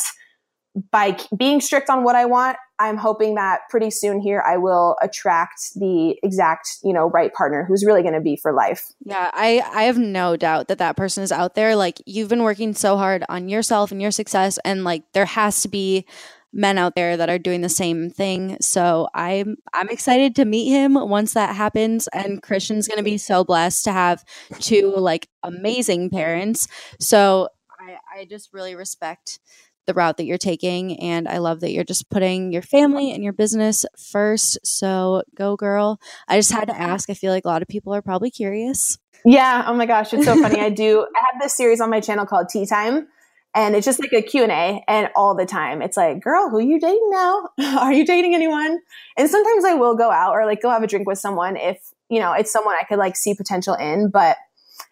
by 0.91 1.17
being 1.35 1.61
strict 1.61 1.89
on 1.89 2.03
what 2.03 2.15
I 2.15 2.25
want, 2.25 2.57
I'm 2.79 2.97
hoping 2.97 3.35
that 3.35 3.61
pretty 3.69 3.89
soon 3.89 4.19
here 4.19 4.43
I 4.47 4.57
will 4.57 4.95
attract 5.01 5.73
the 5.75 6.15
exact, 6.21 6.77
you 6.83 6.93
know, 6.93 7.09
right 7.09 7.33
partner 7.33 7.65
who's 7.67 7.83
really 7.83 8.03
going 8.03 8.13
to 8.13 8.21
be 8.21 8.37
for 8.39 8.53
life. 8.53 8.85
Yeah, 9.03 9.31
I 9.33 9.63
I 9.73 9.83
have 9.83 9.97
no 9.97 10.37
doubt 10.37 10.67
that 10.67 10.77
that 10.77 10.95
person 10.95 11.23
is 11.23 11.31
out 11.31 11.55
there. 11.55 11.75
Like 11.75 12.01
you've 12.05 12.29
been 12.29 12.43
working 12.43 12.75
so 12.75 12.97
hard 12.97 13.23
on 13.29 13.49
yourself 13.49 13.91
and 13.91 14.01
your 14.01 14.11
success 14.11 14.59
and 14.63 14.83
like 14.83 15.03
there 15.13 15.25
has 15.25 15.61
to 15.63 15.67
be 15.67 16.05
men 16.53 16.77
out 16.77 16.95
there 16.95 17.17
that 17.17 17.29
are 17.29 17.39
doing 17.39 17.61
the 17.61 17.69
same 17.69 18.09
thing. 18.09 18.57
So 18.61 19.07
I'm 19.13 19.57
I'm 19.73 19.89
excited 19.89 20.35
to 20.35 20.45
meet 20.45 20.69
him 20.69 20.93
once 20.93 21.33
that 21.33 21.55
happens 21.55 22.07
and 22.09 22.41
Christian's 22.41 22.87
going 22.87 22.97
to 22.97 23.03
be 23.03 23.17
so 23.17 23.43
blessed 23.43 23.83
to 23.85 23.91
have 23.91 24.23
two 24.59 24.93
like 24.95 25.29
amazing 25.41 26.11
parents. 26.11 26.67
So 26.99 27.49
I 27.79 28.19
I 28.19 28.25
just 28.25 28.53
really 28.53 28.75
respect 28.75 29.39
the 29.87 29.93
route 29.95 30.17
that 30.17 30.25
you're 30.25 30.37
taking. 30.37 30.99
And 30.99 31.27
I 31.27 31.39
love 31.39 31.61
that 31.61 31.71
you're 31.71 31.83
just 31.83 32.09
putting 32.09 32.51
your 32.51 32.61
family 32.61 33.11
and 33.11 33.23
your 33.23 33.33
business 33.33 33.85
first. 33.97 34.59
So 34.63 35.23
go, 35.35 35.55
girl. 35.55 35.99
I 36.27 36.37
just 36.37 36.51
had 36.51 36.67
to 36.67 36.77
ask. 36.79 37.09
I 37.09 37.13
feel 37.15 37.31
like 37.31 37.45
a 37.45 37.47
lot 37.47 37.61
of 37.63 37.67
people 37.67 37.93
are 37.95 38.01
probably 38.01 38.29
curious. 38.29 38.99
Yeah. 39.25 39.63
Oh 39.65 39.73
my 39.73 39.85
gosh. 39.87 40.13
It's 40.13 40.25
so 40.25 40.35
funny. 40.41 40.59
I 40.59 40.69
do. 40.69 41.01
I 41.15 41.19
have 41.31 41.41
this 41.41 41.57
series 41.57 41.81
on 41.81 41.89
my 41.89 41.99
channel 42.01 42.25
called 42.25 42.49
Tea 42.49 42.65
Time. 42.67 43.07
and 43.55 43.75
it's 43.75 43.85
just 43.85 43.99
like 43.99 44.13
a 44.13 44.21
q&a 44.21 44.83
and 44.87 45.09
all 45.15 45.33
the 45.33 45.45
time 45.45 45.81
it's 45.81 45.95
like 45.97 46.21
girl 46.21 46.49
who 46.49 46.57
are 46.57 46.61
you 46.61 46.79
dating 46.79 47.09
now 47.09 47.47
are 47.79 47.93
you 47.93 48.05
dating 48.05 48.35
anyone 48.35 48.77
and 49.17 49.29
sometimes 49.29 49.63
i 49.63 49.73
will 49.73 49.95
go 49.95 50.11
out 50.11 50.33
or 50.33 50.45
like 50.45 50.61
go 50.61 50.69
have 50.69 50.83
a 50.83 50.87
drink 50.87 51.07
with 51.07 51.17
someone 51.17 51.55
if 51.55 51.79
you 52.09 52.19
know 52.19 52.33
it's 52.33 52.51
someone 52.51 52.75
i 52.79 52.83
could 52.83 52.99
like 52.99 53.15
see 53.15 53.33
potential 53.33 53.73
in 53.73 54.09
but 54.09 54.35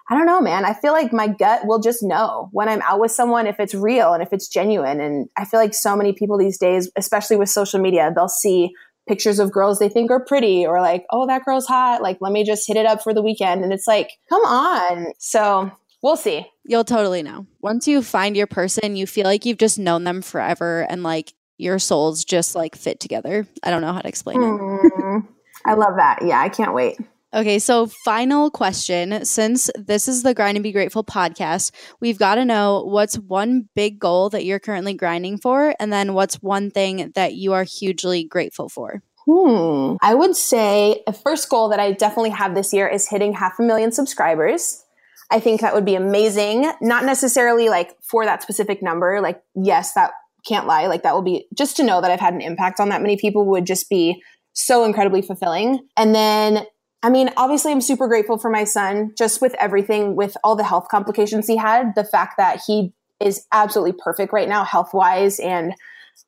i 0.09 0.15
don't 0.15 0.25
know 0.25 0.41
man 0.41 0.65
i 0.65 0.73
feel 0.73 0.93
like 0.93 1.13
my 1.13 1.27
gut 1.27 1.65
will 1.65 1.79
just 1.79 2.03
know 2.03 2.49
when 2.51 2.69
i'm 2.69 2.81
out 2.81 2.99
with 2.99 3.11
someone 3.11 3.47
if 3.47 3.59
it's 3.59 3.73
real 3.73 4.13
and 4.13 4.21
if 4.21 4.31
it's 4.31 4.47
genuine 4.47 4.99
and 4.99 5.27
i 5.37 5.45
feel 5.45 5.59
like 5.59 5.73
so 5.73 5.95
many 5.95 6.13
people 6.13 6.37
these 6.37 6.57
days 6.57 6.89
especially 6.95 7.35
with 7.35 7.49
social 7.49 7.79
media 7.79 8.11
they'll 8.15 8.27
see 8.27 8.71
pictures 9.07 9.37
of 9.37 9.51
girls 9.51 9.77
they 9.77 9.89
think 9.89 10.09
are 10.09 10.23
pretty 10.23 10.65
or 10.65 10.81
like 10.81 11.05
oh 11.11 11.27
that 11.27 11.45
girl's 11.45 11.67
hot 11.67 12.01
like 12.01 12.17
let 12.21 12.31
me 12.31 12.43
just 12.43 12.67
hit 12.67 12.77
it 12.77 12.85
up 12.85 13.03
for 13.03 13.13
the 13.13 13.21
weekend 13.21 13.63
and 13.63 13.71
it's 13.71 13.87
like 13.87 14.09
come 14.29 14.41
on 14.43 15.13
so 15.19 15.71
we'll 16.05 16.15
see. 16.15 16.45
You'll 16.63 16.83
totally 16.83 17.23
know. 17.23 17.47
Once 17.61 17.87
you 17.87 18.03
find 18.03 18.37
your 18.37 18.45
person, 18.45 18.95
you 18.95 19.07
feel 19.07 19.25
like 19.25 19.43
you've 19.43 19.57
just 19.57 19.79
known 19.79 20.03
them 20.03 20.21
forever 20.21 20.85
and 20.87 21.01
like 21.01 21.33
your 21.57 21.79
souls 21.79 22.23
just 22.23 22.55
like 22.55 22.75
fit 22.75 22.99
together. 22.99 23.47
I 23.63 23.71
don't 23.71 23.81
know 23.81 23.91
how 23.91 24.01
to 24.01 24.07
explain 24.07 24.37
mm, 24.37 24.79
it. 24.83 25.23
I 25.65 25.73
love 25.73 25.95
that. 25.97 26.19
Yeah, 26.21 26.39
I 26.39 26.49
can't 26.49 26.75
wait. 26.75 26.99
Okay, 27.35 27.59
so 27.59 27.87
final 27.87 28.49
question. 28.49 29.25
Since 29.25 29.69
this 29.75 30.07
is 30.07 30.23
the 30.23 30.33
Grind 30.33 30.55
and 30.55 30.63
Be 30.63 30.71
Grateful 30.71 31.03
podcast, 31.03 31.71
we've 31.99 32.17
got 32.17 32.35
to 32.35 32.45
know 32.45 32.85
what's 32.87 33.19
one 33.19 33.67
big 33.75 33.99
goal 33.99 34.29
that 34.29 34.45
you're 34.45 34.57
currently 34.57 34.93
grinding 34.93 35.37
for, 35.39 35.75
and 35.77 35.91
then 35.91 36.13
what's 36.13 36.35
one 36.35 36.71
thing 36.71 37.11
that 37.13 37.33
you 37.33 37.51
are 37.51 37.65
hugely 37.65 38.23
grateful 38.23 38.69
for? 38.69 39.03
Hmm. 39.25 39.95
I 40.01 40.13
would 40.13 40.37
say 40.37 41.03
the 41.05 41.11
first 41.11 41.49
goal 41.49 41.67
that 41.69 41.79
I 41.79 41.91
definitely 41.91 42.29
have 42.29 42.55
this 42.55 42.71
year 42.71 42.87
is 42.87 43.09
hitting 43.09 43.33
half 43.33 43.59
a 43.59 43.63
million 43.63 43.91
subscribers. 43.91 44.81
I 45.29 45.41
think 45.41 45.59
that 45.59 45.73
would 45.73 45.85
be 45.85 45.95
amazing. 45.95 46.71
Not 46.79 47.03
necessarily 47.03 47.67
like 47.67 47.97
for 48.01 48.23
that 48.23 48.43
specific 48.43 48.81
number. 48.81 49.19
Like, 49.19 49.43
yes, 49.55 49.91
that 49.95 50.11
can't 50.47 50.67
lie. 50.67 50.87
Like, 50.87 51.03
that 51.03 51.13
will 51.13 51.21
be 51.21 51.47
just 51.53 51.75
to 51.77 51.83
know 51.83 51.99
that 51.99 52.11
I've 52.11 52.19
had 52.21 52.33
an 52.33 52.41
impact 52.41 52.79
on 52.79 52.89
that 52.89 53.01
many 53.01 53.17
people 53.17 53.45
would 53.47 53.65
just 53.65 53.89
be 53.89 54.23
so 54.53 54.85
incredibly 54.85 55.21
fulfilling. 55.21 55.85
And 55.97 56.15
then, 56.15 56.65
I 57.05 57.09
mean, 57.11 57.29
obviously, 57.37 57.71
I'm 57.71 57.81
super 57.81 58.07
grateful 58.07 58.39
for 58.39 58.49
my 58.49 58.63
son 58.63 59.13
just 59.15 59.39
with 59.39 59.53
everything, 59.59 60.15
with 60.15 60.35
all 60.43 60.55
the 60.55 60.63
health 60.63 60.87
complications 60.89 61.45
he 61.45 61.55
had, 61.55 61.93
the 61.93 62.03
fact 62.03 62.33
that 62.39 62.63
he 62.65 62.93
is 63.19 63.45
absolutely 63.53 63.93
perfect 64.03 64.33
right 64.33 64.49
now, 64.49 64.63
health 64.63 64.89
wise. 64.91 65.39
And 65.39 65.75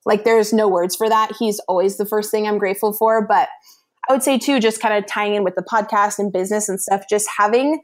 like, 0.06 0.24
there's 0.24 0.54
no 0.54 0.68
words 0.68 0.96
for 0.96 1.10
that. 1.10 1.32
He's 1.40 1.60
always 1.62 1.98
the 1.98 2.06
first 2.06 2.30
thing 2.30 2.48
I'm 2.48 2.60
grateful 2.60 2.94
for. 2.94 3.26
But 3.26 3.50
I 4.08 4.14
would 4.14 4.22
say, 4.22 4.38
too, 4.38 4.60
just 4.60 4.80
kind 4.80 4.94
of 4.94 5.08
tying 5.08 5.34
in 5.34 5.44
with 5.44 5.56
the 5.56 5.64
podcast 5.64 6.20
and 6.20 6.32
business 6.32 6.70
and 6.70 6.80
stuff, 6.80 7.06
just 7.10 7.28
having 7.40 7.82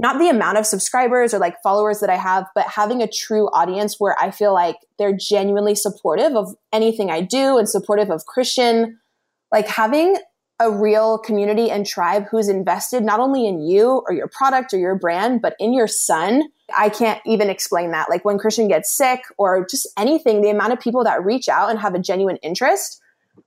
not 0.00 0.18
the 0.18 0.28
amount 0.28 0.58
of 0.58 0.66
subscribers 0.66 1.32
or 1.32 1.38
like 1.38 1.62
followers 1.62 2.00
that 2.00 2.10
I 2.10 2.16
have, 2.16 2.46
but 2.56 2.66
having 2.66 3.02
a 3.02 3.08
true 3.08 3.46
audience 3.50 4.00
where 4.00 4.16
I 4.20 4.32
feel 4.32 4.52
like 4.52 4.78
they're 4.98 5.16
genuinely 5.16 5.76
supportive 5.76 6.32
of 6.32 6.56
anything 6.72 7.08
I 7.08 7.20
do 7.20 7.56
and 7.56 7.68
supportive 7.68 8.10
of 8.10 8.26
Christian, 8.26 8.98
like 9.52 9.68
having 9.68 10.16
a 10.60 10.70
real 10.70 11.18
community 11.18 11.70
and 11.70 11.86
tribe 11.86 12.26
who's 12.30 12.48
invested 12.48 13.02
not 13.02 13.20
only 13.20 13.46
in 13.46 13.60
you 13.60 14.02
or 14.06 14.12
your 14.12 14.28
product 14.28 14.72
or 14.72 14.78
your 14.78 14.94
brand, 14.94 15.42
but 15.42 15.54
in 15.58 15.72
your 15.72 15.88
son. 15.88 16.44
I 16.76 16.88
can't 16.88 17.20
even 17.26 17.50
explain 17.50 17.90
that. 17.90 18.08
Like 18.08 18.24
when 18.24 18.38
Christian 18.38 18.68
gets 18.68 18.96
sick 18.96 19.20
or 19.38 19.66
just 19.68 19.88
anything, 19.98 20.40
the 20.40 20.50
amount 20.50 20.72
of 20.72 20.80
people 20.80 21.04
that 21.04 21.24
reach 21.24 21.48
out 21.48 21.70
and 21.70 21.78
have 21.80 21.94
a 21.94 21.98
genuine 21.98 22.36
interest, 22.36 23.00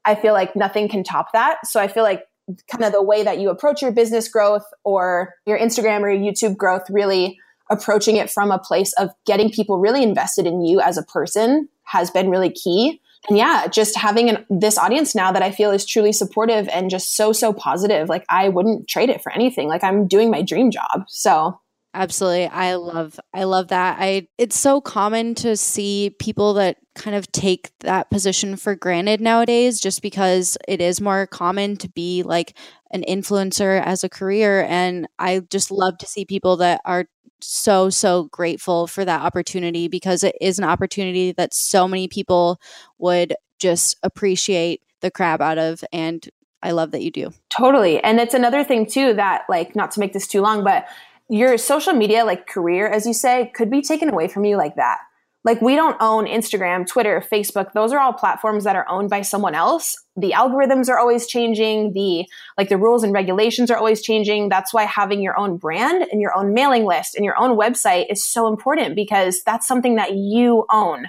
I 0.04 0.16
feel 0.16 0.34
like 0.34 0.56
nothing 0.56 0.90
can 0.90 1.04
top 1.04 1.32
that. 1.34 1.66
So 1.66 1.80
I 1.80 1.88
feel 1.88 2.04
like 2.04 2.24
kind 2.72 2.84
of 2.84 2.92
the 2.92 3.02
way 3.02 3.24
that 3.24 3.40
you 3.40 3.50
approach 3.50 3.82
your 3.82 3.92
business 3.92 4.28
growth 4.28 4.66
or 4.84 5.34
your 5.46 5.58
Instagram 5.58 6.02
or 6.02 6.10
your 6.12 6.32
YouTube 6.32 6.58
growth, 6.58 6.84
really 6.90 7.40
approaching 7.72 8.18
it 8.18 8.30
from 8.30 8.52
a 8.52 8.60
place 8.60 8.94
of 8.94 9.10
getting 9.26 9.50
people 9.50 9.80
really 9.80 10.04
invested 10.04 10.46
in 10.46 10.64
you 10.64 10.80
as 10.80 10.98
a 10.98 11.04
person 11.04 11.68
has 11.84 12.12
been 12.12 12.30
really 12.30 12.52
key. 12.52 13.02
And 13.28 13.38
yeah, 13.38 13.68
just 13.68 13.98
having 13.98 14.30
an, 14.30 14.46
this 14.50 14.78
audience 14.78 15.16
now 15.16 15.32
that 15.32 15.42
I 15.42 15.52
feel 15.52 15.72
is 15.72 15.86
truly 15.86 16.12
supportive 16.12 16.68
and 16.70 16.90
just 16.90 17.16
so, 17.16 17.34
so 17.34 17.54
positive. 17.54 18.10
Like 18.10 18.26
I 18.30 18.50
wouldn't 18.50 18.88
trade 18.88 19.10
it 19.10 19.22
for 19.22 19.32
anything. 19.32 19.68
Like 19.68 19.84
I'm 19.84 20.08
doing 20.08 20.30
my 20.30 20.42
dream 20.42 20.72
job. 20.72 21.06
So 21.08 21.60
Absolutely. 21.96 22.48
I 22.48 22.76
love 22.76 23.18
I 23.34 23.46
love 23.46 23.70
that. 23.70 23.96
I 24.02 24.28
it's 24.38 24.60
so 24.60 24.82
common 24.82 25.34
to 25.36 25.56
see 25.56 26.14
people 26.20 26.56
that 26.56 26.76
kind 26.94 27.16
of 27.16 27.32
take 27.32 27.72
that 27.80 28.10
position 28.10 28.58
for 28.58 28.76
granted 28.76 29.22
nowadays 29.22 29.80
just 29.80 30.02
because 30.02 30.58
it 30.68 30.82
is 30.82 31.00
more 31.00 31.26
common 31.26 31.78
to 31.78 31.90
be 31.90 32.22
like 32.24 32.58
an 32.92 33.06
influencer 33.08 33.82
as 33.82 34.04
a 34.04 34.10
career 34.10 34.66
and 34.68 35.08
I 35.20 35.40
just 35.50 35.72
love 35.72 35.98
to 36.00 36.06
see 36.06 36.26
people 36.26 36.58
that 36.58 36.82
are 36.84 37.06
so 37.46 37.90
so 37.90 38.26
grateful 38.26 38.88
for 38.88 39.06
that 39.06 39.22
opportunity 39.22 39.88
because 39.88 40.24
it 40.24 40.36
is 40.42 40.58
an 40.60 40.66
opportunity 40.66 41.32
that 41.34 41.54
so 41.54 41.88
many 41.88 42.08
people 42.08 42.60
would 42.98 43.36
just 43.60 43.98
appreciate 44.04 44.82
the 45.02 45.12
crap 45.12 45.42
out 45.42 45.58
of 45.58 45.84
and 45.92 46.30
I 46.64 46.72
love 46.72 46.92
that 46.92 47.04
you 47.04 47.12
do. 47.12 47.32
Totally. 47.56 48.04
And 48.04 48.20
it's 48.20 48.34
another 48.34 48.64
thing 48.64 48.88
too 48.88 49.14
that 49.14 49.44
like 49.48 49.76
not 49.76 49.92
to 49.92 50.00
make 50.00 50.14
this 50.14 50.28
too 50.28 50.42
long 50.42 50.64
but 50.64 50.88
your 51.30 51.58
social 51.58 51.94
media 51.94 52.26
like 52.26 52.48
career 52.48 52.88
as 52.88 53.06
you 53.06 53.14
say 53.14 53.52
could 53.56 53.70
be 53.70 53.82
taken 53.82 54.10
away 54.10 54.28
from 54.28 54.46
you 54.46 54.58
like 54.58 54.76
that 54.76 55.00
like 55.46 55.62
we 55.62 55.76
don't 55.76 55.96
own 56.02 56.26
instagram 56.26 56.86
twitter 56.86 57.24
facebook. 57.32 57.72
Those 57.72 57.94
are 57.94 58.00
all 58.00 58.12
platforms 58.12 58.66
that 58.66 58.76
are 58.76 58.88
owned 58.90 59.10
by 59.10 59.22
someone 59.22 59.56
else. 59.56 59.96
The 60.18 60.32
algorithms 60.32 60.90
are 60.90 61.00
always 61.00 61.28
changing. 61.28 61.94
The 61.94 62.26
like 62.58 62.68
the 62.68 62.78
rules 62.78 63.04
and 63.04 63.14
regulations 63.14 63.72
are 63.72 63.78
always 63.78 64.02
changing. 64.02 64.50
That's 64.50 64.74
why 64.74 64.84
having 64.84 65.22
your 65.22 65.40
own 65.40 65.58
brand 65.58 66.06
and 66.12 66.20
your 66.20 66.38
own 66.38 66.54
mailing 66.54 66.86
list 66.86 67.16
and 67.16 67.24
your 67.24 67.40
own 67.40 67.58
website 67.58 68.08
is 68.10 68.26
so 68.26 68.48
important 68.48 68.96
because 68.96 69.42
that's 69.46 69.68
something 69.68 69.96
that 69.96 70.16
you 70.16 70.66
own. 70.72 71.06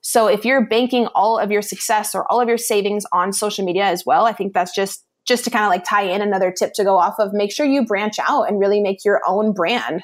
So 0.00 0.26
if 0.26 0.44
you're 0.44 0.66
banking 0.66 1.06
all 1.14 1.38
of 1.38 1.50
your 1.50 1.62
success 1.62 2.14
or 2.14 2.30
all 2.30 2.40
of 2.40 2.48
your 2.48 2.58
savings 2.58 3.04
on 3.12 3.32
social 3.32 3.64
media 3.64 3.84
as 3.84 4.04
well 4.06 4.26
i 4.26 4.32
think 4.32 4.54
that's 4.54 4.74
just 4.74 5.04
just 5.28 5.44
to 5.44 5.50
kind 5.50 5.64
of 5.64 5.68
like 5.68 5.84
tie 5.84 6.04
in 6.04 6.22
another 6.22 6.50
tip 6.50 6.72
to 6.72 6.82
go 6.82 6.96
off 6.96 7.16
of, 7.18 7.34
make 7.34 7.52
sure 7.52 7.66
you 7.66 7.84
branch 7.84 8.16
out 8.18 8.44
and 8.44 8.58
really 8.58 8.80
make 8.80 9.04
your 9.04 9.20
own 9.28 9.52
brand 9.52 10.00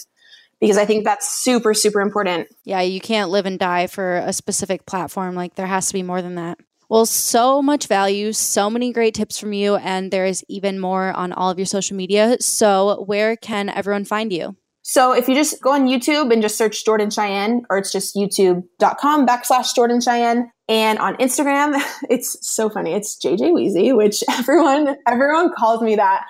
because 0.61 0.77
I 0.77 0.85
think 0.87 1.05
that's 1.05 1.43
super, 1.43 1.75
super 1.75 2.01
important. 2.01 2.49
Yeah, 2.65 2.81
you 2.81 3.01
can't 3.01 3.31
live 3.31 3.47
and 3.47 3.59
die 3.59 3.87
for 3.87 4.17
a 4.17 4.33
specific 4.33 4.87
platform. 4.87 5.35
Like 5.35 5.55
there 5.55 5.67
has 5.67 5.89
to 5.89 5.95
be 5.95 6.03
more 6.03 6.23
than 6.23 6.37
that. 6.37 6.59
Well, 6.89 7.07
so 7.07 7.63
much 7.63 7.87
value, 7.87 8.33
so 8.33 8.69
many 8.69 8.93
great 8.93 9.15
tips 9.15 9.39
from 9.39 9.53
you, 9.53 9.77
and 9.77 10.11
there 10.11 10.27
is 10.27 10.45
even 10.49 10.79
more 10.79 11.13
on 11.13 11.33
all 11.33 11.51
of 11.51 11.59
your 11.59 11.67
social 11.67 11.97
media. 11.97 12.37
So, 12.41 13.03
where 13.07 13.37
can 13.37 13.69
everyone 13.71 14.05
find 14.05 14.33
you? 14.33 14.57
So 14.87 15.13
if 15.13 15.29
you 15.29 15.35
just 15.35 15.63
go 15.63 15.73
on 15.73 15.87
YouTube 15.87 16.31
and 16.31 16.43
just 16.43 16.59
search 16.59 16.85
Jordan 16.85 17.09
Cheyenne, 17.09 17.63
or 17.71 17.79
it's 17.79 17.91
just 17.91 18.15
youtube.com 18.15 19.27
backslash 19.27 19.75
Jordan 19.75 19.99
Cheyenne. 20.03 20.51
And 20.69 20.99
on 20.99 21.17
Instagram, 21.17 21.83
it's 22.11 22.37
so 22.43 22.69
funny. 22.69 22.93
It's 22.93 23.19
JJ 23.19 23.41
Weezy, 23.53 23.97
which 23.97 24.23
everyone, 24.31 24.97
everyone 25.09 25.53
calls 25.57 25.81
me 25.81 25.97
that. 25.97 26.27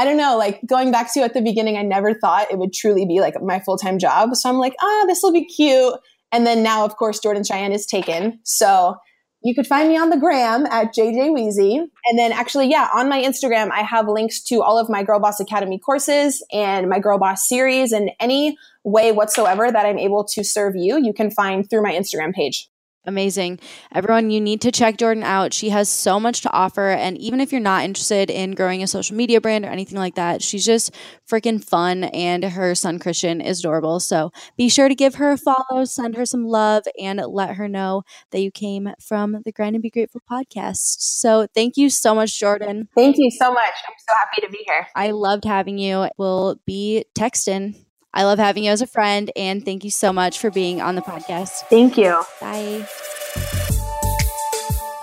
I 0.00 0.04
don't 0.04 0.16
know, 0.16 0.38
like 0.38 0.60
going 0.66 0.90
back 0.90 1.12
to 1.12 1.20
you 1.20 1.26
at 1.26 1.34
the 1.34 1.42
beginning, 1.42 1.76
I 1.76 1.82
never 1.82 2.14
thought 2.14 2.50
it 2.50 2.56
would 2.56 2.72
truly 2.72 3.04
be 3.04 3.20
like 3.20 3.34
my 3.42 3.60
full 3.60 3.76
time 3.76 3.98
job. 3.98 4.34
So 4.34 4.48
I'm 4.48 4.56
like, 4.56 4.74
ah, 4.80 5.04
this 5.06 5.20
will 5.22 5.30
be 5.30 5.44
cute. 5.44 5.92
And 6.32 6.46
then 6.46 6.62
now, 6.62 6.86
of 6.86 6.96
course, 6.96 7.18
Jordan 7.18 7.44
Cheyenne 7.44 7.72
is 7.72 7.84
taken. 7.84 8.40
So 8.42 8.96
you 9.42 9.54
could 9.54 9.66
find 9.66 9.90
me 9.90 9.98
on 9.98 10.08
the 10.08 10.16
gram 10.16 10.64
at 10.64 10.94
JJ 10.94 11.32
Weezy. 11.36 11.86
And 12.06 12.18
then 12.18 12.32
actually, 12.32 12.70
yeah, 12.70 12.88
on 12.94 13.10
my 13.10 13.20
Instagram, 13.20 13.70
I 13.72 13.82
have 13.82 14.08
links 14.08 14.42
to 14.44 14.62
all 14.62 14.78
of 14.78 14.88
my 14.88 15.02
Girl 15.02 15.20
Boss 15.20 15.38
Academy 15.38 15.78
courses 15.78 16.42
and 16.50 16.88
my 16.88 16.98
Girl 16.98 17.18
Boss 17.18 17.46
series 17.46 17.92
and 17.92 18.10
any 18.18 18.56
way 18.84 19.12
whatsoever 19.12 19.70
that 19.70 19.84
I'm 19.84 19.98
able 19.98 20.24
to 20.32 20.42
serve 20.42 20.76
you, 20.76 20.98
you 20.98 21.12
can 21.12 21.30
find 21.30 21.68
through 21.68 21.82
my 21.82 21.92
Instagram 21.92 22.32
page. 22.32 22.70
Amazing. 23.06 23.60
Everyone, 23.94 24.30
you 24.30 24.42
need 24.42 24.60
to 24.60 24.70
check 24.70 24.98
Jordan 24.98 25.22
out. 25.22 25.54
She 25.54 25.70
has 25.70 25.88
so 25.88 26.20
much 26.20 26.42
to 26.42 26.52
offer. 26.52 26.90
And 26.90 27.16
even 27.16 27.40
if 27.40 27.50
you're 27.50 27.60
not 27.60 27.82
interested 27.82 28.28
in 28.30 28.54
growing 28.54 28.82
a 28.82 28.86
social 28.86 29.16
media 29.16 29.40
brand 29.40 29.64
or 29.64 29.68
anything 29.68 29.96
like 29.96 30.16
that, 30.16 30.42
she's 30.42 30.66
just 30.66 30.94
freaking 31.26 31.64
fun. 31.64 32.04
And 32.04 32.44
her 32.44 32.74
son, 32.74 32.98
Christian, 32.98 33.40
is 33.40 33.60
adorable. 33.60 34.00
So 34.00 34.32
be 34.58 34.68
sure 34.68 34.88
to 34.88 34.94
give 34.94 35.14
her 35.14 35.32
a 35.32 35.38
follow, 35.38 35.84
send 35.86 36.14
her 36.16 36.26
some 36.26 36.44
love, 36.44 36.84
and 37.00 37.22
let 37.26 37.54
her 37.54 37.68
know 37.68 38.02
that 38.32 38.42
you 38.42 38.50
came 38.50 38.90
from 39.00 39.38
the 39.46 39.52
Grind 39.52 39.76
and 39.76 39.82
Be 39.82 39.88
Grateful 39.88 40.20
podcast. 40.30 40.96
So 40.98 41.46
thank 41.54 41.78
you 41.78 41.88
so 41.88 42.14
much, 42.14 42.38
Jordan. 42.38 42.88
Thank 42.94 43.16
you 43.16 43.30
so 43.30 43.50
much. 43.50 43.74
I'm 43.88 43.94
so 43.98 44.14
happy 44.14 44.42
to 44.42 44.50
be 44.50 44.62
here. 44.66 44.88
I 44.94 45.12
loved 45.12 45.46
having 45.46 45.78
you. 45.78 46.06
We'll 46.18 46.60
be 46.66 47.06
texting. 47.14 47.86
I 48.12 48.24
love 48.24 48.38
having 48.38 48.64
you 48.64 48.70
as 48.70 48.82
a 48.82 48.86
friend, 48.86 49.30
and 49.36 49.64
thank 49.64 49.84
you 49.84 49.90
so 49.90 50.12
much 50.12 50.38
for 50.38 50.50
being 50.50 50.80
on 50.80 50.94
the 50.94 51.02
podcast. 51.02 51.68
Thank 51.68 51.96
you. 51.96 52.22
Bye. 52.40 53.56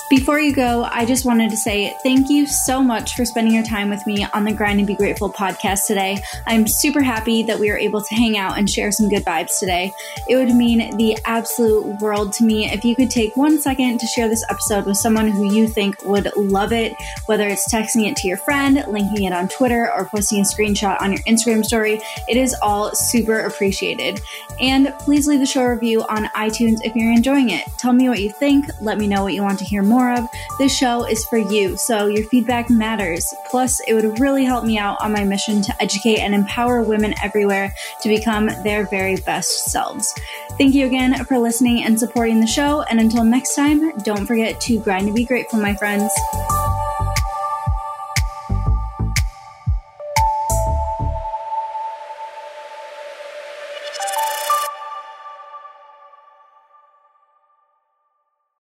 Before 0.10 0.40
you 0.40 0.54
go, 0.54 0.84
I 0.90 1.04
just 1.04 1.26
wanted 1.26 1.50
to 1.50 1.58
say 1.58 1.94
thank 2.02 2.30
you 2.30 2.48
so 2.48 2.82
much 2.82 3.16
for 3.16 3.26
spending 3.26 3.54
your 3.54 3.66
time 3.66 3.90
with 3.90 4.08
me 4.08 4.26
on 4.34 4.46
the 4.46 4.54
Grind 4.54 4.80
and 4.80 4.88
Be 4.88 4.96
Grateful 4.96 5.30
podcast 5.30 5.86
today. 5.86 6.24
I'm 6.46 6.66
super 6.66 7.02
happy 7.02 7.44
that 7.44 7.60
we 7.60 7.70
were 7.70 7.78
able 7.78 8.02
to 8.02 8.16
hang 8.16 8.38
out 8.38 8.58
and 8.58 8.70
share 8.70 8.90
some 8.94 9.10
good 9.10 9.26
vibes 9.26 9.60
today. 9.60 9.92
It 10.30 10.38
would 10.38 10.56
mean 10.56 10.96
the 10.96 11.18
absolute 11.26 12.00
world 12.00 12.32
to 12.34 12.46
me 12.46 12.72
if 12.72 12.86
you 12.86 12.96
could 12.96 13.12
take 13.12 13.36
one 13.36 13.60
second 13.60 14.00
to 14.00 14.08
share 14.08 14.30
this 14.30 14.46
episode 14.50 14.86
with 14.86 14.96
someone 14.96 15.28
who 15.28 15.54
you 15.54 15.68
think 15.68 16.02
would 16.06 16.34
love 16.38 16.72
it, 16.72 16.96
whether 17.26 17.46
it's 17.46 17.70
texting 17.70 18.10
it 18.10 18.16
to 18.16 18.30
your 18.30 18.38
friend, 18.38 18.86
linking 18.88 19.26
it 19.26 19.34
on 19.34 19.50
Twitter, 19.50 19.92
or 19.92 20.06
posting 20.06 20.40
a 20.40 20.44
screenshot 20.44 21.02
on 21.02 21.12
your 21.12 21.22
Instagram 21.24 21.66
story. 21.66 22.00
It 22.30 22.38
is 22.38 22.56
all 22.62 22.96
super 22.96 23.40
appreciated. 23.42 24.22
And 24.62 24.94
please 25.00 25.28
leave 25.28 25.42
the 25.42 25.46
show 25.46 25.66
review 25.66 26.04
on 26.04 26.28
iTunes 26.28 26.80
if 26.86 26.96
you're 26.96 27.12
enjoying 27.12 27.50
it. 27.50 27.66
Tell 27.78 27.92
me 27.92 28.08
what 28.08 28.22
you 28.22 28.32
think. 28.32 28.68
Let 28.80 28.98
me 28.98 29.08
know 29.08 29.24
what 29.24 29.34
you 29.34 29.44
want 29.44 29.60
to 29.60 29.66
hear 29.66 29.84
more 29.84 29.97
more 29.98 30.14
of, 30.14 30.28
this 30.60 30.76
show 30.76 31.06
is 31.06 31.26
for 31.26 31.38
you, 31.38 31.76
so 31.76 32.06
your 32.06 32.24
feedback 32.26 32.70
matters. 32.70 33.26
Plus, 33.50 33.80
it 33.88 33.94
would 33.94 34.20
really 34.20 34.46
help 34.46 34.64
me 34.64 34.78
out 34.78 34.98
on 35.02 35.12
my 35.12 35.24
mission 35.24 35.62
to 35.64 35.82
educate 35.82 36.20
and 36.20 36.36
empower 36.36 36.84
women 36.84 37.16
everywhere 37.24 37.74
to 38.02 38.10
become 38.10 38.46
their 38.64 38.86
very 38.86 39.16
best 39.16 39.72
selves. 39.72 40.14
Thank 40.58 40.76
you 40.76 40.86
again 40.86 41.26
for 41.26 41.40
listening 41.40 41.84
and 41.84 42.00
supporting 42.00 42.40
the 42.40 42.48
show, 42.48 42.84
and 42.84 43.00
until 43.00 43.24
next 43.24 43.56
time, 43.56 43.98
don't 44.00 44.28
forget 44.28 44.62
to 44.62 44.80
grind 44.80 45.08
to 45.08 45.14
be 45.14 45.26
grateful, 45.26 45.60
my 45.60 45.74
friends. 45.74 46.12